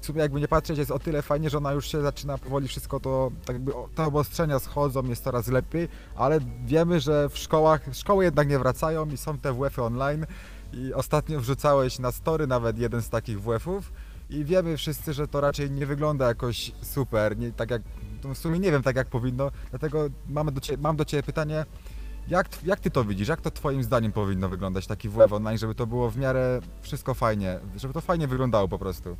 w 0.00 0.06
sumie 0.06 0.20
jakby 0.20 0.40
nie 0.40 0.48
patrzeć, 0.48 0.78
jest 0.78 0.90
o 0.90 0.98
tyle 0.98 1.22
fajnie, 1.22 1.50
że 1.50 1.58
ona 1.58 1.72
już 1.72 1.92
się 1.92 2.02
zaczyna 2.02 2.38
powoli 2.38 2.68
wszystko 2.68 3.00
to, 3.00 3.30
tak 3.44 3.56
jakby 3.56 3.72
te 3.94 4.04
obostrzenia 4.04 4.58
schodzą, 4.58 5.02
jest 5.02 5.24
coraz 5.24 5.48
lepiej, 5.48 5.88
ale 6.16 6.40
wiemy, 6.64 7.00
że 7.00 7.28
w 7.28 7.38
szkołach, 7.38 7.80
szkoły 7.92 8.24
jednak 8.24 8.48
nie 8.48 8.58
wracają 8.58 9.06
i 9.06 9.16
są 9.16 9.38
te 9.38 9.52
WF-y 9.52 9.82
online. 9.82 10.26
I 10.72 10.94
ostatnio 10.94 11.40
wrzucałeś 11.40 11.98
na 11.98 12.12
story 12.12 12.46
nawet 12.46 12.78
jeden 12.78 13.02
z 13.02 13.08
takich 13.08 13.40
WF-ów 13.42 13.92
i 14.30 14.44
wiemy 14.44 14.76
wszyscy, 14.76 15.12
że 15.12 15.28
to 15.28 15.40
raczej 15.40 15.70
nie 15.70 15.86
wygląda 15.86 16.26
jakoś 16.26 16.72
super, 16.82 17.38
nie, 17.38 17.52
tak 17.52 17.70
jak, 17.70 17.82
w 18.34 18.38
sumie 18.38 18.58
nie 18.58 18.72
wiem 18.72 18.82
tak 18.82 18.96
jak 18.96 19.06
powinno, 19.06 19.50
dlatego 19.70 20.08
mamy 20.28 20.52
do 20.52 20.60
ciebie, 20.60 20.82
mam 20.82 20.96
do 20.96 21.04
Ciebie 21.04 21.22
pytanie, 21.22 21.64
jak, 22.28 22.64
jak 22.64 22.80
ty 22.80 22.90
to 22.90 23.04
widzisz? 23.04 23.28
Jak 23.28 23.40
to 23.40 23.50
twoim 23.50 23.82
zdaniem 23.82 24.12
powinno 24.12 24.48
wyglądać 24.48 24.86
taki 24.86 25.08
WF 25.08 25.32
online, 25.32 25.58
żeby 25.58 25.74
to 25.74 25.86
było 25.86 26.10
w 26.10 26.16
miarę 26.16 26.60
wszystko 26.80 27.14
fajnie, 27.14 27.58
żeby 27.76 27.94
to 27.94 28.00
fajnie 28.00 28.26
wyglądało 28.26 28.68
po 28.68 28.78
prostu? 28.78 29.16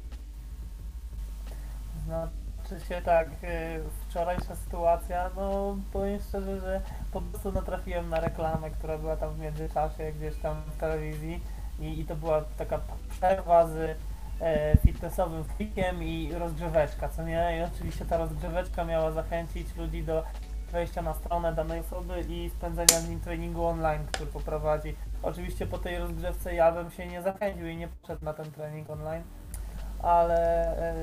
Znaczy 2.05 2.87
się 2.89 3.03
tak, 3.05 3.29
y, 3.29 3.83
wczorajsza 4.09 4.57
sytuacja, 4.57 5.31
no 5.37 5.77
powiem 5.93 6.21
szczerze, 6.29 6.61
że 6.61 6.81
po 7.13 7.21
prostu 7.21 7.53
natrafiłem 7.53 8.09
na 8.09 8.21
reklamę, 8.21 8.71
która 8.71 8.99
była 8.99 9.17
tam 9.17 9.35
w 9.35 9.39
międzyczasie 9.39 10.13
gdzieś 10.13 10.37
tam 10.37 10.57
w 10.77 10.81
telewizji 10.81 11.41
i, 11.81 12.01
i 12.01 12.05
to 12.05 12.17
była 12.17 12.43
taka 12.59 12.81
przerwa 13.11 13.67
z 13.67 13.97
e, 14.41 14.77
fitnessowym 14.77 15.45
flikiem 15.45 16.03
i 16.03 16.33
rozgrzeweczka, 16.33 17.09
co 17.09 17.23
nie? 17.23 17.59
I 17.59 17.75
oczywiście 17.75 18.05
ta 18.05 18.17
rozgrzeweczka 18.17 18.85
miała 18.85 19.13
zachęcić 19.13 19.77
ludzi 19.77 20.03
do 20.03 20.25
wejścia 20.73 21.03
na 21.03 21.15
stronę 21.15 21.55
danej 21.55 21.81
osoby 21.81 22.25
i 22.29 22.51
spędzenia 22.51 23.01
z 23.01 23.09
nim 23.09 23.21
treningu 23.21 23.67
online, 23.67 24.07
który 24.13 24.27
poprowadzi. 24.31 24.97
Oczywiście 25.23 25.67
po 25.67 25.79
tej 25.79 25.99
rozgrzewce 25.99 26.55
ja 26.55 26.73
bym 26.73 26.91
się 26.91 27.07
nie 27.07 27.23
zachęcił 27.23 27.67
i 27.67 27.77
nie 27.77 27.89
poszedł 27.89 28.25
na 28.25 28.33
ten 28.33 28.53
trening 28.53 28.91
online, 28.91 29.23
ale 30.03 30.39
e, 30.79 30.95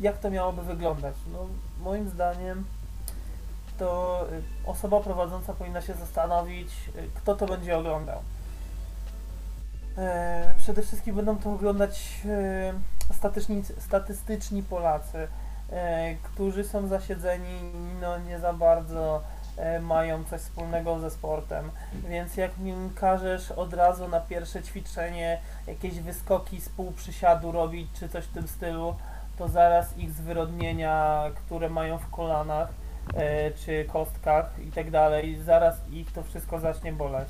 jak 0.00 0.18
to 0.18 0.30
miałoby 0.30 0.62
wyglądać? 0.62 1.14
No, 1.32 1.46
moim 1.80 2.08
zdaniem 2.08 2.64
to 3.78 4.20
e, 4.66 4.70
osoba 4.70 5.00
prowadząca 5.00 5.54
powinna 5.54 5.80
się 5.80 5.94
zastanowić, 5.94 6.68
e, 6.96 7.02
kto 7.14 7.34
to 7.34 7.46
będzie 7.46 7.78
oglądał. 7.78 8.20
Przede 10.56 10.82
wszystkim 10.82 11.16
będą 11.16 11.38
to 11.38 11.52
oglądać 11.52 12.20
statyczni, 13.12 13.62
statystyczni 13.78 14.62
Polacy, 14.62 15.28
którzy 16.22 16.64
są 16.64 16.86
zasiedzeni 16.86 17.72
no 18.00 18.18
nie 18.18 18.38
za 18.38 18.52
bardzo 18.52 19.22
e, 19.56 19.80
mają 19.80 20.24
coś 20.24 20.40
wspólnego 20.40 21.00
ze 21.00 21.10
sportem. 21.10 21.70
Więc 22.08 22.36
jak 22.36 22.58
mi 22.58 22.74
każesz 22.94 23.50
od 23.50 23.74
razu 23.74 24.08
na 24.08 24.20
pierwsze 24.20 24.62
ćwiczenie 24.62 25.38
jakieś 25.66 26.00
wyskoki 26.00 26.60
z 26.60 26.68
półprzysiadu 26.68 27.52
robić, 27.52 27.88
czy 27.92 28.08
coś 28.08 28.24
w 28.24 28.32
tym 28.32 28.48
stylu, 28.48 28.94
to 29.38 29.48
zaraz 29.48 29.98
ich 29.98 30.10
zwyrodnienia, 30.12 31.24
które 31.34 31.68
mają 31.68 31.98
w 31.98 32.10
kolanach, 32.10 32.68
e, 33.14 33.50
czy 33.50 33.84
kostkach 33.84 34.50
i 34.68 34.72
tak 34.72 34.90
dalej, 34.90 35.42
zaraz 35.42 35.76
ich 35.92 36.12
to 36.12 36.22
wszystko 36.22 36.60
zacznie 36.60 36.92
boleć. 36.92 37.28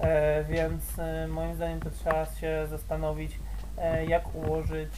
E, 0.00 0.44
więc 0.44 0.98
e, 0.98 1.28
moim 1.28 1.54
zdaniem 1.54 1.80
to 1.80 1.90
trzeba 1.90 2.26
się 2.26 2.66
zastanowić, 2.70 3.38
e, 3.78 4.06
jak 4.06 4.34
ułożyć 4.34 4.90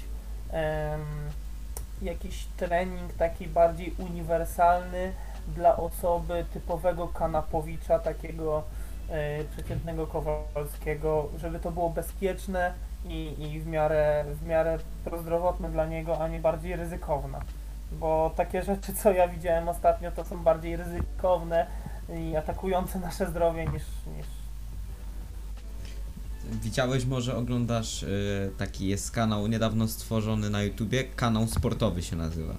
jakiś 2.03 2.45
trening 2.57 3.13
taki 3.13 3.47
bardziej 3.47 3.95
uniwersalny 3.99 5.13
dla 5.49 5.77
osoby 5.77 6.45
typowego 6.53 7.09
kanapowicza, 7.09 7.99
takiego 7.99 8.63
e, 9.11 9.45
przeciętnego 9.45 10.07
Kowalskiego, 10.07 11.29
żeby 11.39 11.61
to 11.61 11.71
było 11.71 11.91
bezpieczne 11.91 12.73
i, 13.05 13.43
i 13.43 13.61
w, 13.61 13.67
miarę, 13.67 14.25
w 14.35 14.47
miarę 14.47 14.79
prozdrowotne 15.05 15.71
dla 15.71 15.87
niego, 15.87 16.19
a 16.21 16.29
nie 16.29 16.41
bardziej 16.41 16.77
ryzykowne. 16.77 17.41
Bo 17.93 18.31
takie 18.37 18.63
rzeczy, 18.73 18.95
co 18.95 19.13
ja 19.13 19.29
widziałem 19.29 19.69
ostatnio, 19.69 20.13
to 20.13 20.25
są 20.25 20.43
bardziej 20.43 20.77
ryzykowne 20.77 21.67
i 22.09 22.37
atakujące 22.37 22.99
nasze 22.99 23.27
zdrowie 23.27 23.67
niż, 23.67 23.83
niż 24.17 24.40
Widziałeś, 26.51 27.05
może 27.05 27.37
oglądasz, 27.37 28.03
y, 28.03 28.53
taki 28.59 28.89
jest 28.89 29.11
kanał 29.11 29.47
niedawno 29.47 29.89
stworzony 29.89 30.51
na 30.51 30.63
YouTubie, 30.63 31.05
kanał 31.05 31.47
sportowy 31.47 32.03
się 32.03 32.17
nazywa. 32.17 32.55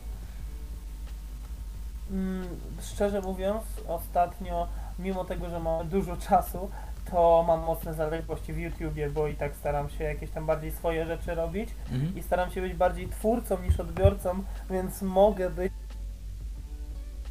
Mm, 2.11 2.45
szczerze 2.93 3.21
mówiąc, 3.21 3.63
ostatnio, 3.87 4.67
mimo 4.99 5.25
tego, 5.25 5.49
że 5.49 5.59
mam 5.59 5.89
dużo 5.89 6.17
czasu, 6.17 6.69
to 7.11 7.43
mam 7.47 7.59
mocne 7.59 7.93
zaległości 7.93 8.53
w 8.53 8.57
YouTubie, 8.57 9.09
bo 9.09 9.27
i 9.27 9.35
tak 9.35 9.55
staram 9.55 9.89
się 9.89 10.03
jakieś 10.03 10.29
tam 10.29 10.45
bardziej 10.45 10.71
swoje 10.71 11.05
rzeczy 11.05 11.35
robić 11.35 11.69
Mhm. 11.91 12.15
i 12.15 12.23
staram 12.23 12.51
się 12.51 12.61
być 12.61 12.73
bardziej 12.73 13.07
twórcą 13.09 13.57
niż 13.61 13.79
odbiorcą, 13.79 14.43
więc 14.69 15.01
mogę 15.01 15.49
być 15.49 15.73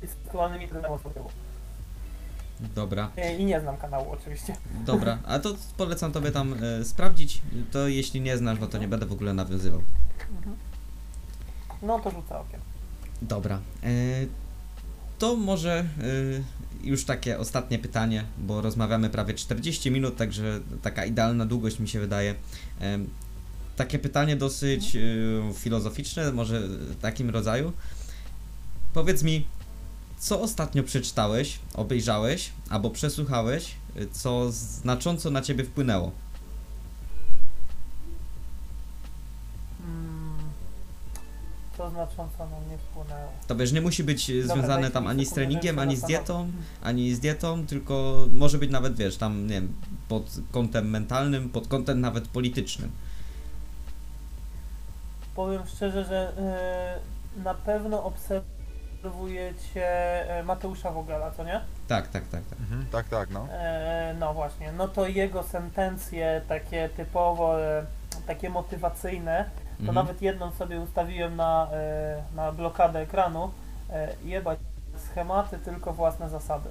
z 0.03 0.27
aktualnymi 0.27 0.69
trendami 0.69 0.99
sportowo. 0.99 1.31
Dobra, 2.75 3.11
E, 3.17 3.37
I 3.37 3.45
nie 3.45 3.61
znam 3.61 3.77
kanału 3.77 4.11
oczywiście. 4.11 4.57
dobra, 4.87 5.19
a 5.27 5.39
to 5.39 5.57
polecam 5.77 6.13
tobie 6.13 6.31
tam 6.31 6.65
y, 6.81 6.85
sprawdzić, 6.85 7.41
to 7.73 7.89
jeśli 7.89 8.21
nie 8.21 8.39
znasz, 8.39 8.59
no 8.61 8.67
to 8.67 8.79
nie 8.79 8.89
będę 8.89 9.07
w 9.07 9.13
ogóle 9.13 9.35
nawiązywał. 9.35 9.83
No 11.83 11.99
to 11.99 12.11
rzucę 12.11 12.39
okiem. 12.39 12.61
Dobra, 13.23 13.61
y, 13.85 14.29
to 15.19 15.37
może 15.37 15.85
y, 16.03 16.43
już 16.85 17.05
takie 17.05 17.39
ostatnie 17.39 17.79
pytanie, 17.79 18.25
bo 18.39 18.61
rozmawiamy 18.61 19.11
prawie 19.11 19.35
40 19.35 19.91
minut, 19.91 20.17
także 20.17 20.61
taka 20.83 21.05
idealna 21.05 21.47
długość 21.47 21.79
mi 21.79 21.89
się 21.89 22.01
wydaje. 22.01 22.35
Em, 22.81 23.09
Takie 23.77 23.99
pytanie 23.99 24.37
dosyć 24.37 24.97
y, 24.97 25.41
filozoficzne, 25.55 26.33
może 26.33 26.63
takim 27.01 27.31
rodzaju. 27.31 27.73
Powiedz 28.95 29.23
mi, 29.23 29.47
co 30.21 30.41
ostatnio 30.41 30.83
przeczytałeś, 30.83 31.59
obejrzałeś 31.75 32.53
albo 32.71 32.91
przesłuchałeś, 32.91 33.75
y, 33.97 34.09
co 34.13 34.53
znacząco 34.53 35.31
na 35.31 35.43
ciebie 35.43 35.65
wpłynęło? 35.65 36.13
Mm, 39.85 40.39
co 41.77 41.91
znacząco 41.91 42.39
na 42.39 42.61
mnie 42.61 42.79
wpłynęło. 42.79 43.33
To 43.47 43.57
wiesz, 43.57 43.73
nie 43.73 43.81
musi 43.81 44.05
być 44.05 44.31
y, 44.31 44.43
Dobra, 44.43 44.55
związane 44.55 44.91
tam 44.91 45.07
ani 45.07 45.27
z 45.27 45.33
treningiem, 45.33 45.79
ani 45.79 45.97
z 45.97 46.03
dietą, 46.03 46.51
ani 46.83 47.15
z 47.15 47.21
dietą, 47.21 47.67
tylko 47.67 48.27
może 48.33 48.59
być 48.59 48.71
nawet, 48.71 48.97
wiesz, 48.97 49.17
tam, 49.17 49.47
nie 49.47 49.55
wiem, 49.55 49.75
pod 50.09 50.41
kątem 50.53 50.91
mentalnym, 50.91 51.49
pod 51.49 51.69
kątem 51.69 52.01
nawet 52.01 52.29
politycznym. 52.29 52.91
Powiem 55.35 55.63
szczerze, 55.67 56.05
że 56.05 56.33
y, 57.39 57.43
na 57.43 57.55
pewno 57.55 58.05
obserwujecie 59.05 59.87
e, 60.39 60.43
Mateusza 60.43 60.91
Wogela, 60.91 61.31
co 61.31 61.45
nie? 61.45 61.61
Tak, 61.89 62.09
tak, 62.09 62.25
tak, 62.29 62.43
tak. 62.51 62.59
Mhm, 62.61 62.87
tak, 62.93 63.09
tak, 63.09 63.31
no. 63.31 63.47
E, 63.53 64.15
no 64.19 64.35
właśnie, 64.35 64.73
no 64.73 64.89
to 64.89 65.07
jego 65.07 65.43
sentencje 65.43 66.41
takie 66.49 66.89
typowo, 66.89 67.61
e, 67.63 67.83
takie 68.27 68.51
motywacyjne, 68.51 69.45
to 69.77 69.81
Mhm. 69.83 69.95
nawet 69.95 70.23
jedną 70.23 70.51
sobie 70.53 70.81
ustawiłem 70.81 71.37
na, 71.37 71.69
e, 71.73 72.23
na 72.37 72.53
blokadę 72.53 72.99
ekranu, 72.99 73.51
e, 73.91 74.09
jebać 74.25 74.59
schematy, 75.11 75.59
tylko 75.59 75.93
własne 75.93 76.29
zasady. 76.31 76.71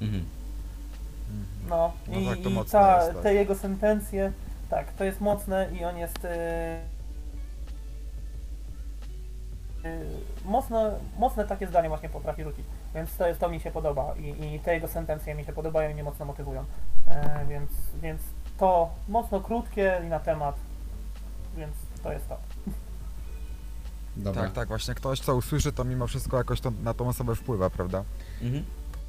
Mhm. 0.00 0.24
No, 1.68 1.92
No 2.08 2.18
i, 2.20 2.26
tak, 2.26 2.38
to 2.42 2.48
i 2.50 2.54
ta, 2.70 3.06
tak. 3.12 3.22
te 3.22 3.34
jego 3.34 3.54
sentencje, 3.54 4.32
tak, 4.70 4.92
to 4.92 5.04
jest 5.04 5.20
mocne 5.20 5.68
i 5.72 5.84
on 5.84 5.96
jest 5.98 6.24
e, 6.24 6.78
mocno, 10.44 10.90
mocne 11.18 11.44
takie 11.44 11.66
zdanie 11.66 11.88
właśnie 11.88 12.08
potrafi 12.08 12.44
rzucić, 12.44 12.64
więc 12.94 13.16
to, 13.16 13.26
jest, 13.26 13.40
to 13.40 13.48
mi 13.48 13.60
się 13.60 13.70
podoba 13.70 14.14
i, 14.16 14.54
i 14.54 14.60
te 14.60 14.74
jego 14.74 14.88
sentencje 14.88 15.34
mi 15.34 15.44
się 15.44 15.52
podobają 15.52 15.90
i 15.90 15.94
mnie 15.94 16.04
mocno 16.04 16.24
motywują, 16.24 16.64
e, 17.08 17.46
więc, 17.48 17.70
więc 18.02 18.22
to 18.58 18.90
mocno 19.08 19.40
krótkie 19.40 20.00
i 20.04 20.08
na 20.08 20.20
temat, 20.20 20.56
więc 21.56 21.74
to 22.02 22.12
jest 22.12 22.28
to. 22.28 22.36
Dobra. 24.16 24.42
Tak, 24.42 24.52
tak, 24.52 24.68
właśnie 24.68 24.94
ktoś 24.94 25.20
co 25.20 25.36
usłyszy, 25.36 25.72
to 25.72 25.84
mimo 25.84 26.06
wszystko 26.06 26.36
jakoś 26.36 26.60
to 26.60 26.72
na 26.82 26.94
tą 26.94 27.08
osobę 27.08 27.34
wpływa, 27.34 27.70
prawda? 27.70 28.04
Mhm. 28.42 28.64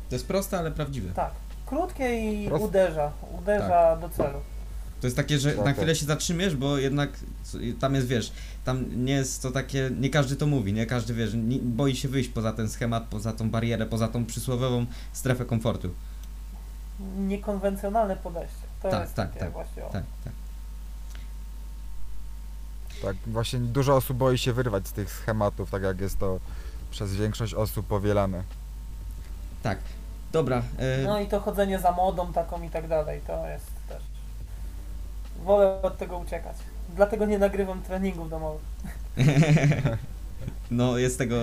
To 0.09 0.15
jest 0.15 0.27
proste, 0.27 0.57
ale 0.57 0.71
prawdziwe. 0.71 1.13
Tak, 1.13 1.31
krótkie 1.65 2.15
i 2.15 2.49
Prost- 2.49 2.63
uderza, 2.63 3.11
uderza 3.39 3.95
do 3.95 4.09
celu. 4.09 4.39
To 5.05 5.07
jest 5.07 5.17
takie, 5.17 5.39
że 5.39 5.55
na 5.55 5.73
chwilę 5.73 5.95
się 5.95 6.05
zatrzymiesz, 6.05 6.55
bo 6.55 6.77
jednak 6.77 7.09
tam 7.79 7.95
jest, 7.95 8.07
wiesz, 8.07 8.31
tam 8.63 9.05
nie 9.05 9.13
jest 9.13 9.41
to 9.41 9.51
takie, 9.51 9.91
nie 9.99 10.09
każdy 10.09 10.35
to 10.35 10.47
mówi, 10.47 10.73
nie 10.73 10.85
każdy, 10.85 11.13
wiesz, 11.13 11.33
nie, 11.33 11.59
boi 11.59 11.95
się 11.95 12.07
wyjść 12.07 12.29
poza 12.29 12.53
ten 12.53 12.69
schemat, 12.69 13.03
poza 13.03 13.33
tą 13.33 13.49
barierę, 13.49 13.85
poza 13.85 14.07
tą 14.07 14.25
przysłowiową 14.25 14.85
strefę 15.13 15.45
komfortu. 15.45 15.89
Niekonwencjonalne 17.17 18.15
podejście, 18.15 18.61
to 18.81 18.89
Tak, 18.89 19.01
jest 19.01 19.13
tak, 19.13 19.29
takie 19.29 19.39
tak, 19.39 19.53
właśnie 19.53 19.85
o. 19.85 19.89
Tak, 19.89 20.03
tak. 20.23 20.33
Tak, 23.01 23.15
właśnie 23.27 23.59
dużo 23.59 23.95
osób 23.95 24.17
boi 24.17 24.37
się 24.37 24.53
wyrwać 24.53 24.87
z 24.87 24.91
tych 24.91 25.11
schematów, 25.11 25.71
tak 25.71 25.83
jak 25.83 26.01
jest 26.01 26.19
to 26.19 26.39
przez 26.91 27.15
większość 27.15 27.53
osób 27.53 27.87
powielane. 27.87 28.43
Tak. 29.63 29.79
Dobra, 30.31 30.61
e, 30.77 31.03
No 31.03 31.19
i 31.19 31.27
to 31.27 31.39
chodzenie 31.39 31.79
za 31.79 31.91
modą 31.91 32.33
taką 32.33 32.61
i 32.63 32.69
tak 32.69 32.87
dalej, 32.87 33.21
to 33.27 33.47
jest. 33.47 33.74
Wolę 35.43 35.81
od 35.81 35.97
tego 35.97 36.17
uciekać. 36.17 36.57
Dlatego 36.95 37.25
nie 37.25 37.39
nagrywam 37.39 37.81
treningów 37.81 38.29
domowych. 38.29 38.61
no 40.71 40.97
jest 40.97 41.17
tego 41.17 41.35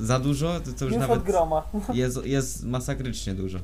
za 0.00 0.18
dużo, 0.20 0.60
to, 0.60 0.72
to 0.72 0.84
już 0.84 0.94
Już 0.94 1.00
nawet 1.00 1.18
od 1.18 1.24
groma. 1.24 1.62
jest, 1.94 2.24
jest 2.24 2.64
masakrycznie 2.64 3.34
dużo. 3.34 3.58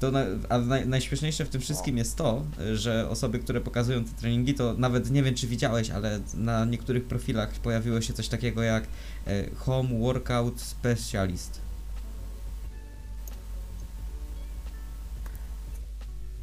To 0.00 0.10
na, 0.10 0.20
a 0.48 0.58
naj, 0.58 0.88
najśmieszniejsze 0.88 1.44
w 1.44 1.48
tym 1.48 1.60
wszystkim 1.60 1.98
jest 1.98 2.16
to, 2.16 2.44
że 2.74 3.08
osoby, 3.08 3.38
które 3.38 3.60
pokazują 3.60 4.04
te 4.04 4.10
treningi, 4.10 4.54
to 4.54 4.74
nawet 4.78 5.10
nie 5.10 5.22
wiem, 5.22 5.34
czy 5.34 5.46
widziałeś, 5.46 5.90
ale 5.90 6.20
na 6.34 6.64
niektórych 6.64 7.04
profilach 7.04 7.52
pojawiło 7.52 8.00
się 8.00 8.12
coś 8.12 8.28
takiego 8.28 8.62
jak 8.62 8.84
e, 9.26 9.50
Home 9.54 9.98
Workout 9.98 10.60
Specialist. 10.60 11.69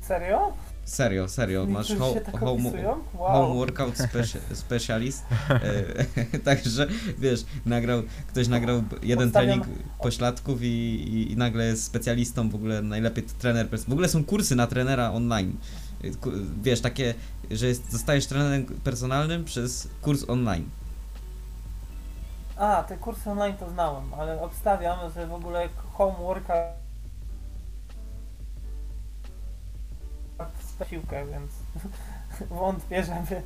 Serio? 0.07 0.53
Serio, 0.85 1.27
serio, 1.27 1.65
masz 1.65 1.95
ho, 1.99 2.13
tak 2.25 2.39
home? 2.39 2.71
Wow. 3.13 3.31
home 3.31 3.55
workout 3.55 3.95
specia- 3.97 4.55
specialist. 4.65 5.25
E, 5.49 6.39
Także 6.45 6.87
wiesz, 7.17 7.45
nagrał, 7.65 8.01
ktoś 8.27 8.47
nagrał 8.47 8.83
jeden 9.03 9.29
Obstawiam- 9.29 9.31
trening 9.31 9.65
pośladków 10.01 10.61
i, 10.63 10.65
i, 10.65 11.31
i 11.31 11.37
nagle 11.37 11.65
jest 11.65 11.83
specjalistą, 11.83 12.49
w 12.49 12.55
ogóle 12.55 12.81
najlepiej 12.81 13.23
trener. 13.23 13.67
W 13.87 13.91
ogóle 13.91 14.09
są 14.09 14.23
kursy 14.23 14.55
na 14.55 14.67
trenera 14.67 15.11
online. 15.11 15.57
E, 16.03 16.07
Wiesz, 16.63 16.81
takie, 16.81 17.13
że 17.51 17.67
jest, 17.67 17.91
zostajesz 17.91 18.25
trenerem 18.27 18.65
personalnym 18.65 19.45
przez 19.45 19.87
kurs 20.01 20.25
online. 20.29 20.69
A, 22.57 22.83
te 22.83 22.97
kursy 22.97 23.29
online 23.31 23.57
to 23.57 23.69
znałem, 23.69 24.13
ale 24.13 24.41
obstawiam, 24.41 24.99
że 25.15 25.27
w 25.27 25.33
ogóle 25.33 25.69
home 25.93 26.17
workout 26.19 26.86
siłkę, 30.85 31.25
więc 31.25 31.51
wątpię, 32.59 33.03
żeby 33.03 33.41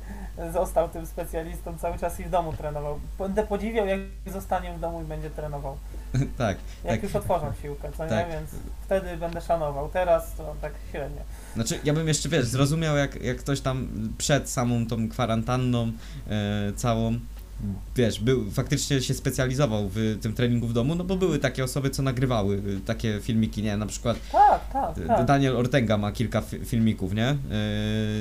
został 0.52 0.88
tym 0.88 1.06
specjalistą 1.06 1.78
cały 1.78 1.98
czas 1.98 2.20
i 2.20 2.24
w 2.24 2.30
domu 2.30 2.52
trenował. 2.52 3.00
Będę 3.18 3.46
podziwiał, 3.46 3.86
jak 3.86 4.00
zostanie 4.26 4.72
w 4.72 4.80
domu 4.80 5.02
i 5.02 5.04
będzie 5.04 5.30
trenował. 5.30 5.76
tak, 6.38 6.56
Jak 6.84 6.94
tak. 6.94 7.02
już 7.02 7.16
otworzą 7.16 7.52
siłkę, 7.62 7.88
co 7.92 7.98
Tak. 7.98 8.10
nie? 8.10 8.32
Więc 8.34 8.50
wtedy 8.84 9.16
będę 9.16 9.40
szanował. 9.40 9.88
Teraz 9.88 10.34
to 10.34 10.54
tak 10.60 10.72
średnio. 10.90 11.20
Znaczy, 11.54 11.80
ja 11.84 11.92
bym 11.92 12.08
jeszcze, 12.08 12.28
wiesz, 12.28 12.44
zrozumiał, 12.46 12.96
jak, 12.96 13.22
jak 13.22 13.36
ktoś 13.36 13.60
tam 13.60 13.88
przed 14.18 14.50
samą 14.50 14.86
tą 14.86 15.08
kwarantanną 15.08 15.92
e, 16.28 16.72
całą, 16.76 17.14
wiesz, 17.96 18.20
był, 18.20 18.50
faktycznie 18.50 19.00
się 19.00 19.14
specjalizował 19.14 19.88
w 19.94 20.18
tym 20.22 20.34
treningu 20.34 20.66
w 20.66 20.72
domu, 20.72 20.94
no 20.94 21.04
bo 21.04 21.16
były 21.16 21.38
takie 21.38 21.64
osoby, 21.64 21.90
co 21.90 22.02
nagrywały 22.02 22.62
e, 22.78 22.86
takie 22.86 23.20
filmiki, 23.20 23.62
nie, 23.62 23.76
na 23.76 23.86
przykład 23.86 24.16
Tak, 24.32 24.60
tak, 24.72 24.98
e, 24.98 25.06
tak. 25.06 25.26
Daniel 25.26 25.56
Ortega 25.56 25.98
ma 25.98 26.12
kilka 26.12 26.40
fi 26.40 26.64
filmików, 26.64 27.14
nie, 27.14 27.28
e, 27.28 27.36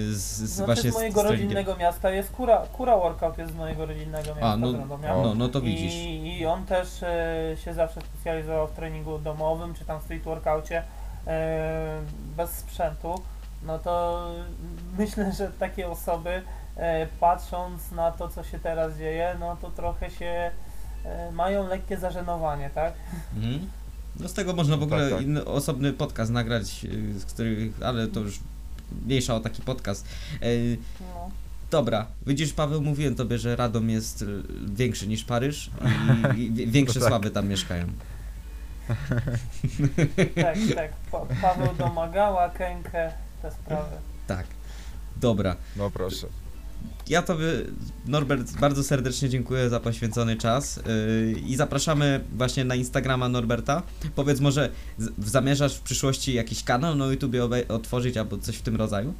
z, 0.10 0.16
z 0.16 0.38
Znaczy 0.38 0.66
właśnie 0.66 0.92
z 0.92 0.94
mojego 0.94 1.22
z 1.22 1.26
rodzinnego 1.26 1.76
miasta 1.76 2.12
jest 2.12 2.32
Kura, 2.32 2.58
Kura 2.74 2.98
Workout 2.98 3.38
jest 3.38 3.54
z 3.54 3.56
mojego 3.56 3.86
rodzinnego 3.86 4.28
miasta. 4.36 4.58
no- 4.58 4.72
z 4.72 4.76
Radomia. 4.76 5.14
No, 5.14 5.36
no 5.36 5.50
to 5.50 5.62
widzisz. 5.62 5.94
I, 5.94 6.38
I 6.40 6.46
on 6.46 6.66
też 6.66 6.88
się 7.66 7.74
zawsze 7.74 8.02
specjalizował 8.02 8.68
w 8.68 8.72
treningu 8.72 9.20
domowym, 9.20 9.74
czy 9.74 9.86
tam 9.86 10.02
street 10.02 10.24
workoucie 10.24 10.84
e, 11.28 12.02
bez 12.38 12.50
sprzętu. 12.52 13.22
No 13.66 13.80
to 13.80 14.26
myślę, 14.98 15.32
że 15.32 15.52
takie 15.60 15.90
osoby 15.90 16.42
patrząc 17.20 17.92
na 17.92 18.12
to, 18.12 18.30
co 18.30 18.44
się 18.44 18.60
teraz 18.60 18.98
dzieje, 18.98 19.36
no 19.40 19.58
to 19.62 19.70
trochę 19.72 20.10
się 20.12 20.52
e, 21.06 21.32
mają 21.32 21.68
lekkie 21.68 21.98
zażenowanie, 21.98 22.70
tak? 22.76 22.94
Mhm. 23.36 23.70
No 24.20 24.28
z 24.30 24.34
tego 24.34 24.54
można 24.54 24.78
w 24.78 24.84
ogóle 24.84 25.04
Tak, 25.10 25.14
tak. 25.18 25.22
inny 25.28 25.46
osobny 25.46 25.94
podcast 25.94 26.32
nagrać, 26.32 26.86
e, 27.16 27.20
z 27.20 27.26
których, 27.26 27.84
ale 27.84 28.08
to 28.08 28.20
już 28.20 28.40
mniejsza 29.06 29.36
o 29.36 29.40
taki 29.40 29.62
podcast. 29.62 30.08
E, 30.42 30.46
No. 31.00 31.30
Dobra, 31.72 32.06
widzisz 32.28 32.54
Paweł, 32.54 32.82
mówiłem 32.82 33.16
tobie, 33.16 33.38
że 33.38 33.56
Radom 33.56 33.90
jest 33.90 34.26
większy 34.74 35.08
niż 35.08 35.24
Paryż 35.24 35.72
i, 36.38 36.42
i 36.42 36.68
większe 36.72 37.00
tak. 37.00 37.10
sławy 37.10 37.32
tam 37.32 37.48
mieszkają. 37.48 37.86
Tak, 40.36 40.58
tak. 40.76 40.92
Pa 41.12 41.20
Paweł 41.42 41.74
domagała, 41.78 42.50
Kękę, 42.50 43.12
te 43.42 43.52
sprawy. 43.52 43.96
Tak. 44.28 44.46
Dobra. 45.18 45.56
No 45.76 45.92
proszę. 45.92 46.28
Ja 47.10 47.22
tobie, 47.22 47.46
Norbert, 48.06 48.52
bardzo 48.60 48.84
serdecznie 48.84 49.30
dziękuję 49.30 49.70
za 49.70 49.80
poświęcony 49.80 50.38
czas 50.38 50.76
yy, 50.78 51.32
i 51.32 51.56
zapraszamy 51.56 52.24
właśnie 52.32 52.66
na 52.66 52.76
Instagrama 52.76 53.30
Norberta. 53.30 53.84
Powiedz 54.16 54.40
może, 54.40 54.70
zamierzasz 55.18 55.76
w 55.76 55.82
przyszłości 55.82 56.34
jakiś 56.34 56.64
kanał 56.64 56.96
na 56.96 57.06
YouTubie 57.06 57.44
otworzyć 57.68 58.18
albo 58.18 58.38
coś 58.38 58.58
w 58.58 58.62
tym 58.62 58.76
rodzaju? 58.76 59.14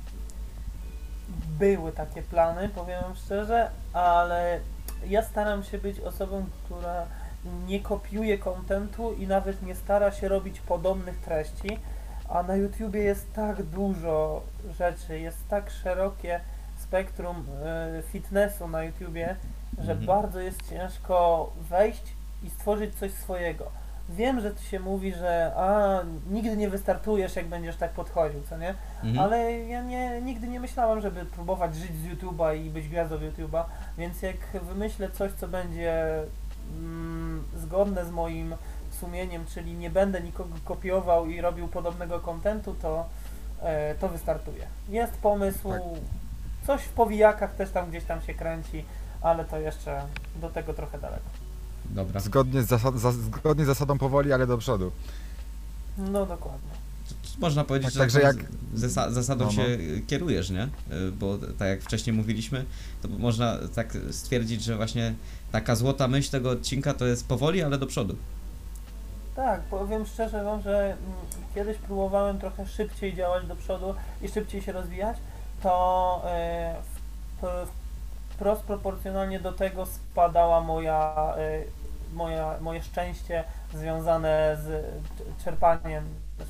były 1.62 1.92
takie 1.92 2.22
plany, 2.22 2.70
powiem 2.70 3.04
szczerze, 3.26 3.70
ale 3.94 4.60
ja 5.08 5.24
staram 5.24 5.64
się 5.64 5.78
być 5.78 6.00
osobą, 6.00 6.46
która 6.66 7.06
nie 7.68 7.80
kopiuje 7.80 8.38
kontentu 8.38 9.14
i 9.14 9.28
nawet 9.28 9.64
nie 9.64 9.76
stara 9.76 10.12
się 10.12 10.28
robić 10.28 10.60
podobnych 10.60 11.18
treści, 11.18 11.80
a 12.30 12.44
na 12.44 12.56
YouTubie 12.56 13.00
jest 13.00 13.34
tak 13.34 13.64
dużo 13.64 14.42
rzeczy, 14.78 15.20
jest 15.20 15.48
tak 15.48 15.70
szerokie 15.70 16.40
spektrum 16.92 17.46
e, 17.66 18.02
fitnessu 18.12 18.68
na 18.68 18.84
YouTubie, 18.84 19.36
że 19.78 19.92
Mhm. 19.92 20.06
bardzo 20.08 20.40
jest 20.40 20.70
ciężko 20.70 21.50
wejść 21.70 22.04
i 22.44 22.50
stworzyć 22.50 22.96
coś 22.96 23.12
swojego. 23.12 23.66
Wiem, 24.10 24.42
że 24.42 24.52
ty 24.52 24.64
się 24.64 24.80
mówi, 24.80 25.14
że 25.14 25.52
a, 25.58 26.00
nigdy 26.30 26.58
nie 26.58 26.70
wystartujesz, 26.70 27.36
jak 27.36 27.48
będziesz 27.48 27.76
tak 27.76 27.92
podchodził, 27.92 28.42
co 28.50 28.58
nie? 28.58 28.76
Mhm. 29.04 29.20
Ale 29.20 29.52
ja 29.60 29.82
nie, 29.84 30.22
nigdy 30.22 30.48
nie 30.48 30.60
myślałam, 30.60 31.02
żeby 31.02 31.26
próbować 31.26 31.76
żyć 31.76 31.92
z 31.96 32.08
YouTube'a 32.08 32.58
i 32.66 32.70
być 32.70 32.88
gwiazdą 32.88 33.16
YouTube'a, 33.18 33.64
więc 33.98 34.22
jak 34.22 34.38
wymyślę 34.64 35.10
coś, 35.12 35.32
co 35.32 35.48
będzie 35.48 36.24
mm, 36.78 37.44
zgodne 37.58 38.06
z 38.06 38.12
moim 38.12 38.56
sumieniem, 39.00 39.46
czyli 39.46 39.74
nie 39.74 39.90
będę 39.90 40.22
nikogo 40.22 40.56
kopiował 40.66 41.26
i 41.26 41.42
robił 41.42 41.68
podobnego 41.68 42.20
kontentu, 42.20 42.76
to, 42.82 43.06
e, 43.62 43.96
to 43.96 44.10
wystartuje. 44.10 44.66
Jest 44.90 45.14
pomysł, 45.18 45.70
Tak. 45.70 45.82
Coś 46.68 46.82
w 46.82 46.90
powijakach 46.90 47.56
też 47.56 47.70
tam 47.72 47.90
gdzieś 47.90 48.04
tam 48.04 48.22
się 48.22 48.34
kręci, 48.34 48.86
ale 49.22 49.46
to 49.46 49.58
jeszcze 49.60 50.02
do 50.42 50.50
tego 50.50 50.74
trochę 50.74 51.00
daleko. 51.00 51.24
Dobra. 51.86 52.20
Zgodnie 52.20 52.64
z, 52.64 52.68
zasad, 52.68 52.96
za, 53.00 53.12
zgodnie 53.12 53.64
z 53.64 53.68
zasadą 53.68 53.98
powoli, 53.98 54.34
ale 54.34 54.48
do 54.48 54.58
przodu. 54.58 54.92
No 55.98 56.26
dokładnie. 56.26 56.70
Można 57.40 57.64
powiedzieć, 57.64 57.94
Tak, 57.94 57.94
że 57.94 58.00
także 58.00 58.20
taką 58.20 58.38
jak- 58.40 58.80
zasa- 58.80 59.12
zasadą 59.12 59.46
No, 59.46 59.52
no. 59.52 59.56
się 59.58 59.78
kierujesz, 60.08 60.50
nie? 60.50 60.68
Bo 61.20 61.38
tak 61.38 61.68
jak 61.68 61.82
wcześniej 61.82 62.16
mówiliśmy, 62.16 62.66
to 63.02 63.08
można 63.08 63.58
tak 63.76 63.98
stwierdzić, 64.12 64.64
że 64.64 64.76
właśnie 64.78 65.14
taka 65.52 65.76
złota 65.76 66.08
myśl 66.08 66.32
tego 66.32 66.50
odcinka 66.50 66.94
to 66.94 67.06
jest 67.06 67.28
powoli, 67.28 67.64
ale 67.64 67.78
do 67.78 67.86
przodu. 67.88 68.16
Tak, 69.36 69.62
powiem 69.62 70.06
szczerze 70.06 70.44
Wam, 70.44 70.62
że 70.62 70.84
mm, 70.86 70.98
kiedyś 71.56 71.78
próbowałem 71.78 72.40
trochę 72.40 72.68
szybciej 72.68 73.16
działać 73.16 73.48
do 73.48 73.56
przodu 73.56 73.96
i 74.22 74.28
szybciej 74.30 74.62
się 74.62 74.72
rozwijać, 74.72 75.18
to 75.64 76.22
e, 76.26 76.76
wprost 78.30 78.64
proporcjonalnie 78.64 79.40
do 79.40 79.54
tego 79.54 79.86
spadała 79.86 80.62
moja, 80.62 81.34
e, 81.38 81.64
moja, 82.14 82.56
moje 82.62 82.84
szczęście 82.84 83.44
związane 83.74 84.58
z 84.64 84.68
cz- 84.68 85.44
czerpaniem 85.44 86.06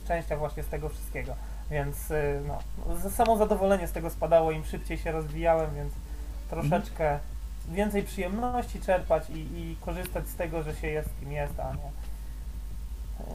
szczęścia 0.05 0.37
właśnie 0.37 0.63
z 0.63 0.67
tego 0.67 0.89
wszystkiego. 0.89 1.35
Więc 1.71 2.11
e, 2.11 2.41
no, 2.47 2.59
samo 3.09 3.37
zadowolenie 3.37 3.87
z 3.87 3.91
tego 3.91 4.09
spadało, 4.09 4.51
im 4.51 4.65
szybciej 4.65 4.97
się 4.97 5.11
rozwijałem, 5.11 5.75
więc 5.75 5.93
troszeczkę 6.49 7.19
więcej 7.69 8.03
przyjemności 8.03 8.81
czerpać 8.81 9.29
i, 9.29 9.39
i 9.39 9.77
korzystać 9.81 10.27
z 10.27 10.35
tego, 10.35 10.63
że 10.63 10.75
się 10.75 10.87
jest 10.87 11.09
kim 11.19 11.31
jest, 11.31 11.59
a 11.59 11.73
nie 11.73 11.91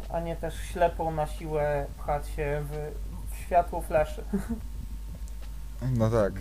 a 0.09 0.21
nie 0.21 0.37
też 0.37 0.55
ślepo 0.55 1.11
na 1.11 1.27
siłę 1.27 1.87
pchać 1.99 2.29
się 2.29 2.63
w, 2.65 2.93
w 3.31 3.37
światło 3.45 3.81
fleszy. 3.81 4.25
No 5.97 6.11
tak. 6.11 6.33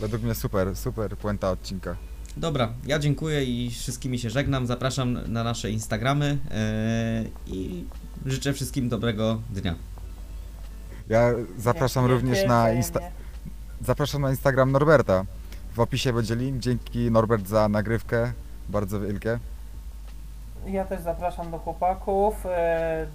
Według 0.00 0.22
mnie 0.22 0.34
super, 0.34 0.76
super 0.76 1.16
puenta 1.16 1.50
odcinka. 1.50 1.96
Dobra, 2.36 2.72
ja 2.86 2.98
dziękuję 2.98 3.44
i 3.44 3.70
wszystkimi 3.70 4.18
się 4.18 4.30
żegnam. 4.30 4.66
Zapraszam 4.66 5.32
na 5.32 5.44
nasze 5.44 5.70
Instagramy 5.70 6.38
yy, 7.46 7.54
i 7.54 7.84
życzę 8.26 8.52
wszystkim 8.52 8.88
dobrego 8.88 9.40
dnia. 9.50 9.74
Ja 11.08 11.30
zapraszam 11.58 12.06
również 12.06 12.46
na. 12.46 12.72
Insta 12.72 13.00
zapraszam 13.80 14.22
na 14.22 14.30
Instagram 14.30 14.72
Norberta. 14.72 15.24
W 15.74 15.80
opisie 15.80 16.12
będzie 16.12 16.36
link. 16.36 16.58
Dzięki 16.58 17.10
Norbert 17.10 17.48
za 17.48 17.68
nagrywkę. 17.68 18.32
Bardzo 18.68 19.00
wielkie. 19.00 19.38
Ja 20.66 20.84
też 20.84 21.02
zapraszam 21.02 21.50
do 21.50 21.58
chłopaków 21.58 22.46
e, 22.46 23.06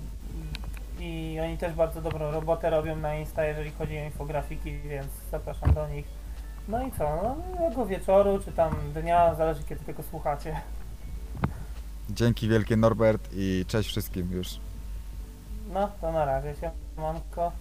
i 1.00 1.40
oni 1.44 1.58
też 1.58 1.74
bardzo 1.74 2.02
dobrą 2.02 2.32
robotę 2.32 2.70
robią 2.70 2.96
na 2.96 3.16
Insta, 3.16 3.46
jeżeli 3.46 3.72
chodzi 3.72 4.00
o 4.00 4.04
infografiki, 4.04 4.80
więc 4.80 5.08
zapraszam 5.32 5.74
do 5.74 5.88
nich. 5.88 6.06
No 6.68 6.88
i 6.88 6.92
co, 6.92 7.20
no 7.24 7.36
miłego 7.60 7.86
wieczoru, 7.86 8.40
czy 8.46 8.52
tam 8.52 8.76
dnia, 8.94 9.36
zależy 9.36 9.64
kiedy 9.64 9.86
tego 9.86 10.04
słuchacie. 10.04 10.62
Dzięki 12.10 12.48
wielkie 12.48 12.78
Norbert 12.78 13.30
i 13.34 13.66
cześć 13.68 13.90
wszystkim 13.90 14.32
już. 14.32 14.48
No, 15.74 15.92
to 16.02 16.12
na 16.12 16.26
razie, 16.26 16.54
siemanko. 16.96 17.52